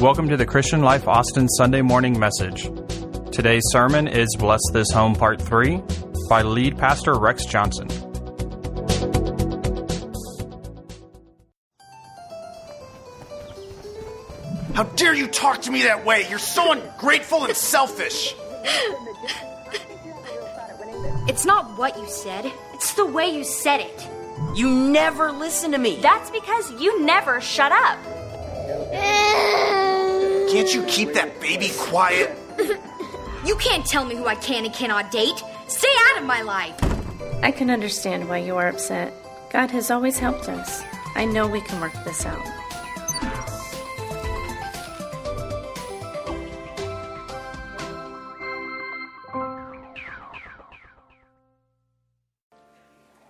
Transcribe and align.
Welcome 0.00 0.28
to 0.28 0.36
the 0.36 0.46
Christian 0.46 0.82
Life 0.82 1.06
Austin 1.06 1.48
Sunday 1.48 1.82
morning 1.82 2.18
message. 2.18 2.70
Today's 3.32 3.62
sermon 3.70 4.08
is 4.08 4.34
Bless 4.38 4.60
This 4.72 4.90
Home 4.92 5.14
Part 5.14 5.40
3 5.40 5.82
by 6.28 6.42
lead 6.42 6.76
pastor 6.76 7.14
Rex 7.18 7.44
Johnson. 7.46 7.88
How 14.74 14.84
dare 14.96 15.14
you 15.14 15.26
talk 15.28 15.62
to 15.62 15.70
me 15.70 15.82
that 15.82 16.04
way? 16.04 16.26
You're 16.28 16.38
so 16.38 16.72
ungrateful 16.72 17.44
and 17.44 17.56
selfish. 17.56 18.34
It's 21.28 21.44
not 21.44 21.78
what 21.78 21.96
you 21.98 22.08
said, 22.08 22.50
it's 22.74 22.94
the 22.94 23.06
way 23.06 23.28
you 23.28 23.44
said 23.44 23.80
it. 23.80 24.17
You 24.54 24.70
never 24.70 25.32
listen 25.32 25.72
to 25.72 25.78
me. 25.78 25.98
That's 26.00 26.30
because 26.30 26.72
you 26.80 27.02
never 27.04 27.40
shut 27.40 27.72
up. 27.72 27.98
Can't 30.50 30.72
you 30.74 30.84
keep 30.84 31.12
that 31.14 31.40
baby 31.40 31.70
quiet? 31.76 32.36
You 33.44 33.56
can't 33.56 33.86
tell 33.86 34.04
me 34.04 34.16
who 34.16 34.26
I 34.26 34.34
can 34.34 34.64
and 34.64 34.74
cannot 34.74 35.10
date. 35.10 35.42
Stay 35.68 35.88
out 36.10 36.18
of 36.18 36.26
my 36.26 36.42
life. 36.42 36.74
I 37.42 37.50
can 37.50 37.70
understand 37.70 38.28
why 38.28 38.38
you 38.38 38.56
are 38.56 38.68
upset. 38.68 39.12
God 39.50 39.70
has 39.70 39.90
always 39.90 40.18
helped 40.18 40.48
us. 40.48 40.82
I 41.14 41.24
know 41.24 41.46
we 41.46 41.60
can 41.60 41.80
work 41.80 41.92
this 42.04 42.26
out. 42.26 42.44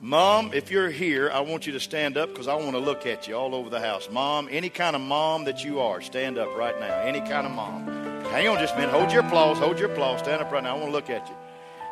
Mom, 0.09 0.55
if 0.55 0.71
you're 0.71 0.89
here, 0.89 1.31
I 1.31 1.41
want 1.41 1.67
you 1.67 1.75
to 1.75 1.81
stand 1.81 2.17
up 2.17 2.31
because 2.31 2.49
I 2.49 2.55
want 2.55 2.71
to 2.71 2.79
look 2.79 3.05
at 3.05 3.29
you 3.29 3.35
all 3.35 3.55
over 3.55 3.69
the 3.69 3.79
house. 3.79 4.09
Mom, 4.11 4.49
any 4.51 4.71
kind 4.71 4.97
of 4.97 5.03
mom 5.03 5.45
that 5.45 5.63
you 5.63 5.81
are, 5.81 6.01
stand 6.01 6.39
up 6.39 6.57
right 6.57 6.81
now. 6.81 7.01
Any 7.01 7.21
kind 7.21 7.47
of 7.47 7.53
mom. 7.53 7.87
Hang 8.31 8.49
on 8.49 8.59
just 8.59 8.73
a 8.73 8.79
minute. 8.79 8.91
Hold 8.91 9.13
your 9.13 9.21
applause. 9.21 9.59
Hold 9.59 9.79
your 9.79 9.93
applause. 9.93 10.21
Stand 10.21 10.41
up 10.41 10.51
right 10.51 10.63
now. 10.63 10.77
I 10.77 10.79
want 10.79 10.87
to 10.87 10.93
look 10.93 11.11
at 11.11 11.29
you. 11.29 11.35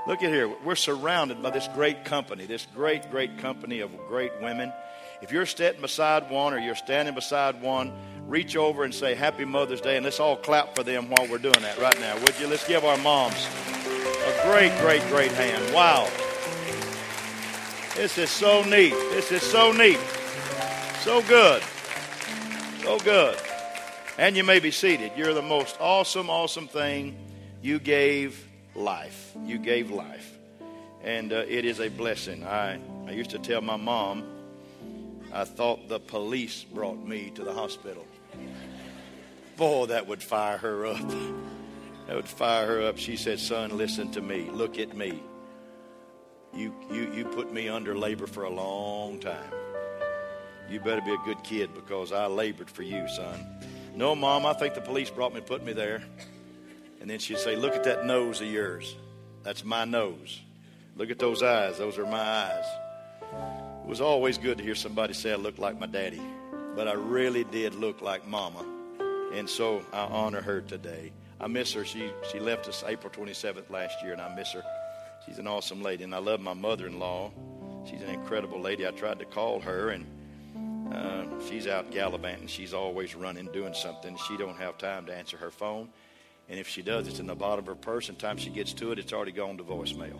Look 0.06 0.22
at 0.22 0.30
here. 0.30 0.50
We're 0.64 0.76
surrounded 0.76 1.42
by 1.42 1.50
this 1.50 1.68
great 1.74 2.06
company, 2.06 2.46
this 2.46 2.66
great, 2.74 3.10
great 3.10 3.36
company 3.36 3.80
of 3.80 3.94
great 4.08 4.32
women. 4.40 4.72
If 5.20 5.30
you're 5.30 5.44
standing 5.44 5.82
beside 5.82 6.30
one 6.30 6.54
or 6.54 6.58
you're 6.58 6.74
standing 6.74 7.14
beside 7.14 7.60
one, 7.60 7.92
reach 8.26 8.56
over 8.56 8.84
and 8.84 8.94
say 8.94 9.14
Happy 9.14 9.44
Mother's 9.44 9.82
Day, 9.82 9.96
and 9.96 10.04
let's 10.06 10.20
all 10.20 10.36
clap 10.36 10.74
for 10.74 10.82
them 10.82 11.10
while 11.10 11.28
we're 11.28 11.36
doing 11.36 11.60
that 11.60 11.78
right 11.78 12.00
now, 12.00 12.18
would 12.20 12.40
you? 12.40 12.46
Let's 12.46 12.66
give 12.66 12.82
our 12.82 12.96
moms 12.96 13.46
a 13.84 14.48
great, 14.48 14.72
great, 14.80 15.06
great 15.10 15.32
hand. 15.32 15.74
Wow. 15.74 16.08
This 17.96 18.18
is 18.18 18.28
so 18.28 18.62
neat. 18.62 18.92
This 19.10 19.32
is 19.32 19.42
so 19.42 19.72
neat. 19.72 19.98
So 21.00 21.22
good. 21.22 21.62
So 22.82 22.98
good. 22.98 23.38
And 24.18 24.36
you 24.36 24.44
may 24.44 24.58
be 24.58 24.70
seated. 24.70 25.12
You're 25.16 25.32
the 25.32 25.40
most 25.40 25.78
awesome, 25.80 26.28
awesome 26.28 26.68
thing. 26.68 27.16
You 27.62 27.78
gave 27.78 28.46
life. 28.74 29.32
You 29.46 29.56
gave 29.56 29.90
life. 29.90 30.30
And 31.02 31.32
uh, 31.32 31.44
it 31.48 31.64
is 31.64 31.80
a 31.80 31.88
blessing. 31.88 32.44
I, 32.44 32.78
I 33.06 33.12
used 33.12 33.30
to 33.30 33.38
tell 33.38 33.62
my 33.62 33.76
mom, 33.76 34.24
I 35.32 35.44
thought 35.44 35.88
the 35.88 35.98
police 35.98 36.64
brought 36.64 37.02
me 37.02 37.30
to 37.34 37.44
the 37.44 37.54
hospital. 37.54 38.06
Boy, 39.56 39.86
that 39.86 40.06
would 40.06 40.22
fire 40.22 40.58
her 40.58 40.84
up. 40.84 41.08
That 42.08 42.16
would 42.16 42.28
fire 42.28 42.66
her 42.66 42.82
up. 42.88 42.98
She 42.98 43.16
said, 43.16 43.40
Son, 43.40 43.78
listen 43.78 44.10
to 44.12 44.20
me. 44.20 44.50
Look 44.52 44.78
at 44.78 44.94
me. 44.94 45.22
You, 46.56 46.74
you, 46.90 47.12
you 47.12 47.24
put 47.26 47.52
me 47.52 47.68
under 47.68 47.96
labor 47.96 48.26
for 48.26 48.44
a 48.44 48.50
long 48.50 49.20
time. 49.20 49.52
You 50.70 50.80
better 50.80 51.02
be 51.02 51.12
a 51.12 51.18
good 51.18 51.42
kid 51.44 51.74
because 51.74 52.12
I 52.12 52.26
labored 52.26 52.70
for 52.70 52.82
you, 52.82 53.06
son. 53.08 53.46
No, 53.94 54.14
Mom, 54.14 54.46
I 54.46 54.52
think 54.54 54.74
the 54.74 54.80
police 54.80 55.10
brought 55.10 55.32
me 55.32 55.38
and 55.38 55.46
put 55.46 55.62
me 55.62 55.72
there. 55.72 56.02
And 57.00 57.10
then 57.10 57.18
she'd 57.18 57.38
say, 57.38 57.56
Look 57.56 57.74
at 57.74 57.84
that 57.84 58.04
nose 58.04 58.40
of 58.40 58.48
yours. 58.48 58.96
That's 59.42 59.64
my 59.64 59.84
nose. 59.84 60.40
Look 60.96 61.10
at 61.10 61.18
those 61.18 61.42
eyes. 61.42 61.78
Those 61.78 61.98
are 61.98 62.06
my 62.06 62.20
eyes. 62.20 62.64
It 63.84 63.88
was 63.88 64.00
always 64.00 64.38
good 64.38 64.58
to 64.58 64.64
hear 64.64 64.74
somebody 64.74 65.12
say 65.12 65.32
I 65.32 65.36
looked 65.36 65.58
like 65.58 65.78
my 65.78 65.86
daddy. 65.86 66.22
But 66.74 66.88
I 66.88 66.94
really 66.94 67.44
did 67.44 67.74
look 67.74 68.02
like 68.02 68.26
Mama. 68.26 68.64
And 69.32 69.48
so 69.48 69.82
I 69.92 70.00
honor 70.00 70.40
her 70.40 70.62
today. 70.62 71.12
I 71.40 71.46
miss 71.46 71.72
her. 71.74 71.84
She, 71.84 72.10
she 72.32 72.40
left 72.40 72.66
us 72.66 72.82
April 72.86 73.12
27th 73.12 73.70
last 73.70 74.02
year, 74.02 74.12
and 74.12 74.22
I 74.22 74.34
miss 74.34 74.52
her. 74.52 74.64
She's 75.26 75.38
an 75.38 75.48
awesome 75.48 75.82
lady, 75.82 76.04
and 76.04 76.14
I 76.14 76.18
love 76.18 76.40
my 76.40 76.54
mother-in-law. 76.54 77.32
She's 77.84 78.00
an 78.00 78.10
incredible 78.10 78.60
lady. 78.60 78.86
I 78.86 78.92
tried 78.92 79.18
to 79.18 79.24
call 79.24 79.60
her, 79.60 79.90
and 79.90 80.06
uh, 80.94 81.24
she's 81.48 81.66
out 81.66 81.90
gallivanting. 81.90 82.46
She's 82.46 82.72
always 82.72 83.14
running, 83.16 83.50
doing 83.52 83.74
something. 83.74 84.16
She 84.28 84.36
don't 84.36 84.56
have 84.56 84.78
time 84.78 85.04
to 85.06 85.14
answer 85.14 85.36
her 85.36 85.50
phone, 85.50 85.88
and 86.48 86.60
if 86.60 86.68
she 86.68 86.80
does, 86.80 87.08
it's 87.08 87.18
in 87.18 87.26
the 87.26 87.34
bottom 87.34 87.64
of 87.64 87.66
her 87.66 87.74
purse. 87.74 88.08
And 88.08 88.16
the 88.16 88.22
time 88.22 88.36
she 88.36 88.50
gets 88.50 88.72
to 88.74 88.92
it, 88.92 88.98
it's 88.98 89.12
already 89.12 89.32
gone 89.32 89.56
to 89.58 89.64
voicemail. 89.64 90.18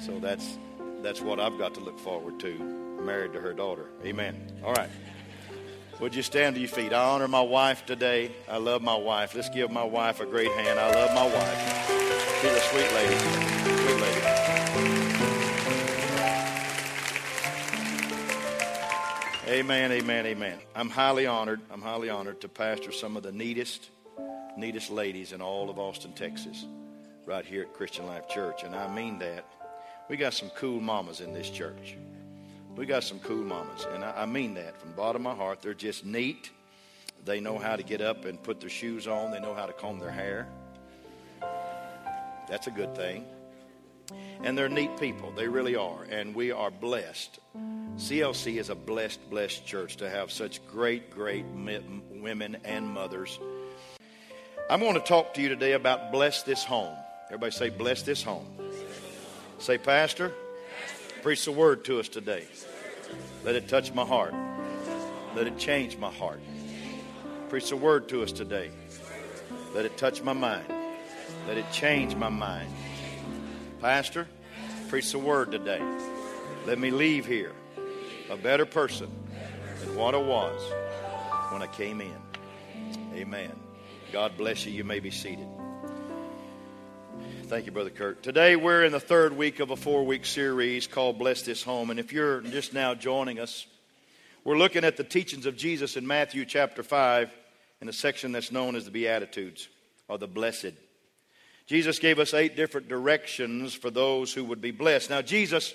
So 0.00 0.18
that's 0.18 0.58
that's 1.02 1.20
what 1.20 1.38
I've 1.38 1.58
got 1.58 1.74
to 1.74 1.80
look 1.80 1.98
forward 1.98 2.40
to. 2.40 2.58
Married 3.00 3.32
to 3.34 3.40
her 3.40 3.52
daughter. 3.52 3.86
Amen. 4.04 4.60
All 4.64 4.72
right. 4.74 4.90
Would 6.00 6.14
you 6.14 6.22
stand 6.22 6.56
to 6.56 6.60
your 6.60 6.68
feet? 6.68 6.92
I 6.92 7.10
honor 7.10 7.28
my 7.28 7.40
wife 7.40 7.86
today. 7.86 8.32
I 8.48 8.58
love 8.58 8.82
my 8.82 8.96
wife. 8.96 9.34
Let's 9.34 9.48
give 9.48 9.70
my 9.70 9.84
wife 9.84 10.20
a 10.20 10.26
great 10.26 10.50
hand. 10.52 10.78
I 10.78 10.92
love 10.92 11.14
my 11.14 11.26
wife. 11.26 12.40
She's 12.40 12.52
a. 12.52 12.60
Sweet 12.60 12.92
lady. 12.92 13.77
Amen, 19.48 19.92
amen, 19.92 20.26
amen. 20.26 20.58
I'm 20.76 20.90
highly 20.90 21.26
honored. 21.26 21.62
I'm 21.70 21.80
highly 21.80 22.10
honored 22.10 22.42
to 22.42 22.50
pastor 22.50 22.92
some 22.92 23.16
of 23.16 23.22
the 23.22 23.32
neatest, 23.32 23.88
neatest 24.58 24.90
ladies 24.90 25.32
in 25.32 25.40
all 25.40 25.70
of 25.70 25.78
Austin, 25.78 26.12
Texas, 26.12 26.66
right 27.24 27.46
here 27.46 27.62
at 27.62 27.72
Christian 27.72 28.06
Life 28.06 28.28
Church. 28.28 28.62
And 28.62 28.74
I 28.74 28.94
mean 28.94 29.18
that. 29.20 29.46
We 30.10 30.18
got 30.18 30.34
some 30.34 30.50
cool 30.50 30.82
mamas 30.82 31.22
in 31.22 31.32
this 31.32 31.48
church. 31.48 31.96
We 32.76 32.84
got 32.84 33.04
some 33.04 33.20
cool 33.20 33.42
mamas. 33.42 33.86
And 33.94 34.04
I, 34.04 34.22
I 34.22 34.26
mean 34.26 34.52
that 34.52 34.78
from 34.78 34.90
the 34.90 34.96
bottom 34.96 35.26
of 35.26 35.38
my 35.38 35.42
heart. 35.42 35.62
They're 35.62 35.72
just 35.72 36.04
neat. 36.04 36.50
They 37.24 37.40
know 37.40 37.56
how 37.56 37.76
to 37.76 37.82
get 37.82 38.02
up 38.02 38.26
and 38.26 38.42
put 38.42 38.60
their 38.60 38.68
shoes 38.68 39.06
on, 39.06 39.30
they 39.30 39.40
know 39.40 39.54
how 39.54 39.64
to 39.64 39.72
comb 39.72 39.98
their 39.98 40.10
hair. 40.10 40.46
That's 42.50 42.66
a 42.66 42.70
good 42.70 42.94
thing. 42.94 43.24
And 44.42 44.56
they're 44.56 44.68
neat 44.68 44.98
people. 44.98 45.32
They 45.32 45.48
really 45.48 45.76
are. 45.76 46.04
And 46.04 46.34
we 46.34 46.52
are 46.52 46.70
blessed. 46.70 47.38
CLC 47.96 48.58
is 48.58 48.70
a 48.70 48.74
blessed, 48.74 49.28
blessed 49.30 49.66
church 49.66 49.96
to 49.96 50.08
have 50.08 50.30
such 50.30 50.64
great, 50.68 51.10
great 51.10 51.44
women 51.46 52.56
and 52.64 52.88
mothers. 52.88 53.38
I'm 54.70 54.80
going 54.80 54.94
to 54.94 55.00
talk 55.00 55.34
to 55.34 55.42
you 55.42 55.48
today 55.48 55.72
about 55.72 56.12
bless 56.12 56.42
this 56.42 56.62
home. 56.62 56.94
Everybody 57.26 57.52
say, 57.52 57.70
bless 57.70 58.02
this 58.02 58.22
home. 58.22 58.46
Say, 59.58 59.78
Pastor, 59.78 60.32
preach 61.22 61.44
the 61.44 61.52
word 61.52 61.84
to 61.86 61.98
us 61.98 62.08
today. 62.08 62.44
Let 63.44 63.54
it 63.54 63.68
touch 63.68 63.92
my 63.92 64.04
heart. 64.04 64.34
Let 65.34 65.46
it 65.46 65.58
change 65.58 65.96
my 65.96 66.10
heart. 66.10 66.40
Preach 67.48 67.70
the 67.70 67.76
word 67.76 68.08
to 68.10 68.22
us 68.22 68.32
today. 68.32 68.70
Let 69.74 69.84
it 69.84 69.96
touch 69.96 70.22
my 70.22 70.32
mind. 70.32 70.66
Let 71.46 71.58
it 71.58 71.70
change 71.72 72.14
my 72.14 72.28
mind. 72.28 72.68
Pastor, 73.80 74.26
preach 74.88 75.12
the 75.12 75.20
word 75.20 75.52
today. 75.52 75.80
Let 76.66 76.80
me 76.80 76.90
leave 76.90 77.26
here 77.26 77.52
a 78.28 78.36
better 78.36 78.66
person 78.66 79.08
than 79.80 79.94
what 79.94 80.16
I 80.16 80.18
was 80.18 80.60
when 81.52 81.62
I 81.62 81.68
came 81.68 82.00
in. 82.00 82.16
Amen. 83.14 83.52
God 84.12 84.36
bless 84.36 84.66
you. 84.66 84.72
You 84.72 84.82
may 84.82 84.98
be 84.98 85.12
seated. 85.12 85.46
Thank 87.44 87.66
you, 87.66 87.72
Brother 87.72 87.90
Kurt. 87.90 88.20
Today 88.24 88.56
we're 88.56 88.84
in 88.84 88.90
the 88.90 88.98
third 88.98 89.36
week 89.36 89.60
of 89.60 89.70
a 89.70 89.76
four 89.76 90.04
week 90.04 90.26
series 90.26 90.88
called 90.88 91.16
Bless 91.16 91.42
This 91.42 91.62
Home. 91.62 91.90
And 91.90 92.00
if 92.00 92.12
you're 92.12 92.40
just 92.40 92.74
now 92.74 92.94
joining 92.94 93.38
us, 93.38 93.64
we're 94.42 94.58
looking 94.58 94.82
at 94.82 94.96
the 94.96 95.04
teachings 95.04 95.46
of 95.46 95.56
Jesus 95.56 95.96
in 95.96 96.04
Matthew 96.04 96.44
chapter 96.44 96.82
5 96.82 97.30
in 97.80 97.88
a 97.88 97.92
section 97.92 98.32
that's 98.32 98.50
known 98.50 98.74
as 98.74 98.86
the 98.86 98.90
Beatitudes 98.90 99.68
or 100.08 100.18
the 100.18 100.26
Blessed. 100.26 100.72
Jesus 101.68 101.98
gave 101.98 102.18
us 102.18 102.32
eight 102.32 102.56
different 102.56 102.88
directions 102.88 103.74
for 103.74 103.90
those 103.90 104.32
who 104.32 104.42
would 104.46 104.62
be 104.62 104.70
blessed. 104.70 105.10
Now, 105.10 105.20
Jesus 105.20 105.74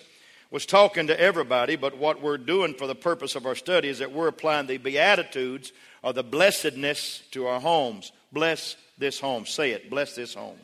was 0.49 0.65
talking 0.65 1.05
to 1.05 1.19
everybody, 1.19 1.75
but 1.75 1.99
what 1.99 2.19
we're 2.19 2.39
doing 2.39 2.73
for 2.73 2.87
the 2.87 2.95
purpose 2.95 3.35
of 3.35 3.45
our 3.45 3.53
study 3.53 3.89
is 3.89 3.99
that 3.99 4.11
we're 4.11 4.27
applying 4.27 4.65
the 4.65 4.77
Beatitudes 4.77 5.71
or 6.01 6.11
the 6.11 6.23
blessedness 6.23 7.21
to 7.29 7.45
our 7.45 7.59
homes. 7.59 8.11
Bless 8.31 8.75
this 8.97 9.19
home. 9.19 9.45
Say 9.45 9.69
it. 9.71 9.91
Bless 9.91 10.15
this 10.15 10.33
home. 10.33 10.57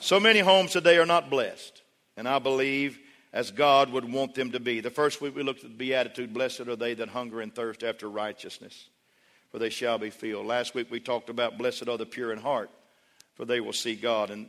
So 0.00 0.18
many 0.18 0.40
homes 0.40 0.72
today 0.72 0.96
are 0.96 1.06
not 1.06 1.28
blessed, 1.28 1.82
and 2.16 2.26
I 2.26 2.38
believe 2.38 2.98
as 3.34 3.50
God 3.50 3.90
would 3.90 4.10
want 4.10 4.34
them 4.34 4.52
to 4.52 4.60
be. 4.60 4.80
The 4.80 4.90
first 4.90 5.20
week 5.20 5.36
we 5.36 5.42
looked 5.42 5.64
at 5.64 5.70
the 5.70 5.76
Beatitude 5.76 6.32
Blessed 6.32 6.60
are 6.60 6.76
they 6.76 6.94
that 6.94 7.10
hunger 7.10 7.42
and 7.42 7.54
thirst 7.54 7.82
after 7.82 8.08
righteousness, 8.08 8.88
for 9.50 9.58
they 9.58 9.68
shall 9.68 9.98
be 9.98 10.08
filled. 10.08 10.46
Last 10.46 10.74
week 10.74 10.90
we 10.90 10.98
talked 10.98 11.28
about 11.28 11.58
blessed 11.58 11.88
are 11.88 11.98
the 11.98 12.06
pure 12.06 12.32
in 12.32 12.38
heart, 12.38 12.70
for 13.36 13.44
they 13.44 13.60
will 13.60 13.72
see 13.72 13.94
God. 13.94 14.30
And 14.30 14.48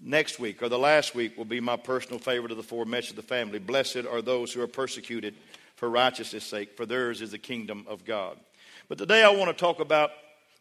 next 0.00 0.38
week, 0.38 0.62
or 0.62 0.68
the 0.68 0.78
last 0.78 1.14
week, 1.14 1.36
will 1.36 1.44
be 1.44 1.60
my 1.60 1.76
personal 1.76 2.18
favorite 2.18 2.52
of 2.52 2.56
the 2.56 2.62
four 2.62 2.84
messages 2.84 3.10
of 3.10 3.16
the 3.16 3.22
family. 3.22 3.58
Blessed 3.58 4.06
are 4.10 4.22
those 4.22 4.52
who 4.52 4.62
are 4.62 4.68
persecuted 4.68 5.34
for 5.76 5.90
righteousness' 5.90 6.44
sake, 6.44 6.76
for 6.76 6.86
theirs 6.86 7.20
is 7.20 7.30
the 7.32 7.38
kingdom 7.38 7.84
of 7.88 8.04
God. 8.04 8.36
But 8.88 8.98
today 8.98 9.22
I 9.22 9.30
want 9.30 9.48
to 9.50 9.60
talk 9.60 9.80
about 9.80 10.10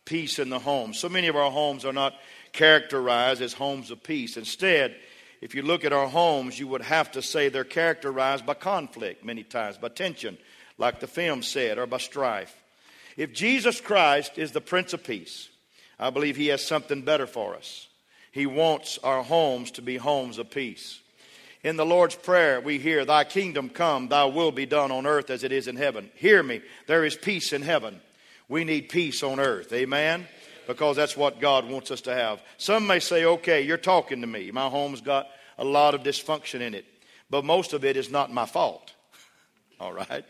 peace 0.06 0.40
in 0.40 0.50
the 0.50 0.60
home. 0.60 0.94
So 0.94 1.10
many 1.10 1.28
of 1.28 1.36
our 1.36 1.52
homes 1.52 1.86
are 1.86 1.94
not 1.94 2.14
characterized 2.54 3.42
as 3.42 3.54
homes 3.54 3.92
of 3.92 4.02
peace. 4.04 4.38
Instead, 4.38 4.96
if 5.42 5.54
you 5.54 5.62
look 5.62 5.86
at 5.86 5.94
our 5.94 6.08
homes, 6.08 6.60
you 6.60 6.68
would 6.68 6.82
have 6.82 7.12
to 7.12 7.22
say 7.22 7.50
they're 7.50 7.64
characterized 7.64 8.46
by 8.46 8.54
conflict 8.54 9.24
many 9.24 9.44
times, 9.44 9.78
by 9.78 9.90
tension, 9.90 10.38
like 10.78 11.00
the 11.00 11.08
film 11.08 11.44
said, 11.44 11.78
or 11.78 11.86
by 11.86 11.98
strife. 11.98 12.56
If 13.18 13.34
Jesus 13.34 13.82
Christ 13.82 14.38
is 14.38 14.52
the 14.52 14.62
Prince 14.62 14.94
of 14.94 15.04
Peace, 15.04 15.50
I 16.00 16.10
believe 16.10 16.36
He 16.36 16.48
has 16.48 16.66
something 16.66 17.02
better 17.02 17.28
for 17.28 17.56
us. 17.56 17.88
He 18.32 18.46
wants 18.46 19.00
our 19.04 19.24
homes 19.24 19.72
to 19.72 19.82
be 19.82 19.98
homes 19.98 20.38
of 20.38 20.52
peace. 20.52 21.00
In 21.64 21.76
the 21.76 21.86
Lord's 21.86 22.16
Prayer, 22.16 22.62
we 22.62 22.78
hear, 22.78 23.04
Thy 23.04 23.24
kingdom 23.24 23.70
come, 23.70 24.08
Thy 24.08 24.26
will 24.26 24.52
be 24.52 24.66
done 24.66 24.92
on 24.92 25.06
earth 25.06 25.30
as 25.30 25.44
it 25.44 25.52
is 25.52 25.68
in 25.68 25.76
heaven. 25.76 26.10
Hear 26.16 26.44
me, 26.44 26.62
there 26.86 27.04
is 27.04 27.16
peace 27.16 27.52
in 27.52 27.62
heaven. 27.62 28.00
We 28.48 28.64
need 28.64 28.90
peace 28.90 29.24
on 29.24 29.40
earth. 29.40 29.74
Amen? 29.74 30.28
Because 30.68 30.96
that's 30.96 31.18
what 31.18 31.40
God 31.40 31.68
wants 31.68 31.92
us 31.92 32.02
to 32.02 32.14
have. 32.14 32.42
Some 32.58 32.88
may 32.88 33.00
say, 33.00 33.26
okay, 33.26 33.62
you're 33.62 33.78
talking 33.78 34.22
to 34.22 34.28
me. 34.28 34.52
My 34.52 34.70
home's 34.70 35.02
got 35.02 35.28
a 35.58 35.66
lot 35.66 35.96
of 35.96 36.04
dysfunction 36.04 36.62
in 36.62 36.74
it. 36.74 36.86
But 37.30 37.44
most 37.44 37.74
of 37.74 37.84
it 37.84 37.98
is 37.98 38.10
not 38.10 38.32
my 38.32 38.46
fault. 38.46 38.94
All 39.80 39.94
right? 39.94 40.24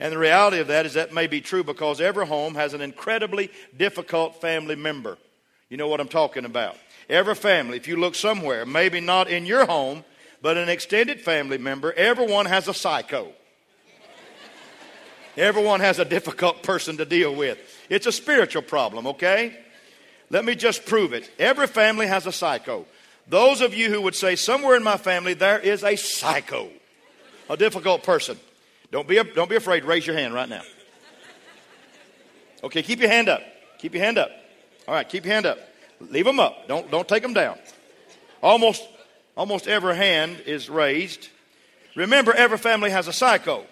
And 0.00 0.12
the 0.12 0.18
reality 0.18 0.58
of 0.58 0.68
that 0.68 0.86
is 0.86 0.94
that 0.94 1.12
may 1.12 1.26
be 1.26 1.42
true 1.42 1.62
because 1.62 2.00
every 2.00 2.26
home 2.26 2.54
has 2.54 2.72
an 2.72 2.80
incredibly 2.80 3.50
difficult 3.76 4.40
family 4.40 4.74
member. 4.74 5.18
You 5.68 5.76
know 5.76 5.88
what 5.88 6.00
I'm 6.00 6.08
talking 6.08 6.46
about. 6.46 6.76
Every 7.08 7.34
family, 7.34 7.76
if 7.76 7.86
you 7.86 7.96
look 7.96 8.14
somewhere, 8.14 8.64
maybe 8.64 9.00
not 9.00 9.28
in 9.28 9.44
your 9.44 9.66
home, 9.66 10.04
but 10.40 10.56
an 10.56 10.70
extended 10.70 11.20
family 11.20 11.58
member, 11.58 11.92
everyone 11.92 12.46
has 12.46 12.66
a 12.66 12.72
psycho. 12.72 13.28
Everyone 15.36 15.80
has 15.80 15.98
a 15.98 16.04
difficult 16.04 16.62
person 16.62 16.96
to 16.96 17.04
deal 17.04 17.34
with. 17.34 17.58
It's 17.90 18.06
a 18.06 18.12
spiritual 18.12 18.62
problem, 18.62 19.06
okay? 19.08 19.56
Let 20.30 20.46
me 20.46 20.54
just 20.54 20.86
prove 20.86 21.12
it. 21.12 21.30
Every 21.38 21.66
family 21.66 22.06
has 22.06 22.26
a 22.26 22.32
psycho. 22.32 22.86
Those 23.28 23.60
of 23.60 23.74
you 23.74 23.90
who 23.90 24.00
would 24.00 24.14
say, 24.14 24.34
somewhere 24.34 24.76
in 24.76 24.82
my 24.82 24.96
family, 24.96 25.34
there 25.34 25.58
is 25.58 25.84
a 25.84 25.96
psycho, 25.96 26.70
a 27.50 27.56
difficult 27.56 28.02
person. 28.02 28.38
Don't 28.90 29.06
be, 29.06 29.22
don't 29.34 29.48
be 29.48 29.56
afraid. 29.56 29.84
Raise 29.84 30.06
your 30.06 30.16
hand 30.16 30.34
right 30.34 30.48
now. 30.48 30.62
Okay, 32.64 32.82
keep 32.82 33.00
your 33.00 33.10
hand 33.10 33.28
up. 33.28 33.42
Keep 33.78 33.94
your 33.94 34.04
hand 34.04 34.18
up. 34.18 34.30
All 34.86 34.94
right, 34.94 35.08
keep 35.08 35.24
your 35.24 35.32
hand 35.32 35.46
up. 35.46 35.58
Leave 36.00 36.24
them 36.24 36.40
up. 36.40 36.66
Don't, 36.66 36.90
don't 36.90 37.06
take 37.06 37.22
them 37.22 37.32
down. 37.32 37.58
Almost, 38.42 38.82
almost 39.36 39.68
every 39.68 39.96
hand 39.96 40.42
is 40.46 40.68
raised. 40.68 41.28
Remember, 41.94 42.32
every 42.32 42.58
family 42.58 42.90
has 42.90 43.08
a 43.08 43.12
psycho. 43.12 43.64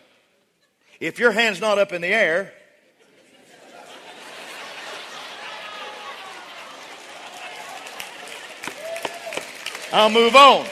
If 1.00 1.18
your 1.18 1.32
hand's 1.32 1.60
not 1.60 1.78
up 1.78 1.92
in 1.92 2.02
the 2.02 2.08
air, 2.08 2.52
I'll 9.92 10.10
move 10.10 10.36
on. 10.36 10.66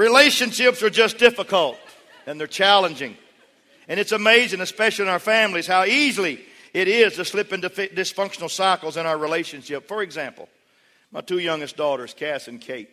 Relationships 0.00 0.82
are 0.82 0.88
just 0.88 1.18
difficult 1.18 1.76
and 2.24 2.40
they're 2.40 2.46
challenging. 2.46 3.18
And 3.86 4.00
it's 4.00 4.12
amazing, 4.12 4.62
especially 4.62 5.04
in 5.04 5.10
our 5.10 5.18
families, 5.18 5.66
how 5.66 5.84
easily 5.84 6.40
it 6.72 6.88
is 6.88 7.16
to 7.16 7.24
slip 7.26 7.52
into 7.52 7.68
dysfunctional 7.68 8.48
cycles 8.48 8.96
in 8.96 9.04
our 9.04 9.18
relationship. 9.18 9.86
For 9.86 10.02
example, 10.02 10.48
my 11.12 11.20
two 11.20 11.38
youngest 11.38 11.76
daughters, 11.76 12.14
Cass 12.14 12.48
and 12.48 12.58
Kate, 12.62 12.88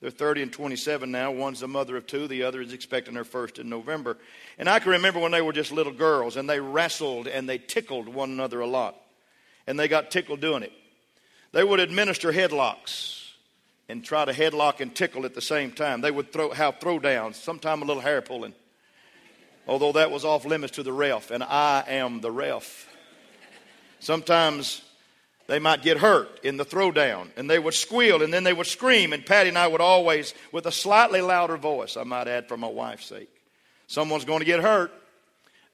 they're 0.00 0.10
30 0.10 0.44
and 0.44 0.52
27 0.52 1.10
now. 1.10 1.32
One's 1.32 1.60
the 1.60 1.68
mother 1.68 1.98
of 1.98 2.06
two, 2.06 2.26
the 2.26 2.44
other 2.44 2.62
is 2.62 2.72
expecting 2.72 3.16
her 3.16 3.24
first 3.24 3.58
in 3.58 3.68
November. 3.68 4.16
And 4.56 4.70
I 4.70 4.78
can 4.78 4.92
remember 4.92 5.20
when 5.20 5.32
they 5.32 5.42
were 5.42 5.52
just 5.52 5.70
little 5.70 5.92
girls 5.92 6.38
and 6.38 6.48
they 6.48 6.60
wrestled 6.60 7.26
and 7.26 7.46
they 7.46 7.58
tickled 7.58 8.08
one 8.08 8.30
another 8.30 8.60
a 8.60 8.66
lot. 8.66 8.96
And 9.66 9.78
they 9.78 9.86
got 9.86 10.10
tickled 10.10 10.40
doing 10.40 10.62
it. 10.62 10.72
They 11.52 11.62
would 11.62 11.78
administer 11.78 12.32
headlocks 12.32 13.17
and 13.88 14.04
try 14.04 14.24
to 14.24 14.32
headlock 14.32 14.80
and 14.80 14.94
tickle 14.94 15.24
at 15.24 15.34
the 15.34 15.40
same 15.40 15.72
time. 15.72 16.00
They 16.00 16.10
would 16.10 16.32
throw, 16.32 16.50
have 16.50 16.78
throwdowns, 16.78 17.36
sometimes 17.36 17.82
a 17.82 17.84
little 17.84 18.02
hair 18.02 18.20
pulling. 18.20 18.54
Although 19.66 19.92
that 19.92 20.10
was 20.10 20.24
off 20.24 20.44
limits 20.44 20.74
to 20.74 20.82
the 20.82 20.92
ref, 20.92 21.30
and 21.30 21.42
I 21.42 21.84
am 21.86 22.20
the 22.20 22.30
ref. 22.30 22.86
Sometimes 24.00 24.82
they 25.46 25.58
might 25.58 25.82
get 25.82 25.98
hurt 25.98 26.44
in 26.44 26.56
the 26.56 26.64
throwdown, 26.64 27.28
and 27.36 27.48
they 27.48 27.58
would 27.58 27.74
squeal, 27.74 28.22
and 28.22 28.32
then 28.32 28.44
they 28.44 28.52
would 28.52 28.66
scream, 28.66 29.12
and 29.12 29.24
Patty 29.24 29.48
and 29.48 29.58
I 29.58 29.66
would 29.66 29.80
always, 29.80 30.34
with 30.52 30.66
a 30.66 30.72
slightly 30.72 31.20
louder 31.20 31.56
voice, 31.56 31.96
I 31.96 32.04
might 32.04 32.28
add 32.28 32.48
for 32.48 32.56
my 32.56 32.68
wife's 32.68 33.06
sake, 33.06 33.30
someone's 33.86 34.24
going 34.24 34.40
to 34.40 34.44
get 34.44 34.60
hurt. 34.60 34.92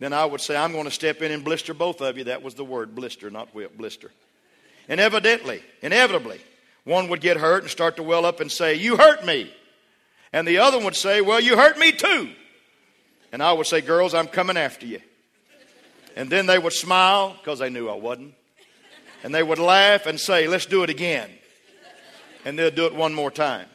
Then 0.01 0.13
I 0.13 0.25
would 0.25 0.41
say, 0.41 0.57
I'm 0.57 0.73
going 0.73 0.85
to 0.85 0.91
step 0.91 1.23
in 1.23 1.31
and 1.31 1.45
blister 1.45 1.73
both 1.73 2.01
of 2.01 2.19
you. 2.19 2.25
That 2.25 2.43
was 2.43 2.55
the 2.55 2.65
word, 2.65 2.97
blister, 2.97 3.31
not 3.31 3.55
whip, 3.55 3.77
blister. 3.79 4.11
And 4.89 5.01
evidently, 5.01 5.63
inevitably, 5.83 6.41
one 6.85 7.09
would 7.09 7.21
get 7.21 7.39
hurt 7.39 7.63
and 7.63 7.71
start 7.71 7.97
to 7.97 8.03
well 8.03 8.25
up 8.25 8.41
and 8.41 8.53
say, 8.53 8.75
You 8.75 8.97
hurt 8.97 9.25
me. 9.25 9.53
And 10.33 10.47
the 10.47 10.59
other 10.59 10.79
would 10.79 10.97
say, 10.97 11.21
Well, 11.21 11.41
you 11.41 11.57
hurt 11.57 11.79
me 11.79 11.93
too. 11.93 12.31
And 13.33 13.43
I 13.43 13.53
would 13.53 13.67
say, 13.67 13.81
Girls, 13.81 14.15
I'm 14.15 14.29
coming 14.29 14.57
after 14.57 14.87
you. 14.87 15.01
And 16.17 16.31
then 16.31 16.47
they 16.47 16.59
would 16.59 16.73
smile 16.73 17.37
because 17.39 17.59
they 17.59 17.71
knew 17.71 17.89
I 17.89 17.97
wasn't. 17.97 18.35
And 19.25 19.35
they 19.35 19.43
would 19.43 19.59
laugh 19.59 20.07
and 20.07 20.21
say, 20.21 20.47
Let's 20.47 20.67
do 20.67 20.83
it 20.83 20.91
again. 20.91 21.31
And 22.45 22.59
they'll 22.59 22.71
do 22.71 22.87
it 22.87 22.95
one 22.95 23.15
more 23.15 23.31
time. 23.31 23.67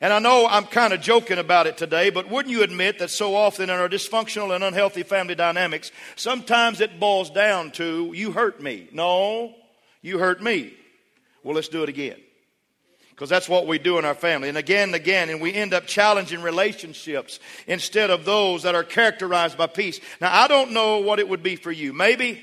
And 0.00 0.12
I 0.12 0.18
know 0.18 0.48
I'm 0.50 0.64
kind 0.64 0.92
of 0.92 1.00
joking 1.00 1.38
about 1.38 1.68
it 1.68 1.78
today, 1.78 2.10
but 2.10 2.28
wouldn't 2.28 2.50
you 2.50 2.64
admit 2.64 2.98
that 2.98 3.10
so 3.10 3.36
often 3.36 3.70
in 3.70 3.76
our 3.78 3.88
dysfunctional 3.88 4.52
and 4.52 4.64
unhealthy 4.64 5.04
family 5.04 5.36
dynamics, 5.36 5.92
sometimes 6.16 6.80
it 6.80 6.98
boils 6.98 7.30
down 7.30 7.70
to, 7.72 8.12
You 8.12 8.32
hurt 8.32 8.60
me. 8.60 8.88
No, 8.90 9.54
you 10.00 10.18
hurt 10.18 10.42
me. 10.42 10.74
Well, 11.44 11.54
let's 11.54 11.68
do 11.68 11.84
it 11.84 11.88
again. 11.88 12.16
Because 13.12 13.28
that's 13.28 13.48
what 13.48 13.66
we 13.66 13.78
do 13.78 13.98
in 13.98 14.04
our 14.04 14.14
family. 14.14 14.48
And 14.48 14.58
again 14.58 14.88
and 14.88 14.94
again, 14.94 15.28
and 15.28 15.40
we 15.40 15.52
end 15.52 15.74
up 15.74 15.86
challenging 15.86 16.42
relationships 16.42 17.38
instead 17.66 18.10
of 18.10 18.24
those 18.24 18.62
that 18.62 18.74
are 18.74 18.82
characterized 18.82 19.56
by 19.56 19.66
peace. 19.66 20.00
Now, 20.20 20.34
I 20.34 20.48
don't 20.48 20.72
know 20.72 20.98
what 20.98 21.20
it 21.20 21.28
would 21.28 21.42
be 21.42 21.56
for 21.56 21.70
you. 21.70 21.92
Maybe, 21.92 22.40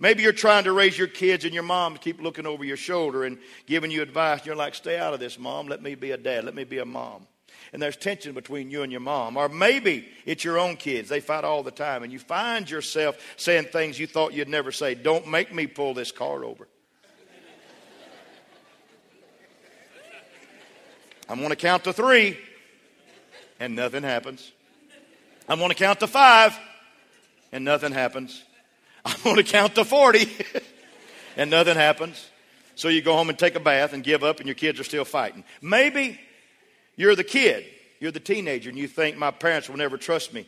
maybe 0.00 0.22
you're 0.22 0.32
trying 0.32 0.64
to 0.64 0.72
raise 0.72 0.96
your 0.96 1.06
kids 1.06 1.44
and 1.44 1.52
your 1.52 1.62
mom 1.62 1.98
keep 1.98 2.20
looking 2.20 2.46
over 2.46 2.64
your 2.64 2.78
shoulder 2.78 3.24
and 3.24 3.38
giving 3.66 3.90
you 3.90 4.02
advice. 4.02 4.44
You're 4.46 4.56
like, 4.56 4.74
stay 4.74 4.98
out 4.98 5.14
of 5.14 5.20
this, 5.20 5.38
mom. 5.38 5.68
Let 5.68 5.82
me 5.82 5.94
be 5.94 6.12
a 6.12 6.16
dad. 6.16 6.44
Let 6.44 6.54
me 6.54 6.64
be 6.64 6.78
a 6.78 6.86
mom. 6.86 7.26
And 7.72 7.82
there's 7.82 7.96
tension 7.96 8.32
between 8.32 8.70
you 8.70 8.82
and 8.82 8.90
your 8.90 9.02
mom. 9.02 9.36
Or 9.36 9.48
maybe 9.50 10.08
it's 10.24 10.44
your 10.44 10.58
own 10.58 10.76
kids. 10.76 11.08
They 11.10 11.20
fight 11.20 11.44
all 11.44 11.62
the 11.62 11.70
time. 11.70 12.02
And 12.02 12.12
you 12.12 12.18
find 12.18 12.68
yourself 12.70 13.18
saying 13.36 13.66
things 13.66 13.98
you 13.98 14.06
thought 14.06 14.32
you'd 14.32 14.48
never 14.48 14.72
say. 14.72 14.94
Don't 14.94 15.28
make 15.28 15.52
me 15.52 15.66
pull 15.66 15.92
this 15.92 16.10
car 16.10 16.42
over. 16.42 16.68
I'm 21.28 21.38
going 21.38 21.50
to 21.50 21.56
count 21.56 21.84
to 21.84 21.92
three, 21.92 22.38
and 23.58 23.74
nothing 23.74 24.02
happens. 24.02 24.52
I'm 25.48 25.58
going 25.58 25.70
to 25.70 25.76
count 25.76 26.00
to 26.00 26.06
five, 26.06 26.56
and 27.52 27.64
nothing 27.64 27.92
happens. 27.92 28.42
I'm 29.04 29.16
going 29.22 29.36
to 29.36 29.44
count 29.44 29.74
to 29.76 29.84
40, 29.84 30.28
and 31.36 31.50
nothing 31.50 31.76
happens. 31.76 32.28
So 32.74 32.88
you 32.88 33.02
go 33.02 33.14
home 33.14 33.28
and 33.28 33.38
take 33.38 33.54
a 33.54 33.60
bath 33.60 33.92
and 33.92 34.02
give 34.02 34.24
up, 34.24 34.38
and 34.38 34.46
your 34.46 34.54
kids 34.54 34.80
are 34.80 34.84
still 34.84 35.04
fighting. 35.04 35.44
Maybe 35.62 36.20
you're 36.96 37.14
the 37.14 37.24
kid, 37.24 37.64
you're 38.00 38.10
the 38.10 38.20
teenager, 38.20 38.68
and 38.68 38.78
you 38.78 38.88
think, 38.88 39.16
my 39.16 39.30
parents 39.30 39.68
will 39.68 39.76
never 39.76 39.96
trust 39.96 40.34
me. 40.34 40.46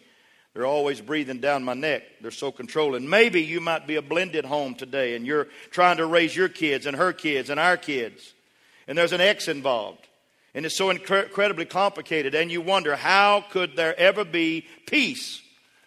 They're 0.54 0.66
always 0.66 1.00
breathing 1.00 1.38
down 1.38 1.62
my 1.62 1.74
neck. 1.74 2.02
They're 2.20 2.30
so 2.32 2.50
controlling. 2.50 3.08
Maybe 3.08 3.42
you 3.42 3.60
might 3.60 3.86
be 3.86 3.94
a 3.94 4.02
blended 4.02 4.44
home 4.44 4.74
today, 4.74 5.14
and 5.14 5.24
you're 5.24 5.46
trying 5.70 5.98
to 5.98 6.06
raise 6.06 6.34
your 6.34 6.48
kids 6.48 6.86
and 6.86 6.96
her 6.96 7.12
kids 7.12 7.50
and 7.50 7.60
our 7.60 7.76
kids, 7.76 8.34
and 8.88 8.98
there's 8.98 9.12
an 9.12 9.20
ex 9.20 9.46
involved. 9.46 10.07
And 10.54 10.64
it's 10.64 10.74
so 10.74 10.90
incredibly 10.90 11.66
complicated. 11.66 12.34
And 12.34 12.50
you 12.50 12.60
wonder, 12.60 12.96
how 12.96 13.44
could 13.50 13.76
there 13.76 13.98
ever 13.98 14.24
be 14.24 14.66
peace 14.86 15.42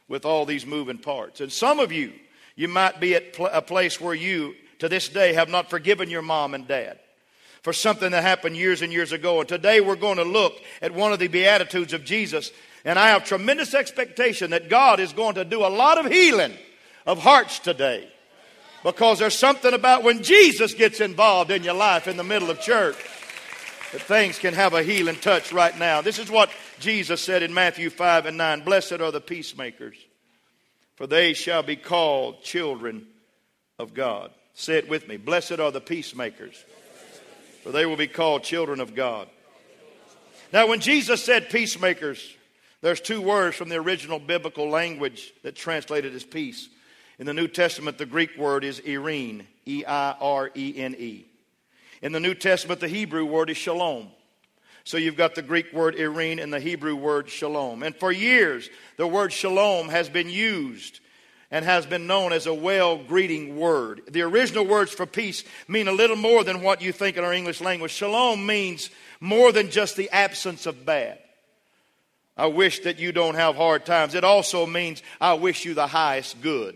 with 0.07 0.25
all 0.25 0.45
these 0.45 0.65
moving 0.65 0.97
parts? 0.97 1.41
And 1.41 1.51
some 1.51 1.79
of 1.79 1.91
you, 1.91 2.13
you 2.55 2.67
might 2.67 2.99
be 2.99 3.15
at 3.15 3.35
a 3.39 3.61
place 3.61 3.99
where 3.99 4.13
you, 4.13 4.55
to 4.79 4.87
this 4.87 5.09
day, 5.09 5.33
have 5.33 5.49
not 5.49 5.69
forgiven 5.69 6.09
your 6.09 6.21
mom 6.21 6.53
and 6.53 6.67
dad 6.67 6.99
for 7.63 7.73
something 7.73 8.11
that 8.11 8.23
happened 8.23 8.55
years 8.55 8.81
and 8.81 8.91
years 8.91 9.11
ago. 9.11 9.39
And 9.39 9.49
today 9.49 9.81
we're 9.81 9.95
going 9.95 10.17
to 10.17 10.23
look 10.23 10.53
at 10.81 10.93
one 10.93 11.13
of 11.13 11.19
the 11.19 11.27
Beatitudes 11.27 11.93
of 11.93 12.03
Jesus. 12.03 12.51
And 12.85 12.97
I 12.97 13.09
have 13.09 13.25
tremendous 13.25 13.73
expectation 13.73 14.51
that 14.51 14.69
God 14.69 14.99
is 14.99 15.13
going 15.13 15.35
to 15.35 15.45
do 15.45 15.65
a 15.65 15.69
lot 15.69 16.03
of 16.03 16.11
healing 16.11 16.53
of 17.05 17.19
hearts 17.19 17.59
today. 17.59 18.07
Because 18.83 19.19
there's 19.19 19.37
something 19.37 19.73
about 19.73 20.03
when 20.03 20.23
Jesus 20.23 20.73
gets 20.73 21.01
involved 21.01 21.51
in 21.51 21.63
your 21.63 21.75
life 21.75 22.07
in 22.07 22.17
the 22.17 22.23
middle 22.23 22.49
of 22.49 22.59
church 22.61 22.97
that 23.91 24.01
things 24.01 24.39
can 24.39 24.53
have 24.53 24.73
a 24.73 24.83
healing 24.83 25.17
touch 25.17 25.51
right 25.51 25.77
now. 25.77 26.01
This 26.01 26.19
is 26.19 26.29
what 26.29 26.49
Jesus 26.79 27.21
said 27.21 27.43
in 27.43 27.53
Matthew 27.53 27.89
5 27.89 28.25
and 28.25 28.37
9 28.37 28.61
Blessed 28.61 28.93
are 28.93 29.11
the 29.11 29.21
peacemakers, 29.21 29.95
for 30.95 31.07
they 31.07 31.33
shall 31.33 31.63
be 31.63 31.75
called 31.75 32.41
children 32.41 33.07
of 33.77 33.93
God. 33.93 34.31
Say 34.53 34.77
it 34.77 34.89
with 34.89 35.07
me. 35.07 35.17
Blessed 35.17 35.59
are 35.59 35.71
the 35.71 35.81
peacemakers, 35.81 36.63
for 37.63 37.71
they 37.71 37.85
will 37.85 37.97
be 37.97 38.07
called 38.07 38.43
children 38.43 38.79
of 38.79 38.95
God. 38.95 39.27
Now, 40.53 40.67
when 40.67 40.81
Jesus 40.81 41.23
said 41.23 41.49
peacemakers, 41.49 42.35
There's 42.81 42.99
two 42.99 43.21
words 43.21 43.55
from 43.55 43.69
the 43.69 43.75
original 43.75 44.17
biblical 44.17 44.67
language 44.67 45.33
that 45.43 45.55
translated 45.55 46.15
as 46.15 46.23
peace. 46.23 46.67
In 47.19 47.27
the 47.27 47.33
New 47.33 47.47
Testament, 47.47 47.99
the 47.99 48.07
Greek 48.07 48.35
word 48.37 48.63
is 48.63 48.79
eirene, 48.81 49.45
E 49.67 49.85
I 49.85 50.15
R 50.19 50.49
E 50.55 50.73
N 50.77 50.95
E. 50.97 51.25
In 52.01 52.11
the 52.11 52.19
New 52.19 52.33
Testament, 52.33 52.79
the 52.79 52.87
Hebrew 52.87 53.25
word 53.25 53.49
is 53.49 53.57
shalom. 53.57 54.09
So 54.83 54.97
you've 54.97 55.17
got 55.17 55.35
the 55.35 55.43
Greek 55.43 55.71
word 55.73 55.95
eirene 55.95 56.41
and 56.41 56.51
the 56.51 56.59
Hebrew 56.59 56.95
word 56.95 57.29
shalom. 57.29 57.83
And 57.83 57.95
for 57.95 58.11
years, 58.11 58.69
the 58.97 59.05
word 59.05 59.31
shalom 59.31 59.89
has 59.89 60.09
been 60.09 60.29
used 60.29 60.99
and 61.51 61.65
has 61.65 61.85
been 61.85 62.07
known 62.07 62.33
as 62.33 62.47
a 62.47 62.53
well 62.53 62.97
greeting 62.97 63.57
word. 63.57 64.01
The 64.09 64.23
original 64.23 64.65
words 64.65 64.91
for 64.91 65.05
peace 65.05 65.43
mean 65.67 65.87
a 65.87 65.91
little 65.91 66.15
more 66.15 66.43
than 66.43 66.61
what 66.61 66.81
you 66.81 66.91
think 66.91 67.17
in 67.17 67.23
our 67.23 67.33
English 67.33 67.61
language. 67.61 67.91
Shalom 67.91 68.45
means 68.45 68.89
more 69.19 69.51
than 69.51 69.69
just 69.69 69.95
the 69.95 70.09
absence 70.09 70.65
of 70.65 70.85
bad. 70.85 71.19
I 72.35 72.47
wish 72.47 72.79
that 72.79 72.97
you 72.97 73.11
don't 73.11 73.35
have 73.35 73.55
hard 73.55 73.85
times. 73.85 74.15
It 74.15 74.23
also 74.23 74.65
means 74.65 75.03
I 75.19 75.33
wish 75.33 75.65
you 75.65 75.75
the 75.75 75.85
highest 75.85 76.41
good. 76.41 76.75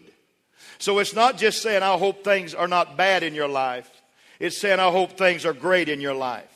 So 0.77 0.99
it's 0.99 1.15
not 1.15 1.37
just 1.37 1.63
saying 1.63 1.81
I 1.81 1.97
hope 1.97 2.23
things 2.23 2.53
are 2.53 2.67
not 2.67 2.97
bad 2.97 3.23
in 3.23 3.33
your 3.33 3.47
life. 3.47 3.89
It's 4.39 4.57
saying 4.57 4.79
I 4.79 4.91
hope 4.91 5.17
things 5.17 5.45
are 5.45 5.53
great 5.53 5.89
in 5.89 6.01
your 6.01 6.13
life. 6.13 6.51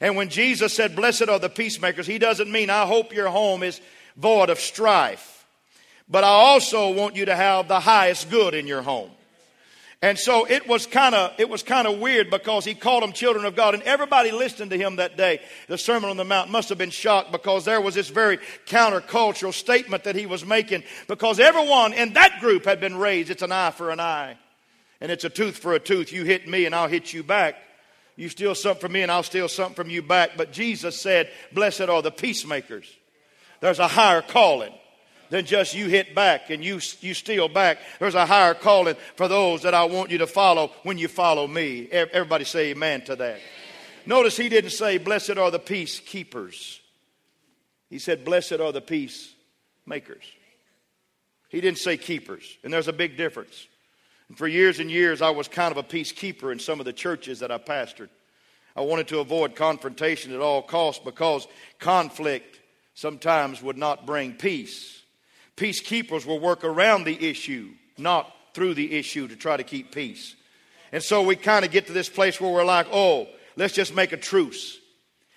And 0.00 0.16
when 0.16 0.28
Jesus 0.28 0.72
said, 0.72 0.94
Blessed 0.94 1.28
are 1.28 1.38
the 1.38 1.48
peacemakers, 1.48 2.06
he 2.06 2.18
doesn't 2.18 2.50
mean 2.50 2.70
I 2.70 2.86
hope 2.86 3.12
your 3.12 3.28
home 3.28 3.62
is 3.62 3.80
void 4.16 4.50
of 4.50 4.60
strife. 4.60 5.46
But 6.08 6.24
I 6.24 6.28
also 6.28 6.90
want 6.90 7.16
you 7.16 7.26
to 7.26 7.36
have 7.36 7.68
the 7.68 7.80
highest 7.80 8.30
good 8.30 8.54
in 8.54 8.66
your 8.66 8.82
home. 8.82 9.10
And 10.00 10.16
so 10.16 10.46
it 10.46 10.68
was 10.68 10.86
kind 10.86 11.14
of 11.14 11.32
it 11.38 11.48
was 11.48 11.64
kind 11.64 11.88
of 11.88 11.98
weird 11.98 12.30
because 12.30 12.64
he 12.64 12.74
called 12.74 13.02
them 13.02 13.12
children 13.12 13.44
of 13.44 13.56
God, 13.56 13.74
and 13.74 13.82
everybody 13.82 14.30
listening 14.30 14.70
to 14.70 14.78
him 14.78 14.96
that 14.96 15.16
day, 15.16 15.40
the 15.66 15.76
Sermon 15.76 16.08
on 16.08 16.16
the 16.16 16.24
Mount, 16.24 16.50
must 16.50 16.68
have 16.68 16.78
been 16.78 16.90
shocked 16.90 17.32
because 17.32 17.64
there 17.64 17.80
was 17.80 17.96
this 17.96 18.08
very 18.08 18.38
countercultural 18.66 19.52
statement 19.52 20.04
that 20.04 20.14
he 20.14 20.26
was 20.26 20.46
making. 20.46 20.84
Because 21.08 21.40
everyone 21.40 21.92
in 21.94 22.12
that 22.12 22.38
group 22.38 22.64
had 22.64 22.78
been 22.78 22.96
raised, 22.96 23.28
it's 23.28 23.42
an 23.42 23.50
eye 23.50 23.72
for 23.72 23.90
an 23.90 23.98
eye, 23.98 24.36
and 25.00 25.10
it's 25.12 25.24
a 25.24 25.30
tooth 25.30 25.56
for 25.56 25.74
a 25.74 25.80
tooth. 25.80 26.12
You 26.12 26.24
hit 26.24 26.48
me, 26.48 26.66
and 26.66 26.74
I'll 26.74 26.88
hit 26.88 27.12
you 27.12 27.22
back. 27.22 27.56
You 28.16 28.28
steal 28.28 28.54
something 28.54 28.80
from 28.80 28.92
me, 28.92 29.02
and 29.02 29.12
I'll 29.12 29.22
steal 29.22 29.48
something 29.48 29.74
from 29.74 29.90
you 29.90 30.02
back. 30.02 30.32
But 30.36 30.52
Jesus 30.52 31.00
said, 31.00 31.30
"Blessed 31.52 31.82
are 31.82 32.02
the 32.02 32.10
peacemakers." 32.10 32.86
There's 33.60 33.78
a 33.78 33.88
higher 33.88 34.22
calling 34.22 34.72
than 35.30 35.44
just 35.44 35.74
you 35.74 35.88
hit 35.88 36.14
back 36.14 36.50
and 36.50 36.64
you, 36.64 36.80
you 37.00 37.14
steal 37.14 37.48
back. 37.48 37.78
There's 37.98 38.14
a 38.14 38.26
higher 38.26 38.54
calling 38.54 38.96
for 39.16 39.28
those 39.28 39.62
that 39.62 39.74
I 39.74 39.84
want 39.84 40.10
you 40.10 40.18
to 40.18 40.26
follow 40.26 40.72
when 40.82 40.98
you 40.98 41.08
follow 41.08 41.46
me. 41.46 41.88
Everybody 41.90 42.44
say 42.44 42.70
amen 42.70 43.02
to 43.02 43.16
that. 43.16 43.40
Notice 44.06 44.36
he 44.36 44.48
didn't 44.48 44.70
say, 44.70 44.98
Blessed 44.98 45.36
are 45.36 45.50
the 45.50 45.58
peacekeepers. 45.58 46.78
He 47.90 47.98
said, 47.98 48.24
Blessed 48.24 48.52
are 48.54 48.72
the 48.72 48.80
peacemakers. 48.80 50.24
He 51.48 51.60
didn't 51.60 51.78
say 51.78 51.96
keepers. 51.96 52.58
And 52.64 52.72
there's 52.72 52.88
a 52.88 52.92
big 52.92 53.16
difference. 53.16 53.66
And 54.28 54.36
for 54.36 54.46
years 54.46 54.78
and 54.78 54.90
years, 54.90 55.22
I 55.22 55.30
was 55.30 55.48
kind 55.48 55.72
of 55.72 55.78
a 55.78 55.82
peacekeeper 55.82 56.52
in 56.52 56.58
some 56.58 56.80
of 56.80 56.86
the 56.86 56.92
churches 56.92 57.40
that 57.40 57.50
I 57.50 57.58
pastored. 57.58 58.08
I 58.76 58.82
wanted 58.82 59.08
to 59.08 59.18
avoid 59.18 59.56
confrontation 59.56 60.32
at 60.32 60.40
all 60.40 60.62
costs 60.62 61.02
because 61.04 61.48
conflict 61.78 62.60
sometimes 62.94 63.62
would 63.62 63.78
not 63.78 64.06
bring 64.06 64.34
peace. 64.34 65.02
Peacekeepers 65.56 66.26
will 66.26 66.38
work 66.38 66.62
around 66.62 67.04
the 67.04 67.28
issue, 67.28 67.70
not 67.96 68.32
through 68.54 68.74
the 68.74 68.96
issue 68.96 69.26
to 69.28 69.36
try 69.36 69.56
to 69.56 69.64
keep 69.64 69.92
peace. 69.92 70.36
And 70.92 71.02
so 71.02 71.22
we 71.22 71.36
kind 71.36 71.64
of 71.64 71.70
get 71.70 71.86
to 71.86 71.92
this 71.92 72.08
place 72.08 72.40
where 72.40 72.52
we're 72.52 72.64
like, 72.64 72.86
oh, 72.92 73.28
let's 73.56 73.74
just 73.74 73.94
make 73.94 74.12
a 74.12 74.16
truce. 74.16 74.78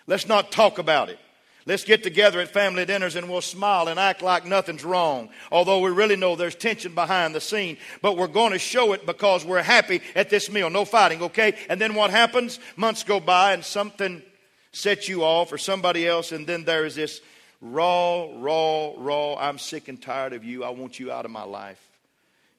Let's 0.08 0.28
not 0.28 0.52
talk 0.52 0.78
about 0.78 1.10
it. 1.10 1.20
Let's 1.66 1.84
get 1.84 2.04
together 2.04 2.40
at 2.40 2.50
family 2.50 2.86
dinners 2.86 3.16
and 3.16 3.30
we'll 3.30 3.42
smile 3.42 3.88
and 3.88 4.00
act 4.00 4.22
like 4.22 4.46
nothing's 4.46 4.84
wrong. 4.84 5.30
Although 5.52 5.80
we 5.80 5.92
really 5.92 6.16
know 6.16 6.36
there's 6.36 6.56
tension 6.56 6.96
behind 6.96 7.36
the 7.36 7.42
scene. 7.42 7.78
But 8.02 8.18
we're 8.18 8.28
going 8.28 8.52
to 8.54 8.60
show 8.60 8.94
it 8.94 9.06
because 9.06 9.46
we're 9.46 9.62
happy 9.62 10.02
at 10.16 10.30
this 10.30 10.52
meal. 10.52 10.70
No 10.70 10.86
fighting, 10.86 11.22
okay? 11.24 11.56
And 11.70 11.80
then 11.80 11.94
what 11.94 12.10
happens? 12.10 12.60
Months 12.76 13.04
go 13.04 13.20
by 13.20 13.54
and 13.54 13.64
something 13.64 14.24
sets 14.72 15.08
you 15.08 15.24
off 15.24 15.52
or 15.52 15.58
somebody 15.58 16.08
else, 16.08 16.32
and 16.32 16.48
then 16.48 16.64
there's 16.64 16.96
this 16.96 17.22
raw, 17.62 18.28
raw, 18.34 18.94
raw. 18.98 19.36
I'm 19.36 19.58
sick 19.58 19.88
and 19.88 20.02
tired 20.02 20.34
of 20.34 20.44
you. 20.44 20.64
I 20.64 20.70
want 20.70 21.00
you 21.00 21.12
out 21.12 21.26
of 21.26 21.32
my 21.32 21.44
life. 21.44 21.80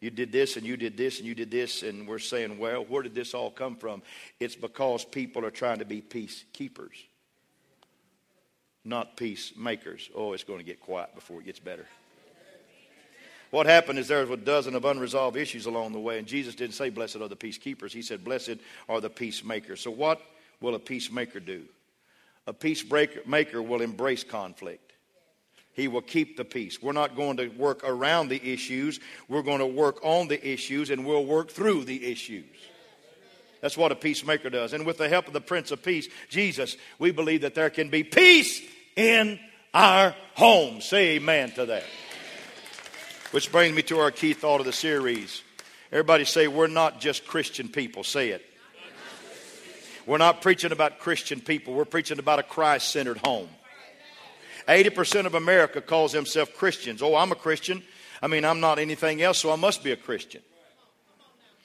You 0.01 0.11
did 0.11 0.33
this 0.33 0.57
and 0.57 0.67
you 0.67 0.77
did 0.77 0.97
this 0.97 1.19
and 1.19 1.29
you 1.29 1.35
did 1.35 1.51
this, 1.51 1.83
and 1.83 2.09
we're 2.09 2.19
saying, 2.19 2.59
well, 2.59 2.85
where 2.85 3.03
did 3.03 3.15
this 3.15 3.35
all 3.35 3.51
come 3.51 3.77
from? 3.77 4.03
It's 4.41 4.57
because 4.57 5.05
people 5.05 5.45
are 5.45 5.51
trying 5.51 5.79
to 5.79 5.85
be 5.85 6.03
peacekeepers, 6.03 7.05
not 8.85 9.17
peacemakers. 9.17 10.11
Oh, 10.15 10.33
it's 10.33 10.45
going 10.45 10.59
to 10.59 10.65
get 10.65 10.81
quiet 10.81 11.15
before 11.15 11.41
it 11.41 11.47
gets 11.47 11.61
better. 11.61 11.87
What 13.51 13.67
happened 13.67 13.99
is 13.99 14.09
there 14.09 14.23
was 14.23 14.31
a 14.31 14.37
dozen 14.37 14.75
of 14.75 14.87
unresolved 14.87 15.37
issues 15.37 15.67
along 15.67 15.93
the 15.93 16.01
way, 16.01 16.19
and 16.19 16.27
Jesus 16.27 16.55
didn't 16.55 16.75
say, 16.75 16.89
Blessed 16.89 17.17
are 17.17 17.29
the 17.29 17.37
peacekeepers. 17.37 17.93
He 17.93 18.01
said, 18.01 18.25
Blessed 18.25 18.57
are 18.89 19.01
the 19.01 19.11
peacemakers. 19.11 19.81
So, 19.81 19.91
what 19.91 20.23
will 20.61 20.75
a 20.75 20.79
peacemaker 20.79 21.39
do? 21.39 21.65
A 22.47 22.55
peacemaker 22.55 23.63
will 23.63 23.83
embrace 23.83 24.25
conflict. 24.25 24.93
He 25.75 25.87
will 25.89 26.03
keep 26.03 26.37
the 26.37 26.45
peace. 26.45 26.83
We're 26.83 26.93
not 26.93 27.15
going 27.15 27.37
to 27.39 27.49
work 27.49 27.83
around 27.85 28.29
the 28.29 28.53
issues. 28.53 29.01
We're 29.29 29.43
going 29.43 29.61
to 29.61 29.67
work 29.67 29.99
on 30.03 30.29
the 30.29 30.47
issues 30.47 30.91
and 30.91 31.05
we'll 31.05 31.25
work 31.25 31.51
through 31.51 31.85
the 31.85 32.11
issues. 32.11 32.45
That's 33.63 33.77
what 33.77 33.93
a 33.93 33.95
peacemaker 33.97 34.51
does. 34.51 34.73
And 34.73 34.85
with 34.85 34.99
the 34.99 35.09
help 35.09 35.29
of 35.29 35.33
the 35.33 35.41
Prince 35.41 35.71
of 35.71 35.83
Peace, 35.83 36.09
Jesus, 36.29 36.77
we 36.99 37.13
believe 37.13 37.43
that 37.43 37.55
there 37.55 37.71
can 37.71 37.89
be 37.89 38.03
peace 38.03 38.61
in 38.97 39.39
our 39.73 40.15
homes. 40.35 40.85
Say 40.85 41.17
amen 41.17 41.53
to 41.53 41.67
that. 41.67 41.85
Which 43.31 43.51
brings 43.51 43.75
me 43.75 43.83
to 43.85 44.01
our 44.01 44.11
key 44.11 44.35
thought 44.35 44.59
of 44.59 44.67
the 44.67 44.73
series. 44.73 45.43
Everybody 45.93 46.25
say, 46.25 46.49
We're 46.49 46.67
not 46.67 47.01
just 47.01 47.25
Christian 47.25 47.69
people. 47.69 48.03
Say 48.03 48.31
it. 48.31 48.45
We're 50.07 50.19
not 50.19 50.43
preaching 50.43 50.73
about 50.73 50.99
Christian 50.99 51.41
people. 51.41 51.73
We're 51.73 51.85
preaching 51.85 52.19
about 52.19 52.41
a 52.41 52.43
Christ 52.43 52.89
centered 52.91 53.19
home. 53.19 53.49
80% 54.67 55.27
of 55.27 55.35
America 55.37 55.81
calls 55.81 56.13
themselves 56.13 56.51
Christians. 56.57 57.01
Oh, 57.01 57.15
I'm 57.15 57.31
a 57.31 57.37
Christian. 57.37 57.85
I 58.21 58.27
mean, 58.27 58.45
I'm 58.45 58.59
not 58.59 58.81
anything 58.81 59.23
else, 59.23 59.39
so 59.39 59.53
I 59.53 59.57
must 59.57 59.85
be 59.85 59.93
a 59.93 59.97
Christian. 59.97 60.43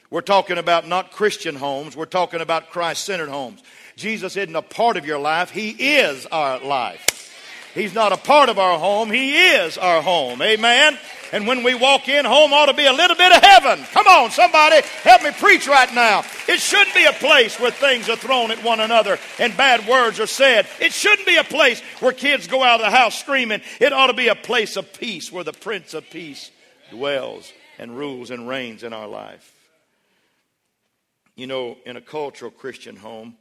We're 0.09 0.21
talking 0.21 0.57
about 0.57 0.87
not 0.87 1.11
Christian 1.11 1.55
homes, 1.55 1.95
we're 1.95 2.05
talking 2.05 2.39
about 2.39 2.69
Christ 2.69 3.03
centered 3.03 3.29
homes. 3.29 3.61
Jesus 3.97 4.37
isn't 4.37 4.55
a 4.55 4.61
part 4.61 4.95
of 4.95 5.05
your 5.05 5.19
life, 5.19 5.49
He 5.49 5.71
is 5.71 6.25
our 6.27 6.59
life. 6.59 7.13
He's 7.73 7.93
not 7.93 8.13
a 8.13 8.17
part 8.17 8.49
of 8.49 8.57
our 8.57 8.79
home, 8.79 9.11
He 9.11 9.37
is 9.37 9.77
our 9.77 10.01
home. 10.01 10.41
Amen. 10.41 10.97
And 11.33 11.45
when 11.45 11.61
we 11.63 11.75
walk 11.75 12.07
in, 12.07 12.23
home 12.23 12.53
ought 12.53 12.67
to 12.67 12.73
be 12.73 12.85
a 12.85 12.93
little 12.93 13.17
bit 13.17 13.33
of 13.33 13.43
heaven. 13.43 13.83
Come 13.91 14.07
on, 14.07 14.31
somebody, 14.31 14.81
help 15.03 15.23
me 15.23 15.31
preach 15.31 15.67
right 15.67 15.93
now. 15.93 16.23
It 16.47 16.61
shouldn't 16.61 16.95
be 16.95 17.03
a 17.03 17.11
place 17.11 17.59
where 17.59 17.71
things 17.71 18.07
are 18.07 18.15
thrown 18.15 18.51
at 18.51 18.63
one 18.63 18.79
another 18.79 19.19
and 19.37 19.55
bad 19.57 19.85
words 19.89 20.21
are 20.21 20.27
said. 20.27 20.67
It 20.79 20.93
shouldn't 20.93 21.27
be 21.27 21.35
a 21.35 21.43
place 21.43 21.81
where 21.99 22.13
kids 22.13 22.47
go 22.47 22.63
out 22.63 22.79
of 22.79 22.85
the 22.85 22.95
house 22.95 23.19
screaming. 23.19 23.61
It 23.81 23.91
ought 23.91 24.07
to 24.07 24.13
be 24.13 24.29
a 24.29 24.35
place 24.35 24.77
of 24.77 24.93
peace 24.93 25.29
where 25.31 25.43
the 25.43 25.51
Prince 25.51 25.93
of 25.93 26.09
Peace 26.09 26.49
dwells 26.91 27.51
and 27.77 27.97
rules 27.97 28.31
and 28.31 28.47
reigns 28.47 28.83
in 28.83 28.93
our 28.93 29.07
life. 29.07 29.56
You 31.38 31.46
know, 31.46 31.77
in 31.86 31.96
a 31.96 32.01
cultural 32.01 32.50
Christian 32.50 32.96
home, 32.96 33.38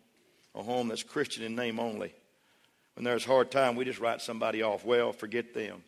a 0.54 0.62
home 0.62 0.88
that's 0.88 1.02
Christian 1.02 1.42
in 1.42 1.56
name 1.56 1.80
only, 1.80 2.14
when 2.94 3.04
there's 3.04 3.24
hard 3.24 3.50
time, 3.50 3.74
we 3.74 3.86
just 3.86 4.00
write 4.00 4.20
somebody 4.20 4.62
off. 4.62 4.84
Well, 4.84 5.12
forget 5.12 5.54
them. 5.54 5.82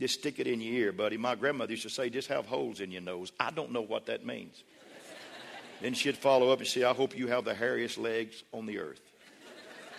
Just 0.00 0.18
stick 0.18 0.40
it 0.40 0.48
in 0.48 0.60
your 0.60 0.74
ear, 0.74 0.92
buddy. 0.92 1.16
My 1.16 1.36
grandmother 1.36 1.72
used 1.72 1.84
to 1.84 1.90
say, 1.90 2.10
just 2.10 2.28
have 2.28 2.46
holes 2.46 2.80
in 2.80 2.90
your 2.90 3.02
nose. 3.02 3.32
I 3.38 3.52
don't 3.52 3.70
know 3.70 3.80
what 3.80 4.06
that 4.06 4.26
means. 4.26 4.62
then 5.80 5.94
she'd 5.94 6.16
follow 6.16 6.50
up 6.50 6.58
and 6.58 6.66
say, 6.66 6.82
I 6.82 6.92
hope 6.92 7.16
you 7.16 7.28
have 7.28 7.44
the 7.44 7.54
hairiest 7.54 7.98
legs 7.98 8.42
on 8.52 8.66
the 8.66 8.78
earth. 8.78 9.00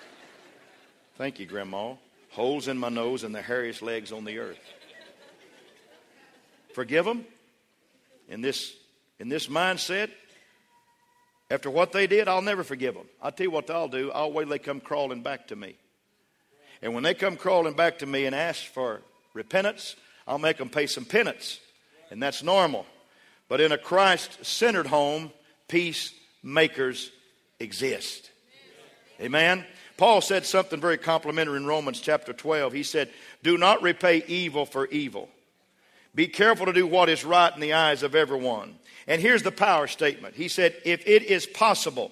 Thank 1.17 1.39
you, 1.39 1.45
Grandma. 1.45 1.95
Holes 2.31 2.67
in 2.67 2.77
my 2.77 2.89
nose 2.89 3.23
and 3.23 3.33
the 3.33 3.41
hairiest 3.41 3.81
legs 3.81 4.11
on 4.11 4.25
the 4.25 4.39
earth. 4.39 4.59
Forgive 6.73 7.05
them. 7.05 7.25
In 8.27 8.41
this, 8.41 8.75
in 9.19 9.29
this 9.29 9.47
mindset, 9.47 10.09
after 11.51 11.69
what 11.69 11.91
they 11.91 12.05
did, 12.05 12.27
I'll 12.27 12.41
never 12.41 12.63
forgive 12.63 12.93
them. 12.93 13.07
I'll 13.21 13.31
tell 13.31 13.45
you 13.45 13.51
what 13.51 13.69
I'll 13.69 13.87
do. 13.87 14.11
I'll 14.11 14.31
wait 14.31 14.49
they 14.49 14.59
come 14.59 14.79
crawling 14.79 15.21
back 15.21 15.47
to 15.47 15.55
me. 15.55 15.75
And 16.81 16.93
when 16.93 17.03
they 17.03 17.13
come 17.13 17.35
crawling 17.35 17.73
back 17.73 17.99
to 17.99 18.05
me 18.05 18.25
and 18.25 18.35
ask 18.35 18.63
for 18.65 19.01
repentance, 19.33 19.95
I'll 20.27 20.37
make 20.37 20.57
them 20.57 20.69
pay 20.69 20.85
some 20.85 21.05
penance. 21.05 21.59
And 22.11 22.21
that's 22.21 22.43
normal. 22.43 22.85
But 23.47 23.61
in 23.61 23.71
a 23.71 23.77
Christ 23.77 24.45
centered 24.45 24.87
home, 24.87 25.31
peacemakers 25.67 27.11
exist. 27.59 28.29
Amen. 29.19 29.65
Paul 29.97 30.21
said 30.21 30.45
something 30.45 30.79
very 30.79 30.97
complimentary 30.97 31.57
in 31.57 31.65
Romans 31.65 31.99
chapter 31.99 32.31
12. 32.31 32.71
He 32.71 32.83
said, 32.83 33.09
Do 33.43 33.57
not 33.57 33.81
repay 33.81 34.23
evil 34.27 34.65
for 34.65 34.87
evil. 34.87 35.29
Be 36.15 36.27
careful 36.27 36.67
to 36.67 36.73
do 36.73 36.87
what 36.87 37.09
is 37.09 37.25
right 37.25 37.53
in 37.53 37.59
the 37.59 37.73
eyes 37.73 38.01
of 38.01 38.15
everyone. 38.15 38.75
And 39.09 39.19
here's 39.19 39.41
the 39.41 39.51
power 39.51 39.87
statement. 39.87 40.35
He 40.35 40.47
said, 40.47 40.75
If 40.85 41.05
it 41.07 41.23
is 41.23 41.47
possible, 41.47 42.11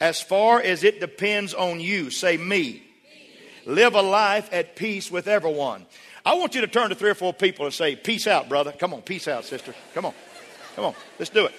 as 0.00 0.20
far 0.20 0.60
as 0.60 0.82
it 0.82 1.00
depends 1.00 1.54
on 1.54 1.80
you, 1.80 2.10
say 2.10 2.36
me, 2.36 2.82
live 3.64 3.94
a 3.94 4.02
life 4.02 4.52
at 4.52 4.74
peace 4.74 5.10
with 5.12 5.28
everyone. 5.28 5.86
I 6.26 6.34
want 6.34 6.56
you 6.56 6.62
to 6.62 6.66
turn 6.66 6.88
to 6.88 6.96
three 6.96 7.10
or 7.10 7.14
four 7.14 7.32
people 7.32 7.66
and 7.66 7.72
say, 7.72 7.94
Peace 7.94 8.26
out, 8.26 8.48
brother. 8.48 8.72
Come 8.72 8.92
on, 8.92 9.02
peace 9.02 9.28
out, 9.28 9.44
sister. 9.44 9.72
Come 9.94 10.06
on. 10.06 10.14
Come 10.74 10.86
on. 10.86 10.94
Let's 11.20 11.30
do 11.30 11.46
it. 11.46 11.52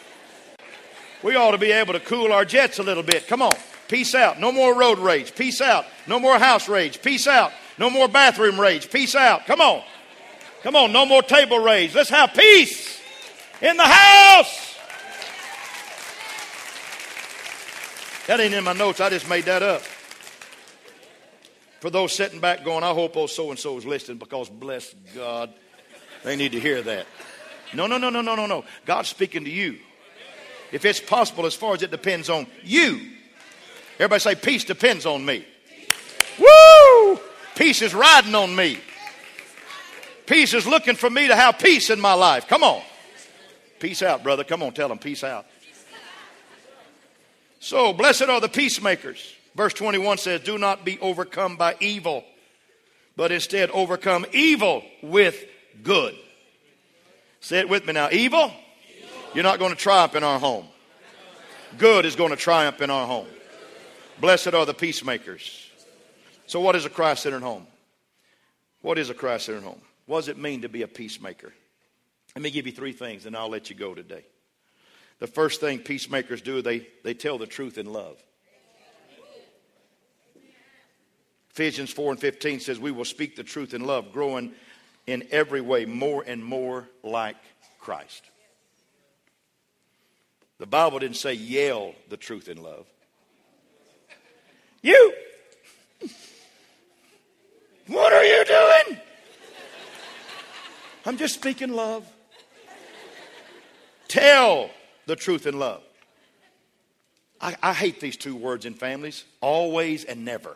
We 1.24 1.38
ought 1.38 1.51
to 1.51 1.58
be 1.58 1.72
able 1.72 1.94
to 1.94 2.01
cool 2.01 2.34
our 2.34 2.44
jets 2.44 2.77
a 2.77 2.84
little 2.84 3.01
bit. 3.01 3.27
Come 3.27 3.41
on. 3.41 3.55
Peace 3.88 4.13
out. 4.13 4.41
No 4.41 4.51
more 4.51 4.77
road 4.77 5.00
rage. 5.00 5.34
Peace 5.36 5.62
out. 5.62 5.86
No 6.05 6.20
more 6.20 6.38
house 6.38 6.67
rage. 6.67 7.01
Peace 7.01 7.27
out. 7.27 7.53
No 7.79 7.89
more 7.89 8.10
bathroom 8.10 8.60
rage. 8.60 8.91
Peace 8.91 9.15
out. 9.15 9.46
Come 9.46 9.62
on. 9.62 9.84
Come 10.63 10.75
on. 10.75 10.91
No 10.91 11.05
more 11.05 11.22
table 11.22 11.60
rage. 11.60 11.96
Let's 11.96 12.10
have 12.10 12.34
peace 12.34 13.00
in 13.62 13.77
the 13.77 13.84
house. 13.84 14.65
That 18.27 18.39
ain't 18.39 18.53
in 18.53 18.63
my 18.63 18.74
notes. 18.74 19.00
I 19.00 19.10
just 19.10 19.29
made 19.29 19.46
that 19.46 19.62
up. 19.62 19.82
For 21.79 21.89
those 21.91 22.13
sitting 22.13 22.39
back 22.39 22.65
going, 22.65 22.84
I 22.84 22.94
hope 22.94 23.13
those 23.13 23.36
so 23.36 23.51
and 23.51 23.60
so 23.60 23.77
is 23.77 23.86
listening 23.86 24.17
because 24.17 24.50
bless 24.50 24.94
God, 25.13 25.53
they 26.24 26.36
need 26.36 26.53
to 26.53 26.60
hear 26.60 26.82
that. 26.82 27.05
No, 27.74 27.86
no, 27.86 27.98
no, 27.98 28.10
no, 28.10 28.22
no, 28.22 28.36
no, 28.36 28.48
no. 28.48 28.65
God's 28.86 29.10
speaking 29.10 29.44
to 29.44 29.51
you. 29.51 29.77
If 30.72 30.86
it's 30.86 31.00
possible, 31.00 31.46
as 31.46 31.53
far 31.53 31.75
as 31.75 31.84
it 31.84 31.91
depends 31.91 32.29
on 32.29 32.48
you. 32.63 33.12
Everybody 33.96 34.20
say, 34.20 34.36
peace 34.36 34.63
depends 34.63 35.05
on 35.05 35.24
me. 35.24 35.46
Woo! 36.39 37.20
Peace 37.55 37.82
is 37.82 37.94
riding 37.94 38.36
on 38.36 38.55
me. 38.55 38.79
Peace 40.25 40.53
is 40.53 40.65
looking 40.65 40.96
for 40.96 41.10
me 41.10 41.27
to 41.27 41.36
have 41.36 41.60
peace 41.60 41.89
in 41.89 42.00
my 42.01 42.13
life. 42.13 42.48
Come 42.48 42.63
on. 42.63 42.82
Peace 43.79 44.01
out, 44.01 44.24
brother. 44.24 44.44
Come 44.44 44.63
on, 44.63 44.74
tell 44.74 44.89
them 44.89 44.98
peace 44.98 45.24
out. 45.24 45.46
So, 47.66 47.94
blessed 47.94 48.30
are 48.30 48.40
the 48.40 48.48
peacemakers. 48.48 49.34
Verse 49.56 49.74
21 49.74 50.20
says, 50.20 50.42
Do 50.42 50.60
not 50.60 50.86
be 50.86 51.00
overcome 51.00 51.58
by 51.58 51.76
evil, 51.80 52.24
but 53.16 53.32
instead 53.32 53.72
overcome 53.72 54.24
evil 54.34 54.84
with 55.02 55.44
good. 55.82 56.14
Say 57.40 57.58
it 57.58 57.68
with 57.68 57.88
me 57.88 57.94
now. 57.94 58.10
Evil, 58.12 58.52
you're 59.34 59.44
not 59.44 59.58
going 59.58 59.72
to 59.72 59.76
triumph 59.76 60.14
in 60.14 60.24
our 60.24 60.38
home. 60.38 60.68
Good 61.80 62.06
is 62.06 62.16
going 62.16 62.30
to 62.30 62.36
triumph 62.36 62.82
in 62.82 62.92
our 62.92 63.08
home. 63.08 63.26
Blessed 64.20 64.54
are 64.54 64.68
the 64.68 64.76
peacemakers. 64.76 65.68
So, 66.46 66.62
what 66.62 66.76
is 66.76 66.86
a 66.86 66.90
Christ 66.92 67.24
centered 67.24 67.42
home? 67.42 67.66
What 68.84 69.00
is 69.00 69.10
a 69.10 69.16
Christ 69.16 69.48
centered 69.48 69.64
home? 69.64 69.82
What 70.06 70.18
does 70.20 70.28
it 70.28 70.38
mean 70.38 70.62
to 70.62 70.70
be 70.70 70.84
a 70.84 70.88
peacemaker? 70.88 71.52
Let 72.36 72.44
me 72.44 72.52
give 72.52 72.68
you 72.68 72.74
three 72.74 72.94
things 72.94 73.26
and 73.26 73.36
I'll 73.36 73.50
let 73.50 73.72
you 73.72 73.76
go 73.76 73.96
today. 73.96 74.24
The 75.20 75.28
first 75.28 75.62
thing 75.62 75.80
peacemakers 75.80 76.42
do, 76.42 76.62
they, 76.62 76.88
they 77.04 77.14
tell 77.14 77.38
the 77.38 77.48
truth 77.48 77.78
in 77.78 77.92
love. 77.92 78.22
Ephesians 81.52 81.90
4 81.90 82.12
and 82.12 82.20
15 82.20 82.60
says, 82.60 82.80
We 82.80 82.92
will 82.92 83.06
speak 83.06 83.38
the 83.38 83.44
truth 83.44 83.74
in 83.74 83.86
love, 83.86 84.12
growing 84.12 84.52
in 85.08 85.26
every 85.32 85.62
way 85.62 85.86
more 85.86 86.24
and 86.28 86.44
more 86.44 86.90
like 87.02 87.38
Christ. 87.80 88.30
The 90.58 90.66
Bible 90.66 91.00
didn't 91.00 91.16
say 91.16 91.34
yell 91.34 91.96
the 92.10 92.18
truth 92.18 92.50
in 92.50 92.62
love. 92.62 92.86
You! 94.82 95.14
What 97.88 98.12
are 98.12 98.24
you 98.24 98.46
doing? 98.46 99.00
I'm 101.06 101.18
just 101.18 101.36
speaking 101.36 101.70
love. 101.70 102.06
Tell 104.08 104.70
the 105.06 105.16
truth 105.16 105.46
in 105.46 105.60
love. 105.60 105.82
I, 107.40 107.56
I, 107.62 107.74
hate 107.74 108.00
these 108.00 108.18
two 108.18 108.36
words 108.36 108.66
in 108.66 108.74
families 108.74 109.26
always 109.42 110.06
and 110.06 110.24
never. 110.24 110.56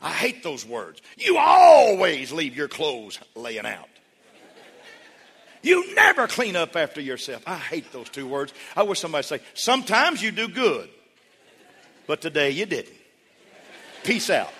I 0.00 0.10
hate 0.10 0.42
those 0.42 0.64
words. 0.64 1.02
You 1.18 1.36
always 1.36 2.32
leave 2.32 2.56
your 2.56 2.68
clothes 2.68 3.18
laying 3.34 3.66
out. 3.66 3.88
You 5.62 5.94
never 5.94 6.26
clean 6.26 6.56
up 6.56 6.74
after 6.74 7.02
yourself. 7.02 7.42
I 7.46 7.56
hate 7.56 7.92
those 7.92 8.08
two 8.08 8.26
words. 8.26 8.54
I 8.74 8.82
wish 8.82 9.00
somebody 9.00 9.20
would 9.20 9.26
say, 9.26 9.40
sometimes 9.52 10.22
you 10.22 10.30
do 10.30 10.48
good, 10.48 10.88
but 12.06 12.22
today 12.22 12.50
you 12.50 12.64
didn't. 12.64 12.96
Peace 14.02 14.30
out. 14.30 14.52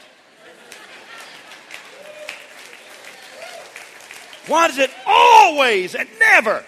Why 4.46 4.68
does 4.68 4.78
it 4.78 4.90
always 5.06 5.94
and 5.94 6.08
never? 6.18 6.64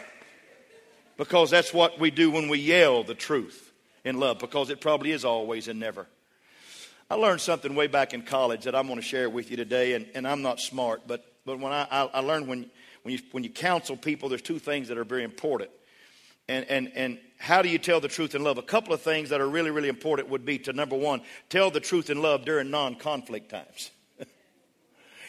Because 1.16 1.50
that's 1.50 1.74
what 1.74 1.98
we 1.98 2.10
do 2.10 2.30
when 2.30 2.48
we 2.48 2.58
yell 2.58 3.04
the 3.04 3.14
truth 3.14 3.72
in 4.04 4.18
love, 4.18 4.38
because 4.38 4.70
it 4.70 4.80
probably 4.80 5.12
is 5.12 5.24
always 5.24 5.68
and 5.68 5.78
never. 5.78 6.06
I 7.10 7.14
learned 7.14 7.40
something 7.40 7.74
way 7.74 7.88
back 7.88 8.14
in 8.14 8.22
college 8.22 8.64
that 8.64 8.74
I'm 8.74 8.86
going 8.86 8.98
to 8.98 9.02
share 9.02 9.28
with 9.28 9.50
you 9.50 9.56
today, 9.56 9.94
and, 9.94 10.06
and 10.14 10.26
I'm 10.26 10.42
not 10.42 10.60
smart, 10.60 11.02
but, 11.06 11.24
but 11.44 11.58
when 11.60 11.72
I, 11.72 11.86
I, 11.90 12.04
I 12.14 12.20
learned 12.20 12.48
when, 12.48 12.70
when, 13.02 13.14
you, 13.14 13.20
when 13.32 13.44
you 13.44 13.50
counsel 13.50 13.96
people, 13.96 14.28
there's 14.28 14.42
two 14.42 14.58
things 14.58 14.88
that 14.88 14.96
are 14.96 15.04
very 15.04 15.24
important. 15.24 15.70
And, 16.48 16.64
and, 16.68 16.92
and 16.94 17.18
how 17.38 17.62
do 17.62 17.68
you 17.68 17.78
tell 17.78 18.00
the 18.00 18.08
truth 18.08 18.34
in 18.34 18.42
love? 18.42 18.58
A 18.58 18.62
couple 18.62 18.92
of 18.92 19.02
things 19.02 19.28
that 19.28 19.40
are 19.40 19.48
really, 19.48 19.70
really 19.70 19.88
important 19.88 20.28
would 20.30 20.44
be 20.44 20.58
to 20.60 20.72
number 20.72 20.96
one, 20.96 21.20
tell 21.48 21.70
the 21.70 21.80
truth 21.80 22.10
in 22.10 22.20
love 22.20 22.44
during 22.44 22.70
non 22.70 22.94
conflict 22.94 23.50
times. 23.50 23.90
you 24.18 24.26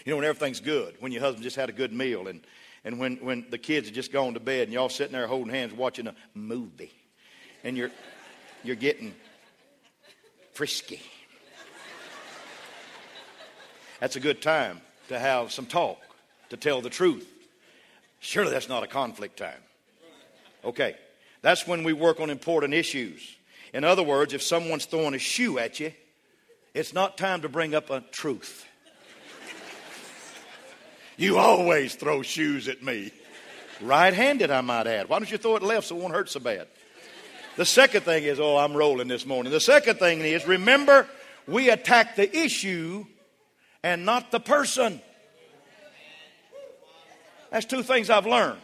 know, 0.08 0.15
when 0.15 0.26
everything's 0.26 0.60
good, 0.60 0.96
when 1.00 1.12
your 1.12 1.22
husband 1.22 1.43
just 1.43 1.56
had 1.56 1.69
a 1.69 1.74
good 1.74 1.93
meal, 1.93 2.28
and, 2.28 2.41
and 2.86 3.00
when, 3.00 3.17
when 3.17 3.46
the 3.50 3.58
kids 3.58 3.88
have 3.88 3.96
just 3.96 4.12
gone 4.12 4.34
to 4.34 4.39
bed, 4.39 4.63
and 4.63 4.74
y'all 4.74 4.89
sitting 4.89 5.13
there 5.13 5.28
holding 5.28 5.54
hands 5.54 5.74
watching 5.74 6.08
a 6.08 6.15
movie, 6.34 6.93
and 7.63 7.78
you're, 7.78 7.91
you're 8.63 8.76
getting 8.76 9.13
frisky. 10.54 11.02
That's 14.00 14.15
a 14.17 14.19
good 14.19 14.41
time 14.41 14.82
to 15.08 15.17
have 15.17 15.52
some 15.52 15.65
talk, 15.65 16.00
to 16.50 16.58
tell 16.58 16.82
the 16.82 16.89
truth. 16.89 17.28
Surely 18.19 18.52
that's 18.52 18.69
not 18.69 18.84
a 18.84 18.88
conflict 18.88 19.38
time. 19.38 19.62
Okay, 20.65 20.96
that's 21.41 21.67
when 21.67 21.84
we 21.84 21.93
work 21.93 22.19
on 22.19 22.30
important 22.30 22.74
issues. 22.74 23.36
In 23.74 23.84
other 23.84 24.04
words, 24.04 24.34
if 24.34 24.41
someone's 24.41 24.86
throwing 24.86 25.13
a 25.13 25.19
shoe 25.19 25.58
at 25.58 25.80
you, 25.80 25.93
it's 26.74 26.93
not 26.93 27.17
time 27.17 27.41
to 27.41 27.50
bring 27.50 27.76
up 27.76 27.89
a 27.89 28.02
truth. 28.12 28.65
You 31.17 31.38
always 31.38 31.95
throw 31.95 32.21
shoes 32.21 32.67
at 32.67 32.84
me. 32.84 33.12
Right 33.82 34.13
handed, 34.13 34.52
I 34.52 34.62
might 34.62 34.88
add. 34.88 35.10
Why 35.10 35.19
don't 35.19 35.32
you 35.32 35.38
throw 35.38 35.56
it 35.56 35.63
left 35.63 35.88
so 35.88 35.97
it 35.97 36.02
won't 36.02 36.13
hurt 36.13 36.30
so 36.30 36.39
bad? 36.39 36.67
The 37.56 37.65
second 37.65 38.02
thing 38.02 38.23
is, 38.23 38.39
oh, 38.39 38.58
I'm 38.58 38.73
rolling 38.73 39.08
this 39.08 39.26
morning. 39.26 39.52
The 39.52 39.60
second 39.60 39.99
thing 39.99 40.21
is, 40.21 40.47
remember, 40.47 41.08
we 41.47 41.69
attack 41.69 42.15
the 42.15 42.36
issue 42.36 43.06
and 43.84 44.06
not 44.06 44.32
the 44.32 44.39
person. 44.39 45.02
That's 47.52 47.65
two 47.65 47.84
things 47.84 48.10
I've 48.10 48.26
learned. 48.26 48.60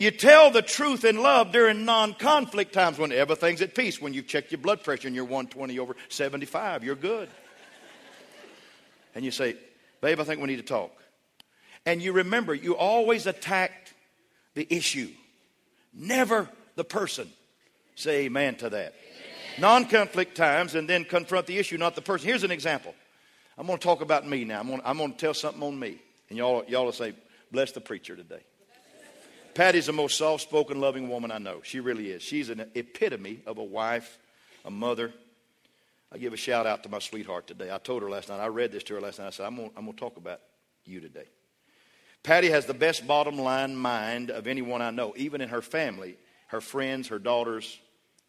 You 0.00 0.12
tell 0.12 0.50
the 0.50 0.62
truth 0.62 1.04
in 1.04 1.22
love 1.22 1.52
during 1.52 1.84
non 1.84 2.14
conflict 2.14 2.72
times 2.72 2.98
when 2.98 3.12
everything's 3.12 3.62
at 3.62 3.74
peace. 3.74 4.00
When 4.00 4.14
you've 4.14 4.28
checked 4.28 4.52
your 4.52 4.60
blood 4.60 4.82
pressure 4.84 5.08
and 5.08 5.14
you're 5.14 5.24
120 5.24 5.78
over 5.78 5.96
75, 6.08 6.84
you're 6.84 6.94
good. 6.94 7.28
And 9.14 9.24
you 9.24 9.32
say, 9.32 9.56
Babe, 10.00 10.20
I 10.20 10.24
think 10.24 10.40
we 10.40 10.46
need 10.46 10.56
to 10.56 10.62
talk. 10.62 10.92
And 11.86 12.02
you 12.02 12.12
remember, 12.12 12.54
you 12.54 12.76
always 12.76 13.26
attacked 13.26 13.94
the 14.54 14.66
issue, 14.70 15.08
never 15.92 16.48
the 16.76 16.84
person. 16.84 17.30
Say 17.94 18.26
amen 18.26 18.56
to 18.56 18.70
that. 18.70 18.94
Non 19.58 19.86
conflict 19.86 20.36
times 20.36 20.74
and 20.74 20.88
then 20.88 21.04
confront 21.04 21.46
the 21.46 21.58
issue, 21.58 21.78
not 21.78 21.94
the 21.96 22.02
person. 22.02 22.28
Here's 22.28 22.44
an 22.44 22.50
example. 22.50 22.94
I'm 23.56 23.66
going 23.66 23.78
to 23.78 23.84
talk 23.84 24.02
about 24.02 24.26
me 24.26 24.44
now. 24.44 24.60
I'm 24.60 24.68
going, 24.68 24.80
to, 24.80 24.88
I'm 24.88 24.98
going 24.98 25.12
to 25.12 25.18
tell 25.18 25.34
something 25.34 25.62
on 25.62 25.78
me. 25.78 25.98
And 26.28 26.38
y'all, 26.38 26.64
y'all 26.68 26.84
will 26.84 26.92
say, 26.92 27.14
bless 27.50 27.72
the 27.72 27.80
preacher 27.80 28.14
today. 28.14 28.42
Patty's 29.54 29.86
the 29.86 29.92
most 29.92 30.16
soft 30.16 30.44
spoken, 30.44 30.80
loving 30.80 31.08
woman 31.08 31.32
I 31.32 31.38
know. 31.38 31.60
She 31.64 31.80
really 31.80 32.10
is. 32.10 32.22
She's 32.22 32.50
an 32.50 32.70
epitome 32.76 33.40
of 33.44 33.58
a 33.58 33.64
wife, 33.64 34.18
a 34.64 34.70
mother. 34.70 35.12
I 36.10 36.18
give 36.18 36.32
a 36.32 36.36
shout 36.36 36.66
out 36.66 36.82
to 36.84 36.88
my 36.88 37.00
sweetheart 37.00 37.46
today. 37.46 37.70
I 37.70 37.78
told 37.78 38.02
her 38.02 38.08
last 38.08 38.28
night, 38.28 38.40
I 38.40 38.46
read 38.46 38.72
this 38.72 38.82
to 38.84 38.94
her 38.94 39.00
last 39.00 39.18
night. 39.18 39.26
I 39.26 39.30
said, 39.30 39.46
I'm 39.46 39.56
going, 39.56 39.70
to 39.74 39.92
talk 39.92 40.16
about 40.16 40.40
you 40.84 41.00
today. 41.00 41.26
Patty 42.22 42.50
has 42.50 42.66
the 42.66 42.74
best 42.74 43.06
bottom 43.06 43.38
line 43.38 43.76
mind 43.76 44.30
of 44.30 44.46
anyone 44.46 44.80
I 44.82 44.90
know, 44.90 45.12
even 45.16 45.40
in 45.40 45.50
her 45.50 45.62
family, 45.62 46.16
her 46.48 46.60
friends, 46.60 47.08
her 47.08 47.18
daughters, 47.18 47.78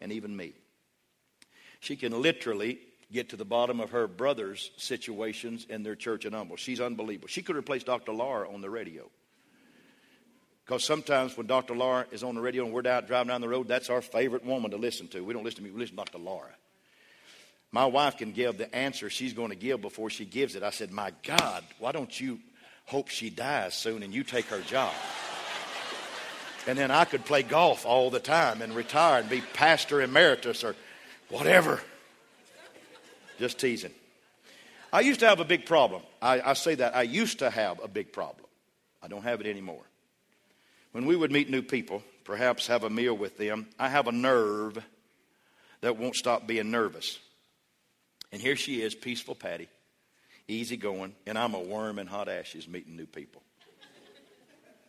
and 0.00 0.12
even 0.12 0.36
me. 0.36 0.52
She 1.80 1.96
can 1.96 2.20
literally 2.20 2.78
get 3.10 3.30
to 3.30 3.36
the 3.36 3.44
bottom 3.44 3.80
of 3.80 3.90
her 3.90 4.06
brother's 4.06 4.70
situations 4.76 5.66
in 5.68 5.82
their 5.82 5.96
church 5.96 6.26
in 6.26 6.32
Humble. 6.32 6.56
She's 6.56 6.80
unbelievable. 6.80 7.28
She 7.28 7.42
could 7.42 7.56
replace 7.56 7.82
Dr. 7.82 8.12
Laura 8.12 8.52
on 8.52 8.60
the 8.60 8.70
radio. 8.70 9.10
Because 10.64 10.84
sometimes 10.84 11.36
when 11.36 11.46
Dr. 11.46 11.74
Laura 11.74 12.06
is 12.12 12.22
on 12.22 12.36
the 12.36 12.40
radio 12.40 12.64
and 12.64 12.72
we're 12.72 12.86
out 12.86 13.08
driving 13.08 13.28
down 13.28 13.40
the 13.40 13.48
road, 13.48 13.66
that's 13.66 13.90
our 13.90 14.00
favorite 14.00 14.44
woman 14.44 14.70
to 14.70 14.76
listen 14.76 15.08
to. 15.08 15.24
We 15.24 15.34
don't 15.34 15.42
listen 15.42 15.58
to 15.58 15.64
me, 15.64 15.70
we 15.70 15.80
listen 15.80 15.96
to 15.96 16.04
Dr. 16.04 16.18
Laura. 16.18 16.54
My 17.72 17.86
wife 17.86 18.16
can 18.16 18.32
give 18.32 18.58
the 18.58 18.74
answer 18.74 19.10
she's 19.10 19.32
going 19.32 19.50
to 19.50 19.56
give 19.56 19.80
before 19.80 20.10
she 20.10 20.24
gives 20.24 20.56
it. 20.56 20.62
I 20.62 20.70
said, 20.70 20.90
My 20.90 21.12
God, 21.22 21.64
why 21.78 21.92
don't 21.92 22.18
you 22.18 22.40
hope 22.86 23.08
she 23.08 23.30
dies 23.30 23.74
soon 23.74 24.02
and 24.02 24.12
you 24.12 24.24
take 24.24 24.46
her 24.46 24.60
job? 24.60 24.92
And 26.66 26.76
then 26.76 26.90
I 26.90 27.04
could 27.04 27.24
play 27.24 27.42
golf 27.42 27.86
all 27.86 28.10
the 28.10 28.20
time 28.20 28.60
and 28.60 28.74
retire 28.74 29.20
and 29.20 29.30
be 29.30 29.40
pastor 29.54 30.02
emeritus 30.02 30.62
or 30.64 30.74
whatever. 31.28 31.80
Just 33.38 33.58
teasing. 33.58 33.92
I 34.92 35.00
used 35.00 35.20
to 35.20 35.28
have 35.28 35.40
a 35.40 35.44
big 35.44 35.64
problem. 35.64 36.02
I, 36.20 36.40
I 36.40 36.52
say 36.54 36.74
that 36.74 36.96
I 36.96 37.02
used 37.02 37.38
to 37.38 37.48
have 37.48 37.82
a 37.82 37.88
big 37.88 38.12
problem. 38.12 38.46
I 39.02 39.08
don't 39.08 39.22
have 39.22 39.40
it 39.40 39.46
anymore. 39.46 39.82
When 40.92 41.06
we 41.06 41.14
would 41.14 41.30
meet 41.30 41.48
new 41.48 41.62
people, 41.62 42.02
perhaps 42.24 42.66
have 42.66 42.82
a 42.82 42.90
meal 42.90 43.16
with 43.16 43.38
them, 43.38 43.68
I 43.78 43.88
have 43.88 44.08
a 44.08 44.12
nerve 44.12 44.84
that 45.80 45.96
won't 45.96 46.16
stop 46.16 46.46
being 46.46 46.70
nervous. 46.70 47.18
And 48.32 48.40
here 48.40 48.56
she 48.56 48.82
is, 48.82 48.94
peaceful 48.94 49.34
Patty, 49.34 49.68
easy 50.46 50.76
going, 50.76 51.14
and 51.26 51.36
I'm 51.36 51.54
a 51.54 51.60
worm 51.60 51.98
in 51.98 52.06
hot 52.06 52.28
ashes 52.28 52.68
meeting 52.68 52.96
new 52.96 53.06
people. 53.06 53.42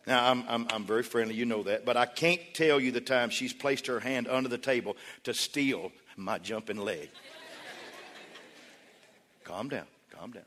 Now, 0.06 0.30
I'm, 0.30 0.44
I'm, 0.48 0.66
I'm 0.70 0.84
very 0.84 1.04
friendly, 1.04 1.34
you 1.34 1.44
know 1.44 1.62
that, 1.64 1.84
but 1.84 1.96
I 1.96 2.06
can't 2.06 2.40
tell 2.54 2.80
you 2.80 2.90
the 2.90 3.00
time 3.00 3.30
she's 3.30 3.52
placed 3.52 3.86
her 3.86 4.00
hand 4.00 4.26
under 4.28 4.48
the 4.48 4.58
table 4.58 4.96
to 5.24 5.34
steal 5.34 5.92
my 6.16 6.38
jumping 6.38 6.78
leg. 6.78 7.08
calm 9.44 9.68
down, 9.68 9.86
calm 10.10 10.32
down. 10.32 10.42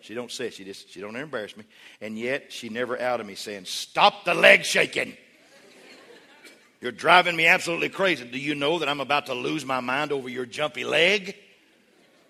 She 0.00 0.14
don't 0.14 0.32
say 0.32 0.46
it, 0.48 0.54
she 0.54 0.64
just 0.64 0.90
she 0.90 1.00
don't 1.00 1.14
embarrass 1.14 1.56
me. 1.56 1.64
And 2.00 2.18
yet 2.18 2.50
she 2.50 2.68
never 2.68 3.00
outed 3.00 3.24
me 3.24 3.36
saying, 3.36 3.66
Stop 3.66 4.24
the 4.24 4.34
leg 4.34 4.64
shaking. 4.64 5.16
You're 6.80 6.90
driving 6.90 7.36
me 7.36 7.46
absolutely 7.46 7.88
crazy. 7.88 8.24
Do 8.24 8.38
you 8.38 8.56
know 8.56 8.80
that 8.80 8.88
I'm 8.88 8.98
about 8.98 9.26
to 9.26 9.34
lose 9.34 9.64
my 9.64 9.78
mind 9.78 10.10
over 10.10 10.28
your 10.28 10.44
jumpy 10.44 10.82
leg? 10.82 11.36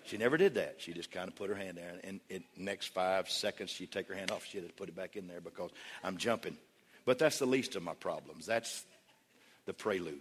She 0.05 0.17
never 0.17 0.37
did 0.37 0.55
that. 0.55 0.75
She 0.79 0.93
just 0.93 1.11
kind 1.11 1.27
of 1.27 1.35
put 1.35 1.49
her 1.49 1.55
hand 1.55 1.77
there, 1.77 1.93
and 2.03 2.19
in 2.29 2.43
next 2.57 2.87
five 2.87 3.29
seconds, 3.29 3.71
she'd 3.71 3.91
take 3.91 4.07
her 4.07 4.15
hand 4.15 4.31
off. 4.31 4.45
She'd 4.45 4.63
have 4.63 4.75
put 4.75 4.89
it 4.89 4.95
back 4.95 5.15
in 5.15 5.27
there 5.27 5.41
because 5.41 5.71
I'm 6.03 6.17
jumping. 6.17 6.57
But 7.05 7.19
that's 7.19 7.39
the 7.39 7.45
least 7.45 7.75
of 7.75 7.83
my 7.83 7.93
problems. 7.93 8.45
That's 8.45 8.85
the 9.65 9.73
prelude. 9.73 10.19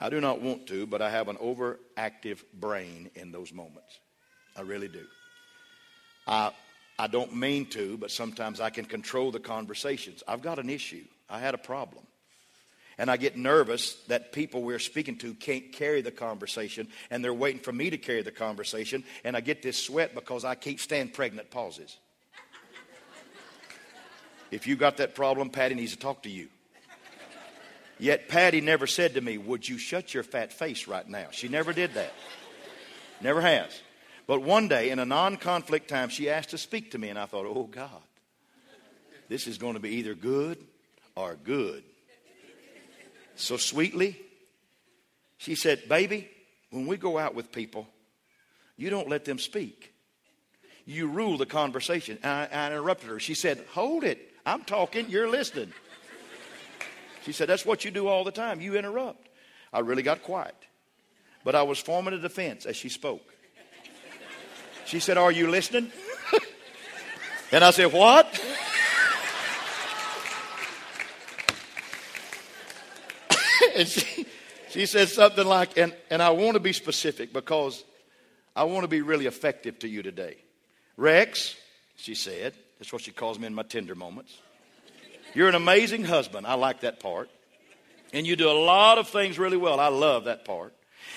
I 0.00 0.08
do 0.08 0.20
not 0.20 0.40
want 0.40 0.66
to, 0.68 0.86
but 0.86 1.02
I 1.02 1.10
have 1.10 1.28
an 1.28 1.36
overactive 1.36 2.42
brain 2.54 3.10
in 3.14 3.32
those 3.32 3.52
moments. 3.52 4.00
I 4.56 4.62
really 4.62 4.88
do. 4.88 5.04
I, 6.26 6.52
I 6.98 7.06
don't 7.06 7.36
mean 7.36 7.66
to, 7.66 7.98
but 7.98 8.10
sometimes 8.10 8.60
I 8.60 8.70
can 8.70 8.86
control 8.86 9.30
the 9.30 9.40
conversations. 9.40 10.22
I've 10.26 10.42
got 10.42 10.58
an 10.58 10.70
issue. 10.70 11.04
I 11.28 11.38
had 11.38 11.54
a 11.54 11.58
problem. 11.58 12.04
And 13.00 13.10
I 13.10 13.16
get 13.16 13.34
nervous 13.34 13.94
that 14.08 14.30
people 14.30 14.62
we're 14.62 14.78
speaking 14.78 15.16
to 15.20 15.32
can't 15.32 15.72
carry 15.72 16.02
the 16.02 16.10
conversation 16.10 16.86
and 17.10 17.24
they're 17.24 17.32
waiting 17.32 17.62
for 17.62 17.72
me 17.72 17.88
to 17.88 17.96
carry 17.96 18.20
the 18.20 18.30
conversation. 18.30 19.04
And 19.24 19.34
I 19.34 19.40
get 19.40 19.62
this 19.62 19.82
sweat 19.82 20.14
because 20.14 20.44
I 20.44 20.54
can't 20.54 20.78
stand 20.78 21.14
pregnant 21.14 21.50
pauses. 21.50 21.96
if 24.50 24.66
you 24.66 24.76
got 24.76 24.98
that 24.98 25.14
problem, 25.14 25.48
Patty 25.48 25.76
needs 25.76 25.92
to 25.92 25.98
talk 25.98 26.24
to 26.24 26.28
you. 26.28 26.48
Yet 27.98 28.28
Patty 28.28 28.60
never 28.60 28.86
said 28.86 29.14
to 29.14 29.22
me, 29.22 29.38
Would 29.38 29.66
you 29.66 29.78
shut 29.78 30.12
your 30.12 30.22
fat 30.22 30.52
face 30.52 30.86
right 30.86 31.08
now? 31.08 31.28
She 31.30 31.48
never 31.48 31.72
did 31.72 31.94
that. 31.94 32.12
Never 33.22 33.40
has. 33.40 33.80
But 34.26 34.42
one 34.42 34.68
day, 34.68 34.90
in 34.90 34.98
a 34.98 35.06
non 35.06 35.38
conflict 35.38 35.88
time, 35.88 36.10
she 36.10 36.28
asked 36.28 36.50
to 36.50 36.58
speak 36.58 36.90
to 36.90 36.98
me, 36.98 37.08
and 37.08 37.18
I 37.18 37.24
thought, 37.24 37.46
Oh 37.46 37.64
God, 37.64 38.02
this 39.30 39.46
is 39.46 39.56
going 39.56 39.72
to 39.72 39.80
be 39.80 39.96
either 39.96 40.14
good 40.14 40.58
or 41.16 41.38
good 41.42 41.82
so 43.40 43.56
sweetly. 43.56 44.18
She 45.38 45.54
said, 45.54 45.88
Baby, 45.88 46.28
when 46.70 46.86
we 46.86 46.96
go 46.96 47.18
out 47.18 47.34
with 47.34 47.52
people, 47.52 47.88
you 48.76 48.90
don't 48.90 49.08
let 49.08 49.24
them 49.24 49.38
speak. 49.38 49.92
You 50.86 51.08
rule 51.08 51.38
the 51.38 51.46
conversation. 51.46 52.18
And 52.22 52.32
I, 52.32 52.48
I 52.52 52.66
interrupted 52.68 53.08
her. 53.08 53.20
She 53.20 53.34
said, 53.34 53.64
Hold 53.72 54.04
it. 54.04 54.18
I'm 54.44 54.62
talking. 54.62 55.08
You're 55.08 55.28
listening. 55.28 55.72
She 57.24 57.32
said, 57.32 57.48
That's 57.48 57.66
what 57.66 57.84
you 57.84 57.90
do 57.90 58.08
all 58.08 58.24
the 58.24 58.30
time. 58.30 58.60
You 58.60 58.76
interrupt. 58.76 59.28
I 59.72 59.80
really 59.80 60.02
got 60.02 60.22
quiet. 60.22 60.56
But 61.44 61.54
I 61.54 61.62
was 61.62 61.78
forming 61.78 62.14
a 62.14 62.18
defense 62.18 62.66
as 62.66 62.76
she 62.76 62.88
spoke. 62.88 63.22
She 64.86 65.00
said, 65.00 65.16
Are 65.16 65.32
you 65.32 65.48
listening? 65.48 65.92
and 67.52 67.64
I 67.64 67.70
said, 67.70 67.92
What? 67.92 68.39
And 73.80 73.88
she, 73.88 74.26
she 74.70 74.86
said 74.86 75.08
something 75.08 75.46
like, 75.46 75.76
and, 75.76 75.94
and 76.10 76.22
I 76.22 76.30
want 76.30 76.54
to 76.54 76.60
be 76.60 76.72
specific 76.72 77.32
because 77.32 77.82
I 78.54 78.64
want 78.64 78.84
to 78.84 78.88
be 78.88 79.00
really 79.00 79.26
effective 79.26 79.78
to 79.80 79.88
you 79.88 80.02
today. 80.02 80.36
Rex, 80.96 81.56
she 81.96 82.14
said, 82.14 82.54
that's 82.78 82.92
what 82.92 83.02
she 83.02 83.10
calls 83.10 83.38
me 83.38 83.46
in 83.46 83.54
my 83.54 83.62
tender 83.62 83.94
moments. 83.94 84.36
You're 85.34 85.48
an 85.48 85.54
amazing 85.54 86.04
husband. 86.04 86.46
I 86.46 86.54
like 86.54 86.80
that 86.80 87.00
part. 87.00 87.30
And 88.12 88.26
you 88.26 88.36
do 88.36 88.50
a 88.50 88.52
lot 88.52 88.98
of 88.98 89.08
things 89.08 89.38
really 89.38 89.56
well. 89.56 89.78
I 89.78 89.88
love 89.88 90.24
that 90.24 90.44
part. 90.44 90.74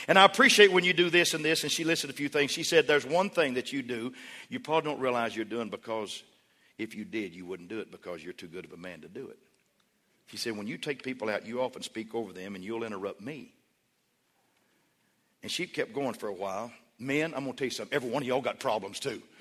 And 0.08 0.18
I 0.18 0.26
appreciate 0.26 0.72
when 0.72 0.84
you 0.84 0.94
do 0.94 1.10
this 1.10 1.34
and 1.34 1.44
this. 1.44 1.64
And 1.64 1.72
she 1.72 1.84
listed 1.84 2.10
a 2.10 2.14
few 2.14 2.30
things. 2.30 2.52
She 2.52 2.64
said, 2.64 2.86
There's 2.88 3.06
one 3.06 3.30
thing 3.30 3.56
that 3.56 3.74
you 3.74 3.82
do 3.82 4.14
you 4.50 4.60
probably 4.60 4.92
don't 4.92 5.00
realize 5.00 5.36
you're 5.36 5.46
doing 5.46 5.70
because 5.70 6.22
if 6.78 6.96
you 6.96 7.06
did, 7.06 7.34
you 7.34 7.46
wouldn't 7.46 7.70
do 7.70 7.80
it 7.80 7.92
because 7.92 8.24
you're 8.24 8.34
too 8.34 8.48
good 8.48 8.66
of 8.66 8.72
a 8.74 8.78
man 8.78 9.02
to 9.02 9.08
do 9.08 9.28
it. 9.28 9.40
She 10.28 10.38
said, 10.38 10.58
When 10.58 10.68
you 10.68 10.78
take 10.78 11.04
people 11.04 11.30
out, 11.30 11.46
you 11.46 11.62
often 11.62 11.82
speak 11.82 12.16
over 12.16 12.34
them 12.34 12.56
and 12.56 12.64
you'll 12.64 12.84
interrupt 12.84 13.22
me. 13.22 13.54
And 15.42 15.52
she 15.52 15.68
kept 15.68 15.94
going 15.94 16.14
for 16.14 16.28
a 16.28 16.34
while. 16.34 16.72
Men, 16.98 17.34
I'm 17.36 17.44
going 17.44 17.54
to 17.54 17.58
tell 17.58 17.66
you 17.66 17.72
something. 17.72 17.96
Every 17.96 18.10
one 18.10 18.24
of 18.24 18.28
y'all 18.28 18.42
got 18.42 18.60
problems 18.60 19.00
too. 19.00 19.22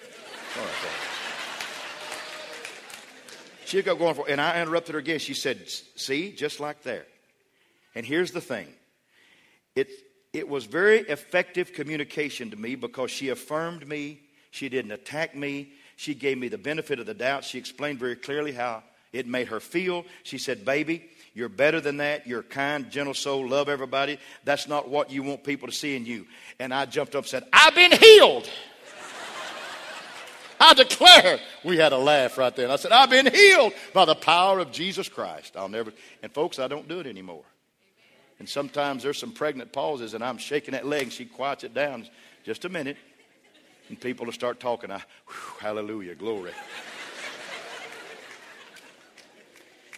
she 3.65 3.83
kept 3.83 3.99
going 3.99 4.15
for, 4.15 4.29
and 4.29 4.41
I 4.41 4.61
interrupted 4.61 4.95
her 4.95 4.99
again. 4.99 5.19
She 5.19 5.35
said, 5.35 5.69
"See, 5.97 6.33
just 6.33 6.61
like 6.61 6.83
there." 6.83 7.07
And 7.95 8.05
here's 8.05 8.33
the 8.33 8.41
thing: 8.41 8.67
it 9.77 9.89
it 10.33 10.49
was 10.49 10.65
very 10.65 11.01
effective 11.01 11.73
communication 11.73 12.51
to 12.51 12.57
me 12.57 12.75
because 12.75 13.11
she 13.11 13.29
affirmed 13.29 13.87
me. 13.87 14.21
She 14.51 14.69
didn't 14.69 14.93
attack 14.93 15.37
me. 15.37 15.73
She 15.97 16.15
gave 16.15 16.39
me 16.39 16.49
the 16.49 16.59
benefit 16.59 16.99
of 16.99 17.07
the 17.07 17.15
doubt. 17.15 17.45
She 17.45 17.59
explained 17.59 17.99
very 17.99 18.17
clearly 18.17 18.53
how 18.53 18.83
it 19.13 19.27
made 19.27 19.49
her 19.49 19.61
feel. 19.61 20.05
She 20.23 20.39
said, 20.39 20.65
Baby, 20.65 21.09
you're 21.35 21.49
better 21.49 21.81
than 21.81 21.99
that. 21.99 22.27
You're 22.27 22.43
kind, 22.43 22.91
gentle 22.91 23.15
soul, 23.15 23.49
love 23.49 23.69
everybody. 23.69 24.19
That's 24.45 24.69
not 24.69 24.89
what 24.89 25.11
you 25.11 25.23
want 25.23 25.45
people 25.45 25.69
to 25.69 25.75
see 25.75 25.97
in 25.97 26.05
you. 26.05 26.27
And 26.59 26.75
I 26.75 26.85
jumped 26.85 27.15
up 27.15 27.25
and 27.25 27.29
said, 27.29 27.45
I've 27.53 27.75
been 27.75 27.93
healed. 27.93 28.49
I 30.61 30.75
declare. 30.75 31.41
We 31.65 31.79
had 31.79 31.93
a 31.93 31.99
laugh 31.99 32.37
right 32.37 32.55
there. 32.55 32.67
And 32.67 32.73
I 32.73 32.77
said, 32.77 32.93
I've 32.93 33.11
been 33.11 33.33
healed 33.33 33.73
by 33.95 34.05
the 34.05 34.15
power 34.15 34.59
of 34.59 34.73
Jesus 34.73 35.09
Christ. 35.09 35.57
I'll 35.57 35.69
never, 35.69 35.93
and 36.23 36.33
folks, 36.33 36.59
I 36.59 36.69
don't 36.69 36.87
do 36.87 37.01
it 37.01 37.07
anymore. 37.07 37.45
And 38.39 38.49
sometimes 38.49 39.03
there's 39.03 39.19
some 39.19 39.33
pregnant 39.33 39.73
pauses 39.73 40.15
and 40.15 40.23
I'm 40.23 40.39
shaking 40.39 40.73
that 40.73 40.87
leg 40.87 41.05
and 41.05 41.13
she 41.13 41.25
quiets 41.25 41.65
it 41.65 41.73
down. 41.75 42.07
Just 42.45 42.65
a 42.65 42.69
minute. 42.69 42.97
And 43.89 44.01
people 44.01 44.27
will 44.27 44.33
start 44.33 44.61
talking. 44.61 44.91
I, 44.91 45.03
whew, 45.27 45.59
hallelujah, 45.61 46.15
glory. 46.15 46.51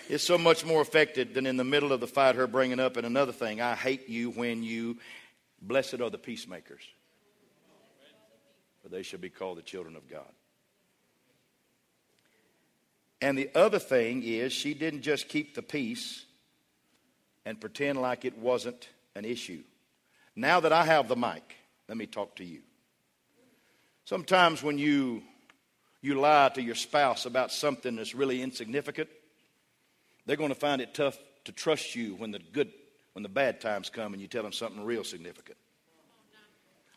Is 0.09 0.23
so 0.23 0.38
much 0.38 0.64
more 0.64 0.83
effective 0.83 1.35
than 1.35 1.47
in 1.47 1.57
the 1.57 1.64
middle 1.64 1.93
of 1.93 2.01
the 2.01 2.07
fight, 2.07 2.35
her 2.35 2.47
bringing 2.47 2.81
up. 2.81 2.97
And 2.97 3.07
another 3.07 3.33
thing, 3.33 3.61
I 3.61 3.75
hate 3.75 4.09
you 4.09 4.31
when 4.31 4.62
you, 4.62 4.99
blessed 5.62 6.01
are 6.01 6.11
the 6.11 6.19
peacemakers, 6.19 6.83
for 8.83 8.88
they 8.88 9.03
shall 9.03 9.21
be 9.21 9.31
called 9.31 9.59
the 9.59 9.62
children 9.62 9.97
of 9.97 10.09
God. 10.09 10.33
And 13.21 13.38
the 13.38 13.51
other 13.55 13.79
thing 13.79 14.23
is, 14.23 14.53
she 14.53 14.75
didn't 14.75 15.03
just 15.03 15.29
keep 15.29 15.55
the 15.55 15.62
peace 15.62 16.27
and 17.47 17.61
pretend 17.61 18.01
like 18.01 18.25
it 18.25 18.37
wasn't 18.37 18.88
an 19.14 19.25
issue. 19.25 19.62
Now 20.37 20.61
that 20.61 20.73
I 20.73 20.85
have 20.85 21.09
the 21.09 21.17
mic, 21.17 21.57
let 21.88 21.97
me 21.97 22.07
talk 22.07 22.37
to 22.37 22.45
you. 22.45 22.61
Sometimes 24.05 24.62
when 24.62 24.79
you 24.79 25.23
you 26.03 26.21
lie 26.21 26.51
to 26.51 26.61
your 26.61 26.75
spouse 26.75 27.25
about 27.25 27.51
something 27.51 27.97
that's 27.97 28.14
really 28.14 28.43
insignificant, 28.43 29.09
they're 30.27 30.37
going 30.37 30.51
to 30.51 30.55
find 30.55 30.81
it 30.81 30.95
tough 30.95 31.19
to 31.45 31.53
trust 31.53 31.95
you 31.95 32.15
when 32.15 32.31
the 32.31 32.39
good, 32.39 32.73
when 33.13 33.23
the 33.23 33.29
bad 33.29 33.61
times 33.61 33.91
come 33.91 34.13
and 34.13 34.23
you 34.23 34.29
tell 34.29 34.43
them 34.43 34.53
something 34.53 34.85
real 34.85 35.05
significant. 35.05 35.59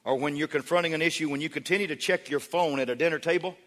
Or 0.04 0.16
when 0.16 0.36
you're 0.36 0.48
confronting 0.48 0.94
an 0.94 1.02
issue, 1.02 1.30
when 1.30 1.42
you 1.42 1.50
continue 1.50 1.88
to 1.88 1.96
check 1.96 2.30
your 2.30 2.40
phone 2.40 2.80
at 2.80 2.90
a 2.90 2.96
dinner 2.96 3.20
table 3.20 3.58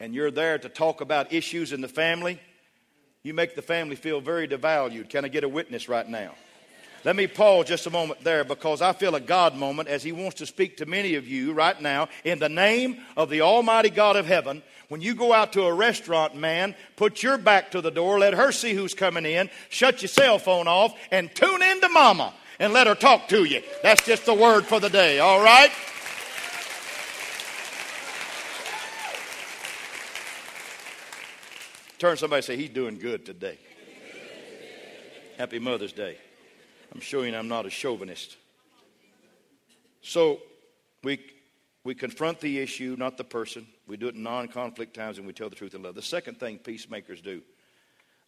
and 0.00 0.14
you're 0.14 0.30
there 0.30 0.58
to 0.58 0.68
talk 0.68 1.02
about 1.02 1.32
issues 1.32 1.72
in 1.72 1.82
the 1.82 1.88
family, 1.88 2.40
you 3.22 3.34
make 3.34 3.54
the 3.54 3.62
family 3.62 3.96
feel 3.96 4.20
very 4.20 4.48
devalued. 4.48 5.10
Can 5.10 5.24
I 5.24 5.28
get 5.28 5.44
a 5.44 5.48
witness 5.48 5.88
right 5.88 6.08
now? 6.08 6.34
Let 7.04 7.14
me 7.16 7.26
pause 7.26 7.66
just 7.66 7.86
a 7.86 7.90
moment 7.90 8.22
there 8.24 8.44
because 8.44 8.82
I 8.82 8.92
feel 8.92 9.14
a 9.14 9.20
God 9.20 9.54
moment 9.54 9.88
as 9.88 10.02
He 10.02 10.12
wants 10.12 10.36
to 10.36 10.46
speak 10.46 10.78
to 10.78 10.86
many 10.86 11.14
of 11.14 11.28
you 11.28 11.52
right 11.52 11.80
now 11.80 12.08
in 12.24 12.38
the 12.38 12.48
name 12.48 12.98
of 13.16 13.30
the 13.30 13.42
Almighty 13.42 13.90
God 13.90 14.16
of 14.16 14.26
heaven. 14.26 14.62
When 14.88 15.00
you 15.00 15.14
go 15.14 15.32
out 15.32 15.52
to 15.52 15.64
a 15.64 15.72
restaurant, 15.72 16.34
man, 16.34 16.74
put 16.96 17.22
your 17.22 17.38
back 17.38 17.70
to 17.72 17.80
the 17.80 17.90
door, 17.90 18.18
let 18.18 18.34
her 18.34 18.52
see 18.52 18.74
who's 18.74 18.94
coming 18.94 19.26
in, 19.26 19.50
shut 19.68 20.02
your 20.02 20.08
cell 20.08 20.38
phone 20.38 20.66
off, 20.66 20.94
and 21.10 21.32
tune 21.34 21.62
in 21.62 21.80
to 21.80 21.88
Mama 21.88 22.34
and 22.58 22.72
let 22.72 22.86
her 22.86 22.94
talk 22.94 23.28
to 23.28 23.44
you. 23.44 23.62
That's 23.82 24.04
just 24.04 24.26
the 24.26 24.34
word 24.34 24.64
for 24.64 24.80
the 24.80 24.90
day, 24.90 25.20
all 25.20 25.42
right? 25.42 25.70
Turn 31.98 32.16
somebody 32.16 32.42
say, 32.42 32.56
He's 32.56 32.70
doing 32.70 32.98
good 32.98 33.26
today. 33.26 33.58
Happy 35.36 35.58
Mother's 35.58 35.92
Day. 35.92 36.16
I'm 36.98 37.02
showing 37.02 37.32
I'm 37.32 37.46
not 37.46 37.64
a 37.64 37.70
chauvinist. 37.70 38.36
So 40.02 40.40
we 41.04 41.20
We 41.84 41.94
confront 41.94 42.40
the 42.40 42.58
issue, 42.58 42.96
not 42.98 43.16
the 43.16 43.22
person. 43.22 43.68
We 43.86 43.96
do 43.96 44.08
it 44.08 44.16
in 44.16 44.24
non 44.24 44.48
conflict 44.48 44.94
times 44.94 45.16
and 45.16 45.24
we 45.24 45.32
tell 45.32 45.48
the 45.48 45.54
truth 45.54 45.76
in 45.76 45.82
love. 45.84 45.94
The 45.94 46.02
second 46.02 46.40
thing 46.40 46.58
peacemakers 46.58 47.20
do, 47.20 47.40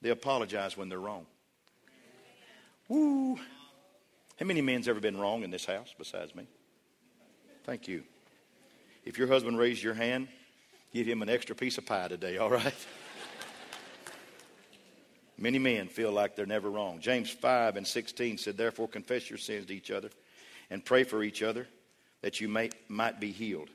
they 0.00 0.10
apologize 0.10 0.76
when 0.76 0.88
they're 0.88 1.00
wrong. 1.00 1.26
Woo. 2.86 3.40
How 4.38 4.46
many 4.46 4.60
men's 4.60 4.86
ever 4.86 5.00
been 5.00 5.18
wrong 5.18 5.42
in 5.42 5.50
this 5.50 5.64
house 5.64 5.92
besides 5.98 6.32
me? 6.36 6.46
Thank 7.64 7.88
you. 7.88 8.04
If 9.04 9.18
your 9.18 9.26
husband 9.26 9.58
raised 9.58 9.82
your 9.82 9.94
hand, 9.94 10.28
give 10.94 11.08
him 11.08 11.22
an 11.22 11.28
extra 11.28 11.56
piece 11.56 11.76
of 11.76 11.86
pie 11.86 12.06
today, 12.06 12.38
all 12.38 12.50
right? 12.50 12.86
Many 15.40 15.58
men 15.58 15.88
feel 15.88 16.12
like 16.12 16.36
they're 16.36 16.44
never 16.44 16.70
wrong. 16.70 17.00
James 17.00 17.30
5 17.30 17.76
and 17.76 17.86
16 17.86 18.36
said, 18.36 18.58
Therefore, 18.58 18.86
confess 18.86 19.30
your 19.30 19.38
sins 19.38 19.66
to 19.66 19.74
each 19.74 19.90
other 19.90 20.10
and 20.68 20.84
pray 20.84 21.02
for 21.02 21.22
each 21.22 21.42
other 21.42 21.66
that 22.20 22.42
you 22.42 22.48
may, 22.48 22.68
might 22.88 23.18
be 23.18 23.32
healed. 23.32 23.70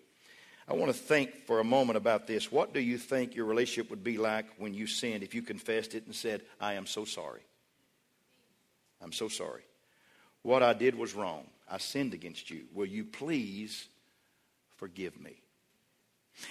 I 0.67 0.73
want 0.73 0.93
to 0.93 0.97
think 0.97 1.45
for 1.47 1.59
a 1.59 1.63
moment 1.63 1.97
about 1.97 2.27
this. 2.27 2.51
What 2.51 2.73
do 2.73 2.79
you 2.79 2.99
think 2.99 3.35
your 3.35 3.45
relationship 3.45 3.89
would 3.89 4.03
be 4.03 4.19
like 4.19 4.45
when 4.57 4.75
you 4.75 4.85
sinned 4.85 5.23
if 5.23 5.33
you 5.33 5.41
confessed 5.41 5.95
it 5.95 6.05
and 6.05 6.15
said, 6.15 6.43
I 6.61 6.73
am 6.73 6.85
so 6.85 7.03
sorry? 7.03 7.41
I'm 9.01 9.11
so 9.11 9.27
sorry. 9.27 9.63
What 10.43 10.61
I 10.61 10.73
did 10.73 10.95
was 10.95 11.15
wrong. 11.15 11.45
I 11.69 11.79
sinned 11.79 12.13
against 12.13 12.51
you. 12.51 12.65
Will 12.73 12.85
you 12.85 13.05
please 13.05 13.87
forgive 14.77 15.19
me? 15.19 15.33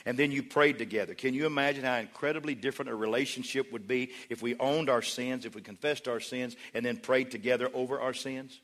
And 0.07 0.19
then 0.19 0.31
you 0.31 0.43
prayed 0.43 0.79
together. 0.79 1.15
Can 1.15 1.35
you 1.35 1.47
imagine 1.47 1.85
how 1.85 1.97
incredibly 1.97 2.55
different 2.55 2.91
a 2.91 2.95
relationship 2.95 3.73
would 3.73 3.87
be 3.87 4.13
if 4.31 4.43
we 4.43 4.57
owned 4.59 4.89
our 4.89 5.03
sins, 5.03 5.45
if 5.45 5.55
we 5.55 5.61
confessed 5.61 6.09
our 6.09 6.21
sins, 6.21 6.57
and 6.73 6.85
then 6.85 6.97
prayed 6.97 7.31
together 7.31 7.71
over 7.75 8.01
our 8.01 8.15
sins? 8.15 8.61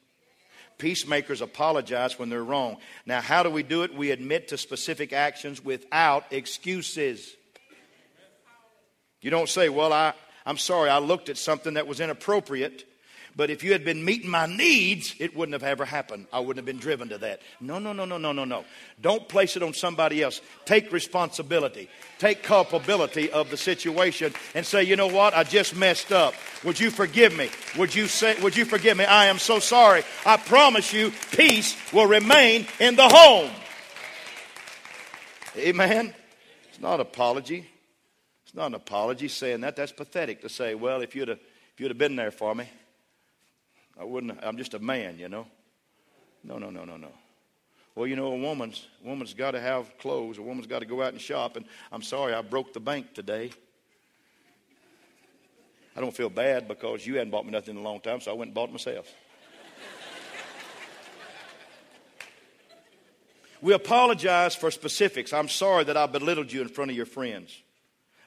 Peacemakers 0.79 1.43
apologize 1.43 2.19
when 2.19 2.31
they're 2.31 2.43
wrong. 2.43 2.79
Now, 3.05 3.21
how 3.21 3.43
do 3.43 3.51
we 3.51 3.63
do 3.63 3.83
it? 3.83 3.95
We 3.95 4.11
admit 4.13 4.49
to 4.49 4.59
specific 4.59 5.13
actions 5.13 5.63
without 5.63 6.25
excuses. 6.33 7.37
You 9.21 9.31
don't 9.31 9.49
say, 9.49 9.69
Well, 9.69 9.93
I, 9.93 10.15
I'm 10.47 10.57
sorry, 10.57 10.89
I 10.89 10.99
looked 10.99 11.29
at 11.29 11.37
something 11.37 11.75
that 11.75 11.87
was 11.87 12.01
inappropriate 12.01 12.87
but 13.37 13.51
if 13.51 13.63
you 13.63 13.73
had 13.73 13.85
been 13.85 14.05
meeting 14.05 14.31
my 14.31 14.47
needs, 14.47 15.15
it 15.19 15.37
wouldn't 15.37 15.55
have 15.55 15.63
ever 15.63 15.85
happened. 15.85 16.27
I 16.33 16.41
wouldn't 16.41 16.57
have 16.59 16.67
been 16.67 16.79
driven 16.79 17.09
to 17.11 17.19
that. 17.19 17.43
No, 17.61 17.79
no, 17.79 17.93
no, 17.93 18.05
no, 18.05 18.19
no, 18.19 18.33
no, 18.33 18.45
no. 18.45 18.65
Don't 19.01 19.29
place 19.29 19.57
it 19.57 19.63
on 19.63 19.73
somebody 19.73 20.23
else. 20.23 20.41
Take 20.65 20.93
responsibility. 20.93 21.89
Take 22.19 22.43
culpability 22.43 23.31
of 23.31 23.51
the 23.51 23.57
situation 23.57 24.35
and 24.55 24.67
say, 24.67 24.83
you 24.83 24.97
know 24.97 25.07
what? 25.07 25.35
I 25.35 25.45
just 25.45 25.77
messed 25.77 26.13
up. 26.13 26.35
Would 26.65 26.79
you 26.81 26.91
forgive 26.91 27.37
me? 27.37 27.51
Would 27.79 27.95
you 27.95 28.07
say, 28.09 28.41
would 28.43 28.57
you 28.57 28.65
forgive 28.65 28.97
me? 28.97 29.05
I 29.05 29.27
am 29.27 29.39
so 29.39 29.59
sorry. 29.59 30.03
I 30.27 30.37
promise 30.37 30.93
you, 30.93 31.13
peace 31.33 31.77
will 31.93 32.07
remain 32.07 32.67
in 32.79 32.97
the 32.97 33.09
home. 33.09 33.51
Amen. 35.57 36.15
It's 36.69 36.81
not 36.81 36.95
an 36.95 37.01
apology. 37.01 37.69
It's 38.45 38.55
not 38.55 38.67
an 38.67 38.75
apology 38.75 39.29
saying 39.29 39.61
that. 39.61 39.77
That's 39.77 39.93
pathetic 39.93 40.43
to 40.43 40.49
say, 40.49 40.75
well, 40.75 41.03
if 41.03 41.15
you'd 41.15 41.29
have, 41.29 41.39
if 41.39 41.81
you'd 41.81 41.91
have 41.91 41.99
been 41.99 42.17
there 42.17 42.33
for 42.33 42.55
me, 42.55 42.69
I 43.99 44.05
wouldn't, 44.05 44.39
I'm 44.43 44.57
just 44.57 44.75
a 44.75 44.79
man, 44.79 45.19
you 45.19 45.29
know. 45.29 45.47
No, 46.43 46.59
no, 46.59 46.71
no, 46.71 46.85
no, 46.85 46.97
no. 46.97 47.13
Well, 47.95 48.07
you 48.07 48.17
know, 48.17 48.33
a 48.33 48.37
woman's 48.37 48.87
a 49.05 49.09
woman's 49.09 49.35
got 49.35 49.51
to 49.51 49.61
have 49.61 49.99
clothes. 49.99 50.39
A 50.39 50.43
woman's 50.43 50.67
got 50.67 50.79
to 50.79 50.87
go 50.87 51.03
out 51.03 51.13
and 51.13 51.21
shop. 51.21 51.57
And 51.57 51.67
I'm 51.93 52.03
sorry, 52.03 52.33
I 52.33 52.41
broke 52.41 52.73
the 52.73 52.81
bank 52.81 53.13
today. 53.15 53.51
I 55.97 56.01
don't 56.01 56.17
feel 56.17 56.31
bad 56.31 56.69
because 56.69 57.07
you 57.07 57.17
hadn't 57.17 57.31
bought 57.31 57.45
me 57.45 57.51
nothing 57.51 57.77
in 57.77 57.81
a 57.81 57.85
long 57.85 58.01
time, 58.01 58.21
so 58.21 58.31
I 58.31 58.35
went 58.35 58.49
and 58.49 58.55
bought 58.55 58.71
myself. 58.71 59.07
we 63.61 63.75
apologize 63.75 64.55
for 64.55 64.71
specifics. 64.71 65.33
I'm 65.33 65.49
sorry 65.49 65.83
that 65.85 65.97
I 65.97 66.07
belittled 66.07 66.53
you 66.53 66.63
in 66.63 66.69
front 66.69 66.93
of 66.93 66.97
your 66.97 67.07
friends. 67.07 67.61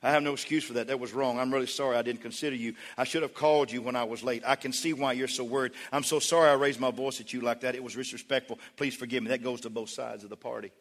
I 0.04 0.12
have 0.12 0.22
no 0.22 0.34
excuse 0.34 0.66
for 0.66 0.74
that. 0.74 0.88
That 0.88 1.00
was 1.00 1.14
wrong. 1.14 1.40
I'm 1.40 1.52
really 1.52 1.66
sorry 1.66 1.96
I 1.96 2.02
didn't 2.02 2.22
consider 2.22 2.56
you. 2.58 2.76
I 2.98 3.06
should 3.06 3.22
have 3.22 3.34
called 3.34 3.72
you 3.72 3.82
when 3.82 3.96
I 3.96 4.04
was 4.04 4.22
late. 4.22 4.44
I 4.46 4.58
can 4.58 4.74
see 4.74 4.92
why 4.92 5.14
you're 5.14 5.30
so 5.30 5.46
worried. 5.46 5.72
I'm 5.94 6.04
so 6.04 6.20
sorry 6.20 6.50
I 6.50 6.54
raised 6.54 6.80
my 6.80 6.92
voice 6.92 7.22
at 7.22 7.32
you 7.32 7.40
like 7.40 7.62
that. 7.62 7.74
It 7.74 7.84
was 7.84 7.96
disrespectful. 7.96 8.60
Please 8.76 8.96
forgive 8.96 9.24
me. 9.24 9.30
That 9.30 9.42
goes 9.42 9.62
to 9.62 9.70
both 9.70 9.90
sides 9.90 10.26
of 10.26 10.30
the 10.30 10.36
party. 10.36 10.72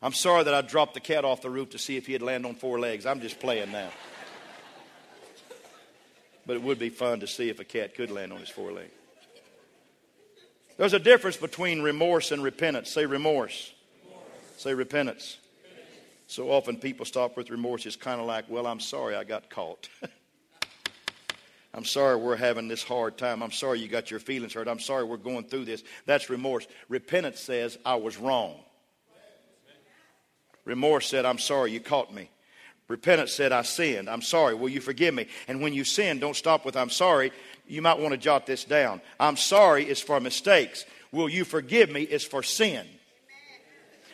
I'm 0.00 0.12
sorry 0.12 0.44
that 0.44 0.54
I 0.54 0.62
dropped 0.62 0.94
the 0.94 1.00
cat 1.00 1.24
off 1.24 1.42
the 1.42 1.50
roof 1.50 1.70
to 1.70 1.78
see 1.78 1.96
if 1.96 2.06
he'd 2.06 2.22
land 2.22 2.46
on 2.46 2.54
four 2.54 2.78
legs. 2.78 3.04
I'm 3.04 3.20
just 3.20 3.40
playing 3.40 3.72
now. 3.72 3.90
but 6.46 6.54
it 6.54 6.62
would 6.62 6.78
be 6.78 6.88
fun 6.88 7.20
to 7.20 7.26
see 7.26 7.48
if 7.50 7.58
a 7.58 7.64
cat 7.64 7.96
could 7.96 8.12
land 8.12 8.32
on 8.32 8.38
his 8.38 8.48
four 8.48 8.70
legs. 8.70 8.92
There's 10.78 10.94
a 10.94 10.98
difference 11.00 11.36
between 11.36 11.82
remorse 11.82 12.30
and 12.30 12.42
repentance. 12.42 12.90
Say 12.90 13.04
remorse. 13.04 13.74
remorse. 14.06 14.24
Say 14.56 14.72
repentance. 14.72 15.36
So 16.30 16.48
often 16.52 16.76
people 16.76 17.04
stop 17.06 17.36
with 17.36 17.50
remorse. 17.50 17.84
It's 17.86 17.96
kind 17.96 18.20
of 18.20 18.26
like, 18.28 18.48
well, 18.48 18.68
I'm 18.68 18.78
sorry 18.78 19.16
I 19.16 19.24
got 19.24 19.50
caught. 19.50 19.88
I'm 21.74 21.84
sorry 21.84 22.14
we're 22.14 22.36
having 22.36 22.68
this 22.68 22.84
hard 22.84 23.18
time. 23.18 23.42
I'm 23.42 23.50
sorry 23.50 23.80
you 23.80 23.88
got 23.88 24.12
your 24.12 24.20
feelings 24.20 24.54
hurt. 24.54 24.68
I'm 24.68 24.78
sorry 24.78 25.02
we're 25.02 25.16
going 25.16 25.42
through 25.46 25.64
this. 25.64 25.82
That's 26.06 26.30
remorse. 26.30 26.68
Repentance 26.88 27.40
says, 27.40 27.78
I 27.84 27.96
was 27.96 28.16
wrong. 28.16 28.60
Remorse 30.64 31.08
said, 31.08 31.24
I'm 31.24 31.38
sorry 31.38 31.72
you 31.72 31.80
caught 31.80 32.14
me. 32.14 32.30
Repentance 32.86 33.32
said, 33.32 33.50
I 33.50 33.62
sinned. 33.62 34.08
I'm 34.08 34.22
sorry. 34.22 34.54
Will 34.54 34.68
you 34.68 34.80
forgive 34.80 35.14
me? 35.14 35.26
And 35.48 35.60
when 35.60 35.74
you 35.74 35.82
sin, 35.82 36.20
don't 36.20 36.36
stop 36.36 36.64
with, 36.64 36.76
I'm 36.76 36.90
sorry. 36.90 37.32
You 37.66 37.82
might 37.82 37.98
want 37.98 38.12
to 38.12 38.18
jot 38.18 38.46
this 38.46 38.62
down. 38.62 39.00
I'm 39.18 39.36
sorry 39.36 39.82
is 39.82 40.00
for 40.00 40.20
mistakes. 40.20 40.84
Will 41.10 41.28
you 41.28 41.44
forgive 41.44 41.90
me 41.90 42.02
is 42.02 42.22
for 42.22 42.44
sin. 42.44 42.86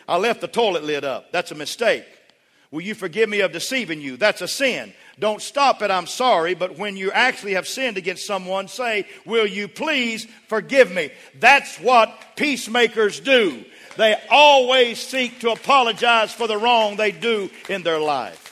I 0.08 0.16
left 0.18 0.40
the 0.40 0.48
toilet 0.48 0.84
lid 0.84 1.04
up. 1.04 1.32
That's 1.32 1.50
a 1.50 1.56
mistake. 1.56 2.04
Will 2.70 2.82
you 2.82 2.94
forgive 2.94 3.28
me 3.28 3.40
of 3.40 3.52
deceiving 3.52 4.00
you? 4.00 4.16
That's 4.16 4.42
a 4.42 4.48
sin. 4.48 4.92
Don't 5.18 5.40
stop 5.40 5.82
at 5.82 5.90
I'm 5.90 6.06
sorry, 6.06 6.54
but 6.54 6.76
when 6.78 6.96
you 6.96 7.10
actually 7.10 7.54
have 7.54 7.66
sinned 7.66 7.96
against 7.96 8.26
someone, 8.26 8.68
say, 8.68 9.06
Will 9.24 9.46
you 9.46 9.68
please 9.68 10.26
forgive 10.48 10.92
me? 10.92 11.10
That's 11.38 11.76
what 11.78 12.12
peacemakers 12.36 13.20
do. 13.20 13.64
They 13.96 14.16
always 14.30 15.00
seek 15.00 15.40
to 15.40 15.50
apologize 15.50 16.32
for 16.32 16.46
the 16.46 16.58
wrong 16.58 16.96
they 16.96 17.12
do 17.12 17.50
in 17.68 17.82
their 17.82 17.98
life. 17.98 18.42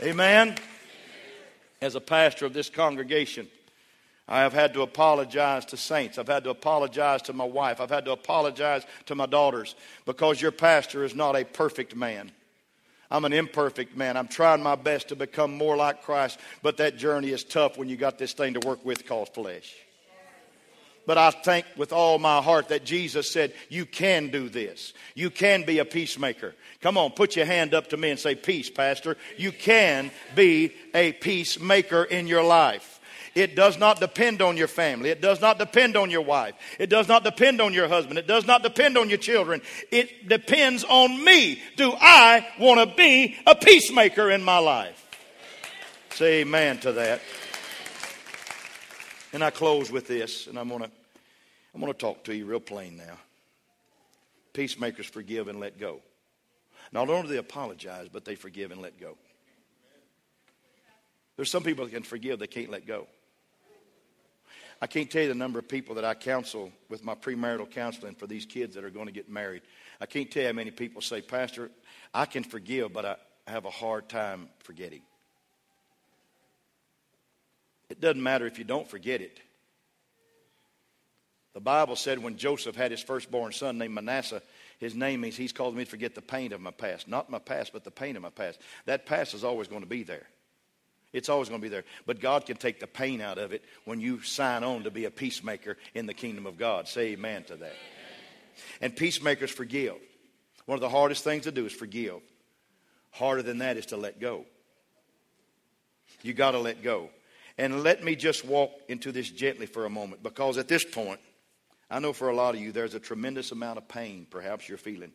Amen. 0.00 0.56
As 1.80 1.94
a 1.94 2.00
pastor 2.00 2.46
of 2.46 2.52
this 2.52 2.70
congregation, 2.70 3.48
I 4.28 4.40
have 4.40 4.52
had 4.52 4.74
to 4.74 4.82
apologize 4.82 5.64
to 5.66 5.76
saints. 5.76 6.18
I've 6.18 6.26
had 6.26 6.44
to 6.44 6.50
apologize 6.50 7.22
to 7.22 7.32
my 7.32 7.44
wife. 7.44 7.80
I've 7.80 7.90
had 7.90 8.04
to 8.06 8.12
apologize 8.12 8.84
to 9.06 9.14
my 9.14 9.26
daughters 9.26 9.76
because 10.04 10.42
your 10.42 10.50
pastor 10.50 11.04
is 11.04 11.14
not 11.14 11.36
a 11.36 11.44
perfect 11.44 11.94
man. 11.94 12.32
I'm 13.08 13.24
an 13.24 13.32
imperfect 13.32 13.96
man. 13.96 14.16
I'm 14.16 14.26
trying 14.26 14.64
my 14.64 14.74
best 14.74 15.08
to 15.08 15.16
become 15.16 15.56
more 15.56 15.76
like 15.76 16.02
Christ, 16.02 16.40
but 16.62 16.78
that 16.78 16.96
journey 16.96 17.30
is 17.30 17.44
tough 17.44 17.78
when 17.78 17.88
you 17.88 17.96
got 17.96 18.18
this 18.18 18.32
thing 18.32 18.54
to 18.54 18.66
work 18.66 18.84
with 18.84 19.06
called 19.06 19.32
flesh. 19.32 19.72
But 21.06 21.18
I 21.18 21.30
think 21.30 21.66
with 21.76 21.92
all 21.92 22.18
my 22.18 22.42
heart 22.42 22.70
that 22.70 22.84
Jesus 22.84 23.30
said, 23.30 23.54
You 23.68 23.86
can 23.86 24.30
do 24.30 24.48
this. 24.48 24.92
You 25.14 25.30
can 25.30 25.64
be 25.64 25.78
a 25.78 25.84
peacemaker. 25.84 26.56
Come 26.80 26.98
on, 26.98 27.12
put 27.12 27.36
your 27.36 27.46
hand 27.46 27.74
up 27.74 27.90
to 27.90 27.96
me 27.96 28.10
and 28.10 28.18
say, 28.18 28.34
Peace, 28.34 28.68
Pastor. 28.68 29.16
You 29.36 29.52
can 29.52 30.10
be 30.34 30.72
a 30.92 31.12
peacemaker 31.12 32.02
in 32.02 32.26
your 32.26 32.42
life. 32.42 32.95
It 33.36 33.54
does 33.54 33.78
not 33.78 34.00
depend 34.00 34.40
on 34.40 34.56
your 34.56 34.66
family. 34.66 35.10
It 35.10 35.20
does 35.20 35.42
not 35.42 35.58
depend 35.58 35.94
on 35.94 36.10
your 36.10 36.22
wife. 36.22 36.54
It 36.78 36.88
does 36.88 37.06
not 37.06 37.22
depend 37.22 37.60
on 37.60 37.74
your 37.74 37.86
husband. 37.86 38.18
It 38.18 38.26
does 38.26 38.46
not 38.46 38.62
depend 38.62 38.96
on 38.96 39.10
your 39.10 39.18
children. 39.18 39.60
It 39.92 40.26
depends 40.26 40.84
on 40.84 41.22
me. 41.22 41.60
Do 41.76 41.92
I 41.92 42.48
want 42.58 42.80
to 42.80 42.96
be 42.96 43.36
a 43.46 43.54
peacemaker 43.54 44.30
in 44.30 44.42
my 44.42 44.56
life? 44.56 45.06
Say 46.12 46.40
amen 46.40 46.78
to 46.78 46.92
that. 46.92 47.20
And 49.34 49.44
I 49.44 49.50
close 49.50 49.92
with 49.92 50.08
this, 50.08 50.46
and 50.46 50.58
I'm 50.58 50.70
going 50.70 50.84
to 50.84 50.90
I'm 51.74 51.80
going 51.82 51.92
to 51.92 51.98
talk 51.98 52.24
to 52.24 52.34
you 52.34 52.46
real 52.46 52.58
plain 52.58 52.96
now. 52.96 53.18
Peacemakers 54.54 55.04
forgive 55.04 55.48
and 55.48 55.60
let 55.60 55.78
go. 55.78 56.00
Not 56.90 57.10
only 57.10 57.24
do 57.24 57.28
they 57.28 57.36
apologize, 57.36 58.08
but 58.10 58.24
they 58.24 58.34
forgive 58.34 58.70
and 58.70 58.80
let 58.80 58.98
go. 58.98 59.18
There's 61.36 61.50
some 61.50 61.62
people 61.62 61.84
that 61.84 61.92
can 61.92 62.02
forgive, 62.02 62.38
they 62.38 62.46
can't 62.46 62.70
let 62.70 62.86
go. 62.86 63.06
I 64.80 64.86
can't 64.86 65.10
tell 65.10 65.22
you 65.22 65.28
the 65.28 65.34
number 65.34 65.58
of 65.58 65.68
people 65.68 65.94
that 65.94 66.04
I 66.04 66.14
counsel 66.14 66.70
with 66.88 67.02
my 67.02 67.14
premarital 67.14 67.70
counseling 67.70 68.14
for 68.14 68.26
these 68.26 68.44
kids 68.44 68.74
that 68.74 68.84
are 68.84 68.90
going 68.90 69.06
to 69.06 69.12
get 69.12 69.28
married. 69.28 69.62
I 70.00 70.06
can't 70.06 70.30
tell 70.30 70.42
you 70.42 70.48
how 70.48 70.52
many 70.52 70.70
people 70.70 71.00
say, 71.00 71.22
Pastor, 71.22 71.70
I 72.12 72.26
can 72.26 72.44
forgive, 72.44 72.92
but 72.92 73.04
I 73.06 73.16
have 73.46 73.64
a 73.64 73.70
hard 73.70 74.08
time 74.08 74.48
forgetting. 74.60 75.02
It 77.88 78.00
doesn't 78.00 78.22
matter 78.22 78.46
if 78.46 78.58
you 78.58 78.64
don't 78.64 78.88
forget 78.88 79.20
it. 79.20 79.40
The 81.54 81.60
Bible 81.60 81.96
said 81.96 82.18
when 82.18 82.36
Joseph 82.36 82.76
had 82.76 82.90
his 82.90 83.00
firstborn 83.00 83.52
son 83.52 83.78
named 83.78 83.94
Manasseh, 83.94 84.42
his 84.78 84.94
name 84.94 85.22
means 85.22 85.36
he's 85.36 85.52
called 85.54 85.74
me 85.74 85.84
to 85.84 85.90
forget 85.90 86.14
the 86.14 86.20
pain 86.20 86.52
of 86.52 86.60
my 86.60 86.70
past. 86.70 87.08
Not 87.08 87.30
my 87.30 87.38
past, 87.38 87.72
but 87.72 87.82
the 87.82 87.90
pain 87.90 88.14
of 88.14 88.22
my 88.22 88.28
past. 88.28 88.60
That 88.84 89.06
past 89.06 89.32
is 89.32 89.42
always 89.42 89.68
going 89.68 89.80
to 89.80 89.88
be 89.88 90.02
there. 90.02 90.26
It's 91.12 91.28
always 91.28 91.48
going 91.48 91.60
to 91.60 91.64
be 91.64 91.70
there. 91.70 91.84
But 92.04 92.20
God 92.20 92.46
can 92.46 92.56
take 92.56 92.80
the 92.80 92.86
pain 92.86 93.20
out 93.20 93.38
of 93.38 93.52
it 93.52 93.64
when 93.84 94.00
you 94.00 94.22
sign 94.22 94.64
on 94.64 94.84
to 94.84 94.90
be 94.90 95.04
a 95.04 95.10
peacemaker 95.10 95.76
in 95.94 96.06
the 96.06 96.14
kingdom 96.14 96.46
of 96.46 96.58
God. 96.58 96.88
Say 96.88 97.12
amen 97.12 97.44
to 97.44 97.56
that. 97.56 97.74
And 98.80 98.94
peacemakers 98.94 99.50
forgive. 99.50 99.96
One 100.66 100.76
of 100.76 100.80
the 100.80 100.88
hardest 100.88 101.24
things 101.24 101.44
to 101.44 101.52
do 101.52 101.66
is 101.66 101.72
forgive. 101.72 102.20
Harder 103.12 103.42
than 103.42 103.58
that 103.58 103.76
is 103.76 103.86
to 103.86 103.96
let 103.96 104.20
go. 104.20 104.44
You 106.22 106.34
got 106.34 106.52
to 106.52 106.58
let 106.58 106.82
go. 106.82 107.10
And 107.58 107.82
let 107.82 108.04
me 108.04 108.16
just 108.16 108.44
walk 108.44 108.72
into 108.88 109.12
this 109.12 109.30
gently 109.30 109.66
for 109.66 109.86
a 109.86 109.90
moment 109.90 110.22
because 110.22 110.58
at 110.58 110.68
this 110.68 110.84
point, 110.84 111.20
I 111.90 112.00
know 112.00 112.12
for 112.12 112.28
a 112.28 112.34
lot 112.34 112.54
of 112.54 112.60
you, 112.60 112.72
there's 112.72 112.94
a 112.94 113.00
tremendous 113.00 113.52
amount 113.52 113.78
of 113.78 113.88
pain 113.88 114.26
perhaps 114.28 114.68
you're 114.68 114.76
feeling. 114.76 115.12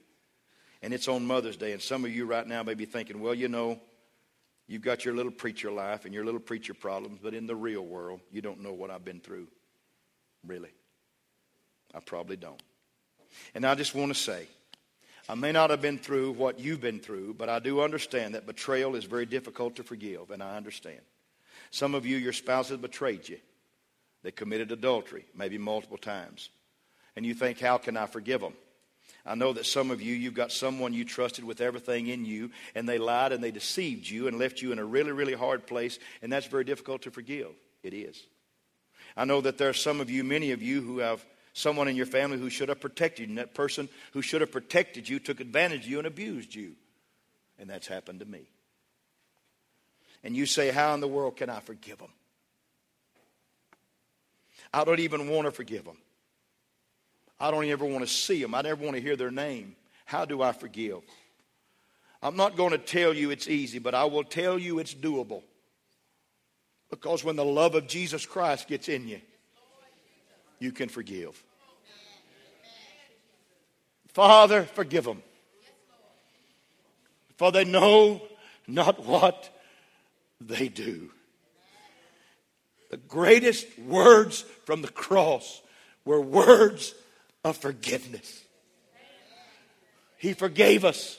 And 0.81 0.93
it's 0.93 1.07
on 1.07 1.25
Mother's 1.25 1.57
Day. 1.57 1.73
And 1.73 1.81
some 1.81 2.05
of 2.05 2.15
you 2.15 2.25
right 2.25 2.47
now 2.47 2.63
may 2.63 2.73
be 2.73 2.85
thinking, 2.85 3.21
well, 3.21 3.35
you 3.35 3.47
know, 3.47 3.79
you've 4.67 4.81
got 4.81 5.05
your 5.05 5.13
little 5.13 5.31
preacher 5.31 5.71
life 5.71 6.05
and 6.05 6.13
your 6.13 6.25
little 6.25 6.39
preacher 6.39 6.73
problems, 6.73 7.19
but 7.21 7.33
in 7.33 7.47
the 7.47 7.55
real 7.55 7.85
world, 7.85 8.21
you 8.31 8.41
don't 8.41 8.61
know 8.61 8.73
what 8.73 8.89
I've 8.89 9.05
been 9.05 9.19
through. 9.19 9.47
Really. 10.45 10.71
I 11.93 11.99
probably 11.99 12.37
don't. 12.37 12.61
And 13.53 13.65
I 13.65 13.75
just 13.75 13.95
want 13.95 14.13
to 14.13 14.19
say, 14.19 14.47
I 15.29 15.35
may 15.35 15.51
not 15.51 15.69
have 15.69 15.81
been 15.81 15.97
through 15.97 16.31
what 16.33 16.59
you've 16.59 16.81
been 16.81 16.99
through, 16.99 17.35
but 17.35 17.49
I 17.49 17.59
do 17.59 17.81
understand 17.81 18.35
that 18.35 18.45
betrayal 18.45 18.95
is 18.95 19.05
very 19.05 19.25
difficult 19.25 19.75
to 19.75 19.83
forgive, 19.83 20.31
and 20.31 20.41
I 20.41 20.57
understand. 20.57 20.99
Some 21.69 21.95
of 21.95 22.05
you, 22.05 22.17
your 22.17 22.33
spouse 22.33 22.69
has 22.69 22.77
betrayed 22.77 23.29
you. 23.29 23.37
They 24.23 24.31
committed 24.31 24.71
adultery, 24.71 25.25
maybe 25.35 25.57
multiple 25.57 25.97
times. 25.97 26.49
And 27.15 27.25
you 27.25 27.33
think, 27.33 27.59
how 27.59 27.77
can 27.77 27.97
I 27.97 28.05
forgive 28.05 28.41
them? 28.41 28.53
I 29.25 29.35
know 29.35 29.53
that 29.53 29.65
some 29.65 29.91
of 29.91 30.01
you, 30.01 30.15
you've 30.15 30.33
got 30.33 30.51
someone 30.51 30.93
you 30.93 31.05
trusted 31.05 31.43
with 31.43 31.61
everything 31.61 32.07
in 32.07 32.25
you, 32.25 32.51
and 32.73 32.89
they 32.89 32.97
lied 32.97 33.31
and 33.31 33.43
they 33.43 33.51
deceived 33.51 34.09
you 34.09 34.27
and 34.27 34.39
left 34.39 34.61
you 34.61 34.71
in 34.71 34.79
a 34.79 34.85
really, 34.85 35.11
really 35.11 35.33
hard 35.33 35.67
place, 35.67 35.99
and 36.21 36.31
that's 36.31 36.47
very 36.47 36.63
difficult 36.63 37.03
to 37.03 37.11
forgive. 37.11 37.49
It 37.83 37.93
is. 37.93 38.21
I 39.15 39.25
know 39.25 39.41
that 39.41 39.57
there 39.57 39.69
are 39.69 39.73
some 39.73 40.01
of 40.01 40.09
you, 40.09 40.23
many 40.23 40.51
of 40.51 40.61
you, 40.61 40.81
who 40.81 40.99
have 40.99 41.23
someone 41.53 41.87
in 41.87 41.95
your 41.95 42.05
family 42.05 42.39
who 42.39 42.49
should 42.49 42.69
have 42.69 42.79
protected 42.79 43.25
you, 43.25 43.29
and 43.29 43.37
that 43.37 43.53
person 43.53 43.89
who 44.13 44.21
should 44.21 44.41
have 44.41 44.51
protected 44.51 45.07
you 45.07 45.19
took 45.19 45.39
advantage 45.39 45.81
of 45.81 45.87
you 45.87 45.97
and 45.99 46.07
abused 46.07 46.55
you. 46.55 46.73
And 47.59 47.69
that's 47.69 47.87
happened 47.87 48.21
to 48.21 48.25
me. 48.25 48.49
And 50.23 50.35
you 50.35 50.45
say, 50.45 50.71
How 50.71 50.93
in 50.93 50.99
the 50.99 51.07
world 51.07 51.37
can 51.37 51.49
I 51.49 51.59
forgive 51.59 51.99
them? 51.99 52.11
I 54.73 54.83
don't 54.83 54.99
even 54.99 55.29
want 55.29 55.45
to 55.45 55.51
forgive 55.51 55.85
them. 55.85 55.97
I 57.41 57.49
don't 57.49 57.65
ever 57.65 57.85
want 57.85 58.07
to 58.07 58.13
see 58.13 58.39
them. 58.39 58.53
I 58.53 58.61
never 58.61 58.83
want 58.83 58.95
to 58.95 59.01
hear 59.01 59.15
their 59.15 59.31
name. 59.31 59.75
How 60.05 60.25
do 60.25 60.43
I 60.43 60.51
forgive? 60.51 60.99
I'm 62.21 62.35
not 62.35 62.55
going 62.55 62.69
to 62.69 62.77
tell 62.77 63.13
you 63.13 63.31
it's 63.31 63.47
easy, 63.47 63.79
but 63.79 63.95
I 63.95 64.05
will 64.05 64.23
tell 64.23 64.59
you 64.59 64.77
it's 64.77 64.93
doable. 64.93 65.41
Because 66.91 67.23
when 67.23 67.35
the 67.35 67.43
love 67.43 67.73
of 67.73 67.87
Jesus 67.87 68.27
Christ 68.27 68.67
gets 68.67 68.89
in 68.89 69.07
you, 69.07 69.21
you 70.59 70.71
can 70.71 70.87
forgive. 70.87 71.43
Father, 74.09 74.65
forgive 74.65 75.05
them. 75.05 75.23
For 77.37 77.51
they 77.51 77.65
know 77.65 78.21
not 78.67 79.03
what 79.03 79.49
they 80.39 80.67
do. 80.67 81.09
The 82.91 82.97
greatest 82.97 83.79
words 83.79 84.41
from 84.65 84.83
the 84.83 84.89
cross 84.89 85.63
were 86.05 86.21
words 86.21 86.93
of 87.43 87.57
forgiveness. 87.57 88.43
He 90.17 90.33
forgave 90.33 90.85
us. 90.85 91.17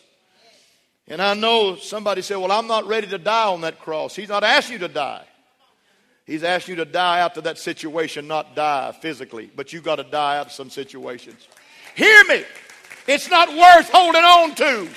And 1.09 1.21
I 1.21 1.35
know 1.35 1.77
somebody 1.77 2.23
said, 2.23 2.37
Well, 2.37 2.53
I'm 2.53 2.69
not 2.69 2.87
ready 2.87 3.09
to 3.09 3.19
die 3.19 3.49
on 3.49 3.63
that 3.63 3.81
cross. 3.81 4.15
He's 4.15 4.29
not 4.29 4.45
asked 4.45 4.71
you 4.71 4.79
to 4.79 4.89
die. 4.89 5.25
He's 6.25 6.45
asked 6.45 6.69
you 6.69 6.77
to 6.77 6.85
die 6.85 7.21
out 7.21 7.37
of 7.37 7.45
that 7.45 7.59
situation, 7.59 8.29
not 8.29 8.55
die 8.55 8.93
physically, 9.01 9.51
but 9.55 9.73
you've 9.73 9.83
got 9.83 9.97
to 9.97 10.05
die 10.05 10.39
out 10.39 10.47
of 10.47 10.53
some 10.53 10.71
situations. 10.71 11.49
Hear 11.97 12.25
me. 12.27 12.45
It's 13.09 13.29
not 13.29 13.49
worth 13.49 13.91
holding 13.91 14.23
on 14.23 14.55
to. 14.55 14.89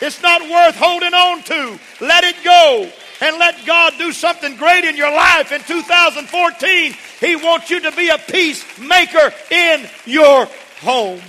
It's 0.00 0.22
not 0.22 0.40
worth 0.40 0.76
holding 0.76 1.12
on 1.12 1.42
to. 1.42 1.78
Let 2.00 2.24
it 2.24 2.36
go 2.42 2.90
and 3.20 3.38
let 3.38 3.64
God 3.66 3.94
do 3.98 4.12
something 4.12 4.56
great 4.56 4.84
in 4.84 4.96
your 4.96 5.10
life 5.10 5.52
in 5.52 5.60
2014. 5.62 6.94
He 7.20 7.36
wants 7.36 7.70
you 7.70 7.80
to 7.80 7.92
be 7.92 8.08
a 8.08 8.18
peacemaker 8.18 9.32
in 9.50 9.88
your 10.04 10.48
home. 10.80 11.20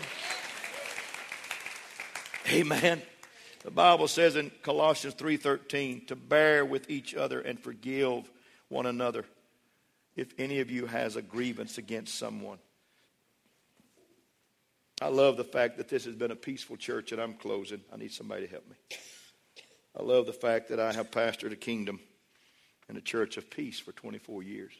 Amen. 2.49 3.01
The 3.63 3.71
Bible 3.71 4.07
says 4.07 4.35
in 4.37 4.51
Colossians 4.61 5.15
3:13 5.15 6.05
to 6.07 6.15
bear 6.15 6.65
with 6.65 6.89
each 6.89 7.13
other 7.15 7.41
and 7.41 7.59
forgive 7.59 8.29
one 8.69 8.85
another 8.85 9.25
if 10.15 10.33
any 10.37 10.59
of 10.59 10.71
you 10.71 10.85
has 10.85 11.15
a 11.15 11.21
grievance 11.21 11.77
against 11.77 12.15
someone. 12.15 12.59
I 15.01 15.09
love 15.09 15.37
the 15.37 15.43
fact 15.43 15.77
that 15.77 15.89
this 15.89 16.05
has 16.05 16.15
been 16.15 16.31
a 16.31 16.35
peaceful 16.35 16.75
church, 16.75 17.11
and 17.11 17.21
I'm 17.21 17.35
closing. 17.35 17.81
I 17.93 17.97
need 17.97 18.11
somebody 18.11 18.47
to 18.47 18.51
help 18.51 18.67
me. 18.67 18.75
I 19.97 20.03
love 20.03 20.25
the 20.25 20.33
fact 20.33 20.69
that 20.69 20.79
I 20.79 20.93
have 20.93 21.11
pastored 21.11 21.51
a 21.51 21.55
kingdom 21.55 21.99
and 22.87 22.97
a 22.97 23.01
church 23.01 23.37
of 23.37 23.49
peace 23.49 23.79
for 23.79 23.91
24 23.91 24.43
years. 24.43 24.73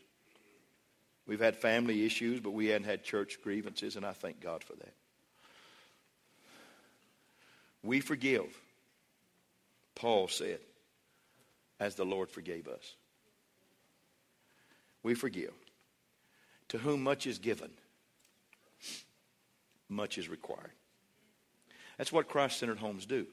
We've 1.25 1.39
had 1.39 1.56
family 1.56 2.06
issues, 2.06 2.39
but 2.39 2.51
we 2.51 2.67
hadn't 2.67 2.88
had 2.88 3.03
church 3.03 3.39
grievances, 3.41 3.95
and 3.95 4.06
I 4.06 4.13
thank 4.13 4.39
God 4.39 4.63
for 4.63 4.75
that. 4.75 4.93
We 7.84 7.99
forgive, 7.99 8.45
Paul 9.95 10.27
said, 10.27 10.60
as 11.80 11.95
the 11.95 12.06
Lord 12.06 12.30
forgave 12.30 12.67
us 12.67 12.95
we 15.08 15.15
forgive. 15.15 15.53
To 16.67 16.77
whom 16.77 17.01
much 17.01 17.27
is 17.27 17.39
given, 17.39 17.71
much 19.88 20.17
is 20.17 20.27
required. 20.27 20.73
That's 21.97 22.12
what 22.12 22.27
Christ 22.27 22.60
centered 22.60 22.80
homes 22.80 23.06
do. 23.06 23.25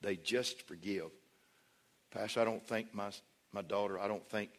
They 0.00 0.16
just 0.16 0.66
forgive. 0.66 1.10
Pastor, 2.10 2.40
I 2.40 2.44
don't 2.44 2.66
think 2.66 2.92
my, 2.94 3.10
my 3.52 3.62
daughter, 3.62 3.98
I 3.98 4.08
don't 4.08 4.28
think 4.28 4.50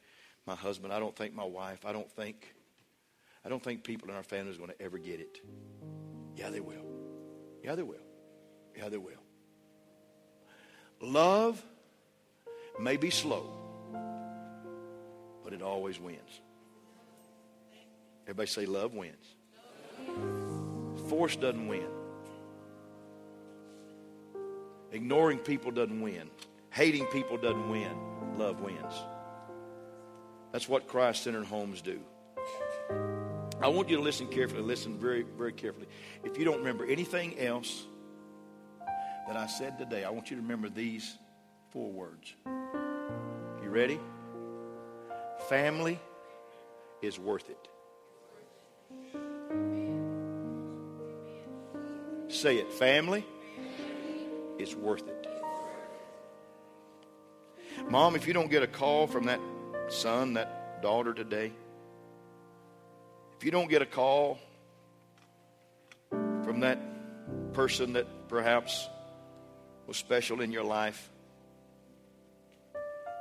my 0.46 0.56
husband, 0.56 0.94
I 0.94 1.00
don't 1.00 1.16
think 1.16 1.36
my 1.36 1.44
wife, 1.44 1.86
I 1.86 1.92
don't 1.92 2.10
think, 2.12 2.54
I 3.46 3.50
don't 3.50 3.62
think 3.62 3.84
people 3.84 4.10
in 4.10 4.16
our 4.16 4.24
family 4.24 4.52
is 4.52 4.58
going 4.58 4.70
to 4.70 4.82
ever 4.82 4.98
get 4.98 5.20
it. 5.20 5.40
Yeah, 6.36 6.50
they 6.50 6.62
will. 6.62 6.86
Yeah, 7.64 7.76
they 7.76 7.84
will. 7.84 7.98
Yeah, 8.76 8.90
they 8.90 8.98
will. 8.98 9.22
Love 11.02 11.62
may 12.80 12.96
be 12.96 13.10
slow, 13.10 13.50
but 15.44 15.54
it 15.54 15.62
always 15.62 16.00
wins. 16.00 16.42
Everybody 18.24 18.48
say, 18.48 18.66
love 18.66 18.94
wins. 18.94 19.36
Force 21.10 21.36
doesn't 21.36 21.68
win. 21.68 21.88
Ignoring 24.92 25.40
people 25.40 25.72
doesn't 25.72 26.02
win. 26.02 26.30
Hating 26.72 27.06
people 27.08 27.38
doesn't 27.38 27.70
win. 27.70 27.92
Love 28.38 28.62
wins. 28.62 28.94
That's 30.52 30.68
what 30.68 30.88
Christ 30.88 31.24
centered 31.24 31.46
homes 31.46 31.82
do. 31.82 32.00
I 33.62 33.68
want 33.68 33.90
you 33.90 33.98
to 33.98 34.02
listen 34.02 34.28
carefully. 34.28 34.62
Listen 34.62 34.98
very, 34.98 35.24
very 35.24 35.54
carefully. 35.54 35.88
If 36.24 36.38
you 36.38 36.46
don't 36.46 36.60
remember 36.60 36.86
anything 36.86 37.38
else 37.40 37.86
that 39.28 39.38
I 39.38 39.48
said 39.48 39.78
today, 39.78 40.04
I 40.04 40.10
want 40.10 40.32
you 40.32 40.38
to 40.38 40.42
remember 40.42 40.70
these 40.70 41.18
four 41.70 41.92
words. 41.92 42.34
You 42.46 43.70
ready? 43.70 44.00
Family 45.50 46.00
is 47.02 47.20
worth 47.20 47.50
it. 47.50 47.68
Say 52.30 52.58
it. 52.58 52.72
Family 52.72 53.26
is 54.58 54.76
worth 54.76 55.08
it. 55.08 55.21
Mom, 57.92 58.16
if 58.16 58.26
you 58.26 58.32
don't 58.32 58.50
get 58.50 58.64
a 58.64 58.68
call 58.68 59.06
from 59.06 59.26
that 59.26 59.42
son, 59.90 60.36
that 60.36 60.82
daughter 60.82 61.14
today, 61.14 61.52
if 63.36 63.44
you 63.44 63.52
don't 63.52 63.70
get 63.70 63.82
a 63.82 63.86
call 63.86 64.40
from 66.10 66.62
that 66.62 66.80
person 67.52 67.92
that 67.92 68.08
perhaps 68.30 68.88
was 69.88 69.98
special 69.98 70.40
in 70.40 70.54
your 70.54 70.64
life, 70.64 71.10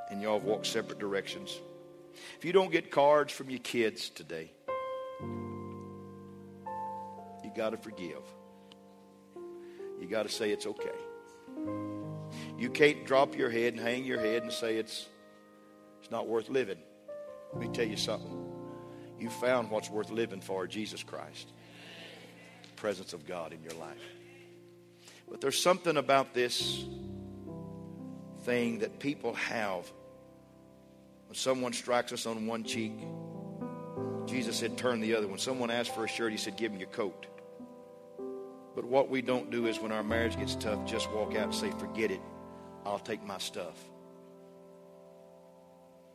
and 0.09 0.21
y'all 0.21 0.39
walked 0.39 0.67
separate 0.67 0.99
directions, 0.99 1.59
if 2.37 2.45
you 2.45 2.53
don't 2.53 2.71
get 2.71 2.91
cards 2.91 3.33
from 3.33 3.49
your 3.49 3.59
kids 3.59 4.09
today, 4.09 4.49
you 7.43 7.51
got 7.53 7.71
to 7.71 7.77
forgive 7.77 8.23
you 9.99 10.07
got 10.07 10.23
to 10.23 10.29
say 10.29 10.49
it's 10.49 10.65
okay. 10.65 11.90
You 12.61 12.69
can't 12.69 13.07
drop 13.07 13.35
your 13.35 13.49
head 13.49 13.73
and 13.73 13.81
hang 13.81 14.05
your 14.05 14.19
head 14.19 14.43
and 14.43 14.51
say 14.51 14.77
it's, 14.77 15.07
it's 15.99 16.11
not 16.11 16.27
worth 16.27 16.47
living. 16.47 16.77
Let 17.53 17.59
me 17.59 17.67
tell 17.73 17.87
you 17.87 17.97
something. 17.97 18.37
You 19.19 19.31
found 19.31 19.71
what's 19.71 19.89
worth 19.89 20.11
living 20.11 20.41
for 20.41 20.67
Jesus 20.67 21.01
Christ. 21.01 21.51
The 22.61 22.73
presence 22.75 23.13
of 23.13 23.25
God 23.25 23.51
in 23.51 23.63
your 23.63 23.73
life. 23.73 23.97
But 25.27 25.41
there's 25.41 25.59
something 25.59 25.97
about 25.97 26.35
this 26.35 26.85
thing 28.43 28.77
that 28.79 28.99
people 28.99 29.33
have. 29.33 29.91
When 31.29 31.35
someone 31.35 31.73
strikes 31.73 32.13
us 32.13 32.27
on 32.27 32.45
one 32.45 32.63
cheek, 32.63 32.93
Jesus 34.27 34.57
said, 34.57 34.77
turn 34.77 34.99
the 34.99 35.15
other. 35.15 35.27
When 35.27 35.39
someone 35.39 35.71
asks 35.71 35.95
for 35.95 36.05
a 36.05 36.07
shirt, 36.07 36.31
he 36.31 36.37
said, 36.37 36.57
give 36.57 36.71
him 36.71 36.77
your 36.79 36.89
coat. 36.89 37.25
But 38.75 38.85
what 38.85 39.09
we 39.09 39.23
don't 39.23 39.49
do 39.49 39.65
is 39.65 39.79
when 39.79 39.91
our 39.91 40.03
marriage 40.03 40.37
gets 40.37 40.53
tough, 40.53 40.85
just 40.85 41.09
walk 41.09 41.29
out 41.35 41.45
and 41.45 41.55
say, 41.55 41.71
forget 41.79 42.11
it. 42.11 42.21
I'll 42.85 42.99
take 42.99 43.23
my 43.23 43.37
stuff. 43.37 43.77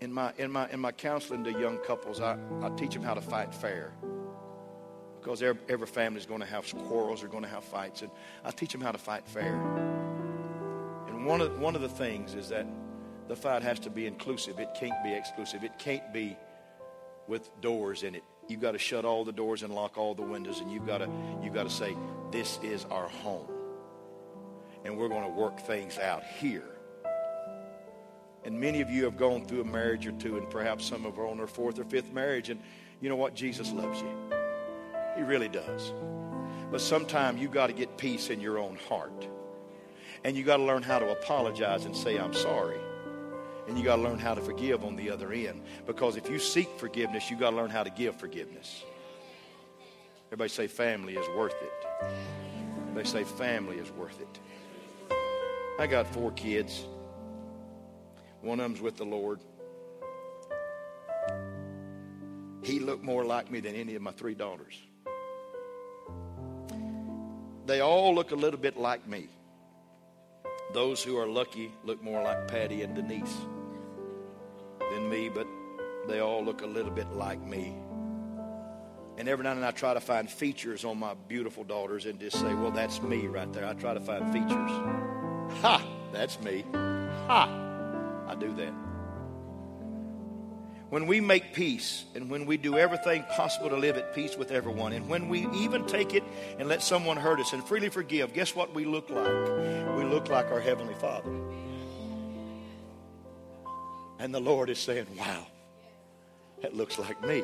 In 0.00 0.12
my, 0.12 0.32
in 0.36 0.50
my, 0.50 0.68
in 0.70 0.80
my 0.80 0.92
counseling 0.92 1.44
to 1.44 1.50
young 1.50 1.78
couples, 1.78 2.20
I, 2.20 2.36
I 2.62 2.68
teach 2.70 2.92
them 2.92 3.02
how 3.02 3.14
to 3.14 3.20
fight 3.20 3.54
fair. 3.54 3.92
Because 5.20 5.42
every, 5.42 5.60
every 5.68 5.86
family 5.86 6.20
is 6.20 6.26
going 6.26 6.40
to 6.40 6.46
have 6.46 6.70
quarrels, 6.86 7.20
they're 7.20 7.30
going 7.30 7.42
to 7.44 7.48
have 7.48 7.64
fights. 7.64 8.02
And 8.02 8.10
I 8.44 8.50
teach 8.50 8.72
them 8.72 8.80
how 8.80 8.92
to 8.92 8.98
fight 8.98 9.26
fair. 9.26 9.54
And 11.08 11.24
one 11.24 11.40
of, 11.40 11.58
one 11.58 11.74
of 11.74 11.82
the 11.82 11.88
things 11.88 12.34
is 12.34 12.50
that 12.50 12.66
the 13.28 13.36
fight 13.36 13.62
has 13.62 13.80
to 13.80 13.90
be 13.90 14.06
inclusive. 14.06 14.60
It 14.60 14.68
can't 14.78 15.02
be 15.02 15.12
exclusive. 15.14 15.64
It 15.64 15.78
can't 15.78 16.12
be 16.12 16.36
with 17.26 17.48
doors 17.60 18.02
in 18.02 18.14
it. 18.14 18.22
You've 18.48 18.60
got 18.60 18.72
to 18.72 18.78
shut 18.78 19.04
all 19.04 19.24
the 19.24 19.32
doors 19.32 19.62
and 19.62 19.74
lock 19.74 19.98
all 19.98 20.14
the 20.14 20.22
windows, 20.22 20.60
and 20.60 20.70
you've 20.70 20.86
got 20.86 20.98
to 20.98 21.10
you've 21.42 21.54
got 21.54 21.64
to 21.64 21.74
say, 21.74 21.96
"This 22.30 22.60
is 22.62 22.84
our 22.84 23.08
home, 23.08 23.48
and 24.86 24.96
we're 24.96 25.08
going 25.08 25.24
to 25.24 25.28
work 25.28 25.60
things 25.60 25.98
out 25.98 26.24
here." 26.24 26.64
And 28.44 28.58
many 28.60 28.80
of 28.80 28.88
you 28.88 29.04
have 29.04 29.16
gone 29.16 29.44
through 29.44 29.62
a 29.62 29.64
marriage 29.64 30.06
or 30.06 30.12
two, 30.12 30.38
and 30.38 30.48
perhaps 30.48 30.86
some 30.86 31.04
of 31.04 31.18
are 31.18 31.26
on 31.26 31.36
their 31.36 31.48
fourth 31.48 31.78
or 31.78 31.84
fifth 31.84 32.12
marriage, 32.12 32.48
and 32.48 32.60
you 33.00 33.08
know 33.08 33.16
what? 33.16 33.34
Jesus 33.34 33.72
loves 33.72 34.00
you. 34.00 34.12
He 35.16 35.22
really 35.22 35.48
does. 35.48 35.92
But 36.70 36.80
sometimes 36.80 37.40
you've 37.40 37.52
got 37.52 37.68
to 37.68 37.72
get 37.72 37.96
peace 37.96 38.30
in 38.30 38.40
your 38.40 38.58
own 38.58 38.76
heart. 38.88 39.28
And 40.24 40.36
you 40.36 40.44
got 40.44 40.56
to 40.58 40.62
learn 40.62 40.82
how 40.82 40.98
to 40.98 41.10
apologize 41.10 41.84
and 41.84 41.96
say, 41.96 42.18
I'm 42.18 42.34
sorry. 42.34 42.78
And 43.68 43.78
you 43.78 43.84
got 43.84 43.96
to 43.96 44.02
learn 44.02 44.18
how 44.18 44.34
to 44.34 44.40
forgive 44.40 44.84
on 44.84 44.96
the 44.96 45.10
other 45.10 45.32
end. 45.32 45.62
Because 45.86 46.16
if 46.16 46.28
you 46.28 46.38
seek 46.38 46.68
forgiveness, 46.78 47.30
you 47.30 47.36
got 47.36 47.50
to 47.50 47.56
learn 47.56 47.70
how 47.70 47.82
to 47.82 47.90
give 47.90 48.16
forgiveness. 48.16 48.84
Everybody 50.28 50.48
say 50.48 50.66
family 50.66 51.14
is 51.14 51.28
worth 51.36 51.54
it. 51.62 52.94
They 52.94 53.04
say 53.04 53.24
family 53.24 53.76
is 53.76 53.90
worth 53.92 54.20
it. 54.20 54.40
I 55.78 55.86
got 55.86 56.06
four 56.06 56.32
kids. 56.32 56.86
One 58.40 58.60
of 58.60 58.64
them's 58.64 58.80
with 58.80 58.96
the 58.96 59.04
Lord. 59.04 59.40
He 62.62 62.78
looked 62.80 63.04
more 63.04 63.24
like 63.24 63.50
me 63.50 63.60
than 63.60 63.74
any 63.74 63.94
of 63.94 64.02
my 64.02 64.12
three 64.12 64.34
daughters. 64.34 64.74
They 67.66 67.80
all 67.80 68.14
look 68.14 68.30
a 68.30 68.34
little 68.34 68.58
bit 68.58 68.76
like 68.76 69.06
me. 69.06 69.28
Those 70.72 71.02
who 71.02 71.18
are 71.18 71.26
lucky 71.26 71.72
look 71.84 72.02
more 72.02 72.22
like 72.22 72.48
Patty 72.48 72.82
and 72.82 72.94
Denise 72.94 73.36
than 74.90 75.08
me, 75.08 75.28
but 75.28 75.46
they 76.08 76.20
all 76.20 76.44
look 76.44 76.62
a 76.62 76.66
little 76.66 76.90
bit 76.90 77.12
like 77.12 77.40
me. 77.40 77.76
And 79.18 79.28
every 79.28 79.44
now 79.44 79.52
and 79.52 79.62
then 79.62 79.68
I 79.68 79.72
try 79.72 79.94
to 79.94 80.00
find 80.00 80.30
features 80.30 80.84
on 80.84 80.98
my 80.98 81.14
beautiful 81.28 81.64
daughters 81.64 82.06
and 82.06 82.18
just 82.18 82.38
say, 82.40 82.54
well, 82.54 82.70
that's 82.70 83.02
me 83.02 83.26
right 83.26 83.50
there. 83.52 83.66
I 83.66 83.74
try 83.74 83.94
to 83.94 84.00
find 84.00 84.32
features. 84.32 85.15
Ha! 85.62 85.84
That's 86.12 86.40
me. 86.40 86.64
Ha! 86.72 87.48
I 88.28 88.34
do 88.34 88.52
that. 88.54 88.72
When 90.88 91.08
we 91.08 91.20
make 91.20 91.52
peace 91.52 92.04
and 92.14 92.30
when 92.30 92.46
we 92.46 92.56
do 92.56 92.78
everything 92.78 93.24
possible 93.34 93.68
to 93.70 93.76
live 93.76 93.96
at 93.96 94.14
peace 94.14 94.36
with 94.36 94.52
everyone, 94.52 94.92
and 94.92 95.08
when 95.08 95.28
we 95.28 95.48
even 95.48 95.84
take 95.86 96.14
it 96.14 96.22
and 96.58 96.68
let 96.68 96.80
someone 96.80 97.16
hurt 97.16 97.40
us 97.40 97.52
and 97.52 97.64
freely 97.64 97.88
forgive, 97.88 98.32
guess 98.32 98.54
what 98.54 98.72
we 98.72 98.84
look 98.84 99.10
like? 99.10 99.96
We 99.96 100.04
look 100.04 100.28
like 100.28 100.46
our 100.52 100.60
Heavenly 100.60 100.94
Father. 100.94 101.32
And 104.20 104.32
the 104.32 104.40
Lord 104.40 104.70
is 104.70 104.78
saying, 104.78 105.06
Wow, 105.18 105.46
that 106.62 106.74
looks 106.74 106.98
like 106.98 107.20
me. 107.26 107.42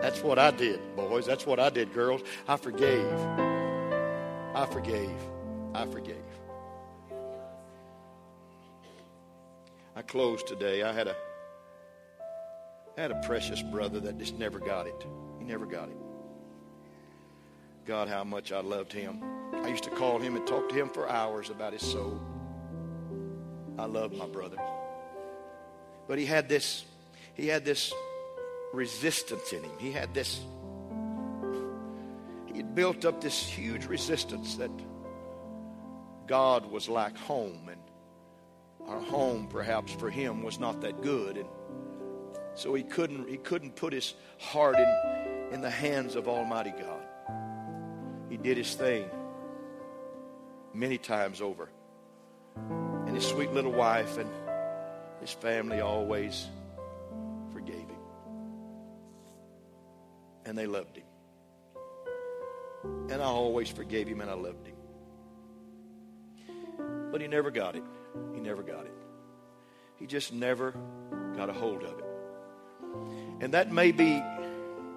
That's 0.00 0.22
what 0.22 0.38
I 0.38 0.50
did, 0.50 0.80
boys. 0.96 1.26
That's 1.26 1.46
what 1.46 1.60
I 1.60 1.70
did, 1.70 1.92
girls. 1.92 2.22
I 2.48 2.56
forgave. 2.56 3.12
I 4.54 4.66
forgave. 4.70 5.10
I 5.74 5.86
forgave. 5.86 6.16
I 9.96 10.02
closed 10.02 10.46
today. 10.46 10.82
I 10.82 10.92
had 10.92 11.08
a 11.08 11.16
I 12.96 13.00
had 13.00 13.10
a 13.10 13.20
precious 13.26 13.60
brother 13.60 13.98
that 14.00 14.18
just 14.18 14.38
never 14.38 14.60
got 14.60 14.86
it. 14.86 15.06
He 15.40 15.44
never 15.44 15.66
got 15.66 15.88
it. 15.88 15.96
God, 17.86 18.08
how 18.08 18.22
much 18.22 18.52
I 18.52 18.60
loved 18.60 18.92
him. 18.92 19.20
I 19.52 19.68
used 19.68 19.84
to 19.84 19.90
call 19.90 20.20
him 20.20 20.36
and 20.36 20.46
talk 20.46 20.68
to 20.68 20.74
him 20.74 20.88
for 20.88 21.08
hours 21.08 21.50
about 21.50 21.72
his 21.72 21.82
soul. 21.82 22.20
I 23.76 23.86
loved 23.86 24.16
my 24.16 24.26
brother. 24.26 24.58
But 26.06 26.18
he 26.18 26.24
had 26.24 26.48
this, 26.48 26.84
he 27.34 27.48
had 27.48 27.64
this 27.64 27.92
resistance 28.72 29.52
in 29.52 29.64
him. 29.64 29.78
He 29.78 29.90
had 29.90 30.14
this, 30.14 30.40
he 32.46 32.58
had 32.58 32.74
built 32.76 33.04
up 33.04 33.20
this 33.20 33.44
huge 33.44 33.86
resistance 33.86 34.54
that 34.56 34.70
God 36.26 36.70
was 36.70 36.88
like 36.88 37.16
home 37.16 37.68
and 37.68 37.80
our 38.88 39.00
home 39.00 39.46
perhaps 39.48 39.92
for 39.92 40.10
him 40.10 40.42
was 40.42 40.58
not 40.58 40.80
that 40.82 41.02
good 41.02 41.36
and 41.38 41.48
so 42.54 42.74
he 42.74 42.82
couldn't 42.82 43.28
he 43.28 43.36
couldn't 43.36 43.74
put 43.76 43.92
his 43.92 44.14
heart 44.38 44.76
in 44.76 45.50
in 45.52 45.60
the 45.60 45.70
hands 45.70 46.16
of 46.16 46.28
almighty 46.28 46.70
god. 46.70 47.02
He 48.30 48.36
did 48.36 48.56
his 48.56 48.74
thing 48.74 49.08
many 50.72 50.98
times 50.98 51.40
over. 51.40 51.68
And 52.56 53.14
his 53.14 53.26
sweet 53.26 53.52
little 53.52 53.72
wife 53.72 54.18
and 54.18 54.30
his 55.20 55.30
family 55.30 55.80
always 55.80 56.46
forgave 57.52 57.88
him. 57.88 58.00
And 60.44 60.56
they 60.56 60.66
loved 60.66 60.96
him. 60.96 61.04
And 63.10 63.22
i 63.22 63.26
always 63.26 63.68
forgave 63.68 64.06
him 64.06 64.20
and 64.20 64.30
i 64.30 64.34
loved 64.34 64.66
him 64.66 64.73
but 67.14 67.20
he 67.20 67.28
never 67.28 67.52
got 67.52 67.76
it 67.76 67.84
he 68.34 68.40
never 68.40 68.62
got 68.62 68.86
it. 68.86 68.94
He 69.96 70.06
just 70.06 70.32
never 70.32 70.74
got 71.36 71.50
a 71.50 71.52
hold 71.52 71.82
of 71.82 71.98
it. 71.98 72.04
And 73.40 73.54
that 73.54 73.72
may 73.72 73.92
be 73.92 74.22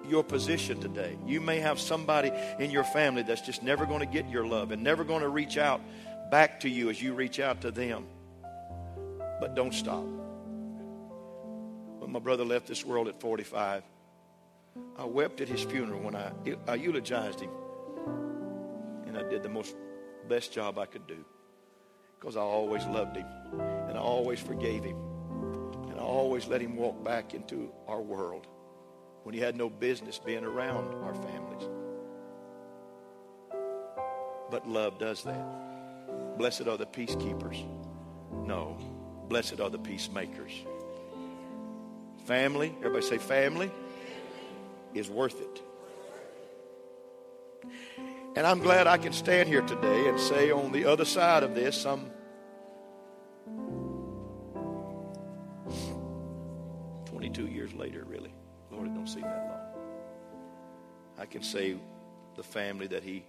your 0.08 0.22
position 0.22 0.80
today. 0.80 1.18
You 1.26 1.40
may 1.40 1.58
have 1.60 1.80
somebody 1.80 2.30
in 2.58 2.70
your 2.70 2.84
family 2.84 3.22
that's 3.22 3.40
just 3.40 3.62
never 3.62 3.86
going 3.86 4.00
to 4.00 4.06
get 4.06 4.28
your 4.28 4.46
love 4.46 4.70
and 4.70 4.82
never 4.82 5.04
going 5.04 5.22
to 5.22 5.28
reach 5.28 5.58
out 5.58 5.80
back 6.30 6.60
to 6.60 6.68
you 6.68 6.90
as 6.90 7.02
you 7.02 7.14
reach 7.14 7.40
out 7.40 7.62
to 7.62 7.70
them. 7.70 8.06
But 9.40 9.54
don't 9.54 9.74
stop. 9.74 10.04
When 11.98 12.12
my 12.12 12.20
brother 12.20 12.44
left 12.44 12.66
this 12.66 12.84
world 12.84 13.08
at 13.08 13.20
45, 13.20 13.82
I 14.96 15.04
wept 15.04 15.40
at 15.40 15.48
his 15.48 15.62
funeral 15.62 16.00
when 16.00 16.14
I, 16.14 16.32
I 16.66 16.74
eulogized 16.74 17.40
him. 17.40 17.50
And 19.06 19.16
I 19.18 19.22
did 19.22 19.42
the 19.42 19.48
most 19.48 19.74
best 20.28 20.52
job 20.52 20.78
I 20.78 20.86
could 20.86 21.06
do 21.06 21.24
because 22.18 22.36
I 22.36 22.40
always 22.40 22.84
loved 22.86 23.16
him 23.16 23.26
and 23.88 23.96
I 23.96 24.00
always 24.00 24.40
forgave 24.40 24.84
him 24.84 24.96
and 25.88 25.98
I 25.98 26.02
always 26.02 26.46
let 26.46 26.60
him 26.60 26.76
walk 26.76 27.02
back 27.04 27.34
into 27.34 27.70
our 27.86 28.00
world 28.00 28.46
when 29.22 29.34
he 29.34 29.40
had 29.40 29.56
no 29.56 29.68
business 29.68 30.18
being 30.18 30.44
around 30.44 30.94
our 31.04 31.14
families. 31.14 31.68
But 34.50 34.66
love 34.66 34.98
does 34.98 35.22
that. 35.24 36.38
Blessed 36.38 36.66
are 36.66 36.76
the 36.76 36.86
peacekeepers. 36.86 37.64
No, 38.46 38.78
blessed 39.28 39.60
are 39.60 39.70
the 39.70 39.78
peacemakers. 39.78 40.52
Family, 42.24 42.74
everybody 42.78 43.04
say 43.04 43.18
family, 43.18 43.70
is 44.94 45.10
worth 45.10 45.40
it. 45.40 45.62
And 48.38 48.46
I'm 48.46 48.60
glad 48.60 48.86
I 48.86 48.98
can 48.98 49.12
stand 49.12 49.48
here 49.48 49.62
today 49.62 50.08
and 50.08 50.20
say 50.20 50.52
on 50.52 50.70
the 50.70 50.84
other 50.84 51.04
side 51.04 51.42
of 51.42 51.56
this, 51.56 51.76
some 51.76 52.08
twenty-two 57.04 57.48
years 57.48 57.74
later, 57.74 58.04
really. 58.06 58.32
Lord, 58.70 58.86
it 58.86 58.94
don't 58.94 59.08
seem 59.08 59.22
that 59.22 59.44
long. 59.50 59.60
I 61.18 61.26
can 61.26 61.42
say 61.42 61.78
the 62.36 62.44
family 62.44 62.86
that 62.86 63.02
he 63.02 63.24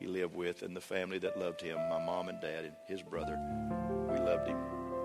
he 0.00 0.06
lived 0.06 0.34
with 0.34 0.62
and 0.62 0.74
the 0.74 0.80
family 0.80 1.18
that 1.18 1.38
loved 1.38 1.60
him, 1.60 1.76
my 1.90 2.02
mom 2.02 2.30
and 2.30 2.40
dad 2.40 2.64
and 2.64 2.74
his 2.88 3.02
brother, 3.02 3.38
we 4.10 4.18
loved 4.18 4.48
him 4.48 4.56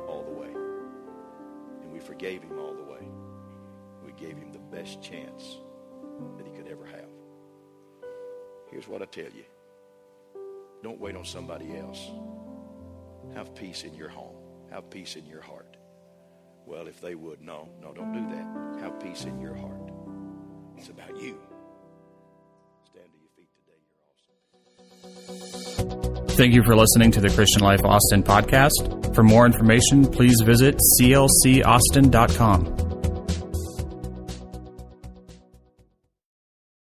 all 0.08 0.24
the 0.24 0.32
way. 0.32 0.54
And 1.84 1.92
we 1.92 2.00
forgave 2.00 2.44
him 2.44 2.58
all 2.58 2.74
the 2.74 2.90
way. 2.90 3.06
We 4.06 4.14
gave 4.14 4.38
him 4.38 4.54
the 4.54 4.60
best 4.74 5.02
chance 5.02 5.58
that 6.38 6.46
he 6.48 6.54
could 6.54 6.70
ever 6.72 6.86
have. 6.86 7.11
Here's 8.72 8.88
what 8.88 9.02
I 9.02 9.06
tell 9.06 9.26
you 9.26 9.46
don't 10.84 11.00
wait 11.00 11.16
on 11.16 11.26
somebody 11.26 11.78
else. 11.78 12.10
Have 13.36 13.54
peace 13.54 13.84
in 13.84 13.94
your 13.94 14.10
home, 14.10 14.36
have 14.72 14.90
peace 14.90 15.16
in 15.16 15.26
your 15.26 15.42
heart. 15.42 15.78
Well, 16.66 16.88
if 16.88 17.00
they 17.02 17.16
would, 17.16 17.42
no, 17.42 17.70
no, 17.82 17.94
don't 17.94 18.14
do 18.14 18.22
that. 18.36 18.82
Have 18.84 19.00
peace 19.00 19.26
in 19.26 19.40
your 19.42 19.56
heart. 19.56 19.92
It's 20.78 20.90
about 20.90 21.20
you. 21.22 21.38
Stand 22.86 23.08
to 23.12 23.18
your 23.20 23.30
feet 23.36 23.50
today. 23.58 23.80
You're 25.88 26.06
awesome. 26.18 26.28
Thank 26.38 26.54
you 26.54 26.64
for 26.64 26.76
listening 26.76 27.12
to 27.12 27.22
the 27.22 27.30
Christian 27.30 27.62
Life 27.62 27.84
Austin 27.84 28.24
podcast. 28.24 29.14
For 29.14 29.24
more 29.24 29.46
information, 29.46 30.08
please 30.08 30.42
visit 30.42 30.80
clcaustin.com. 31.00 32.91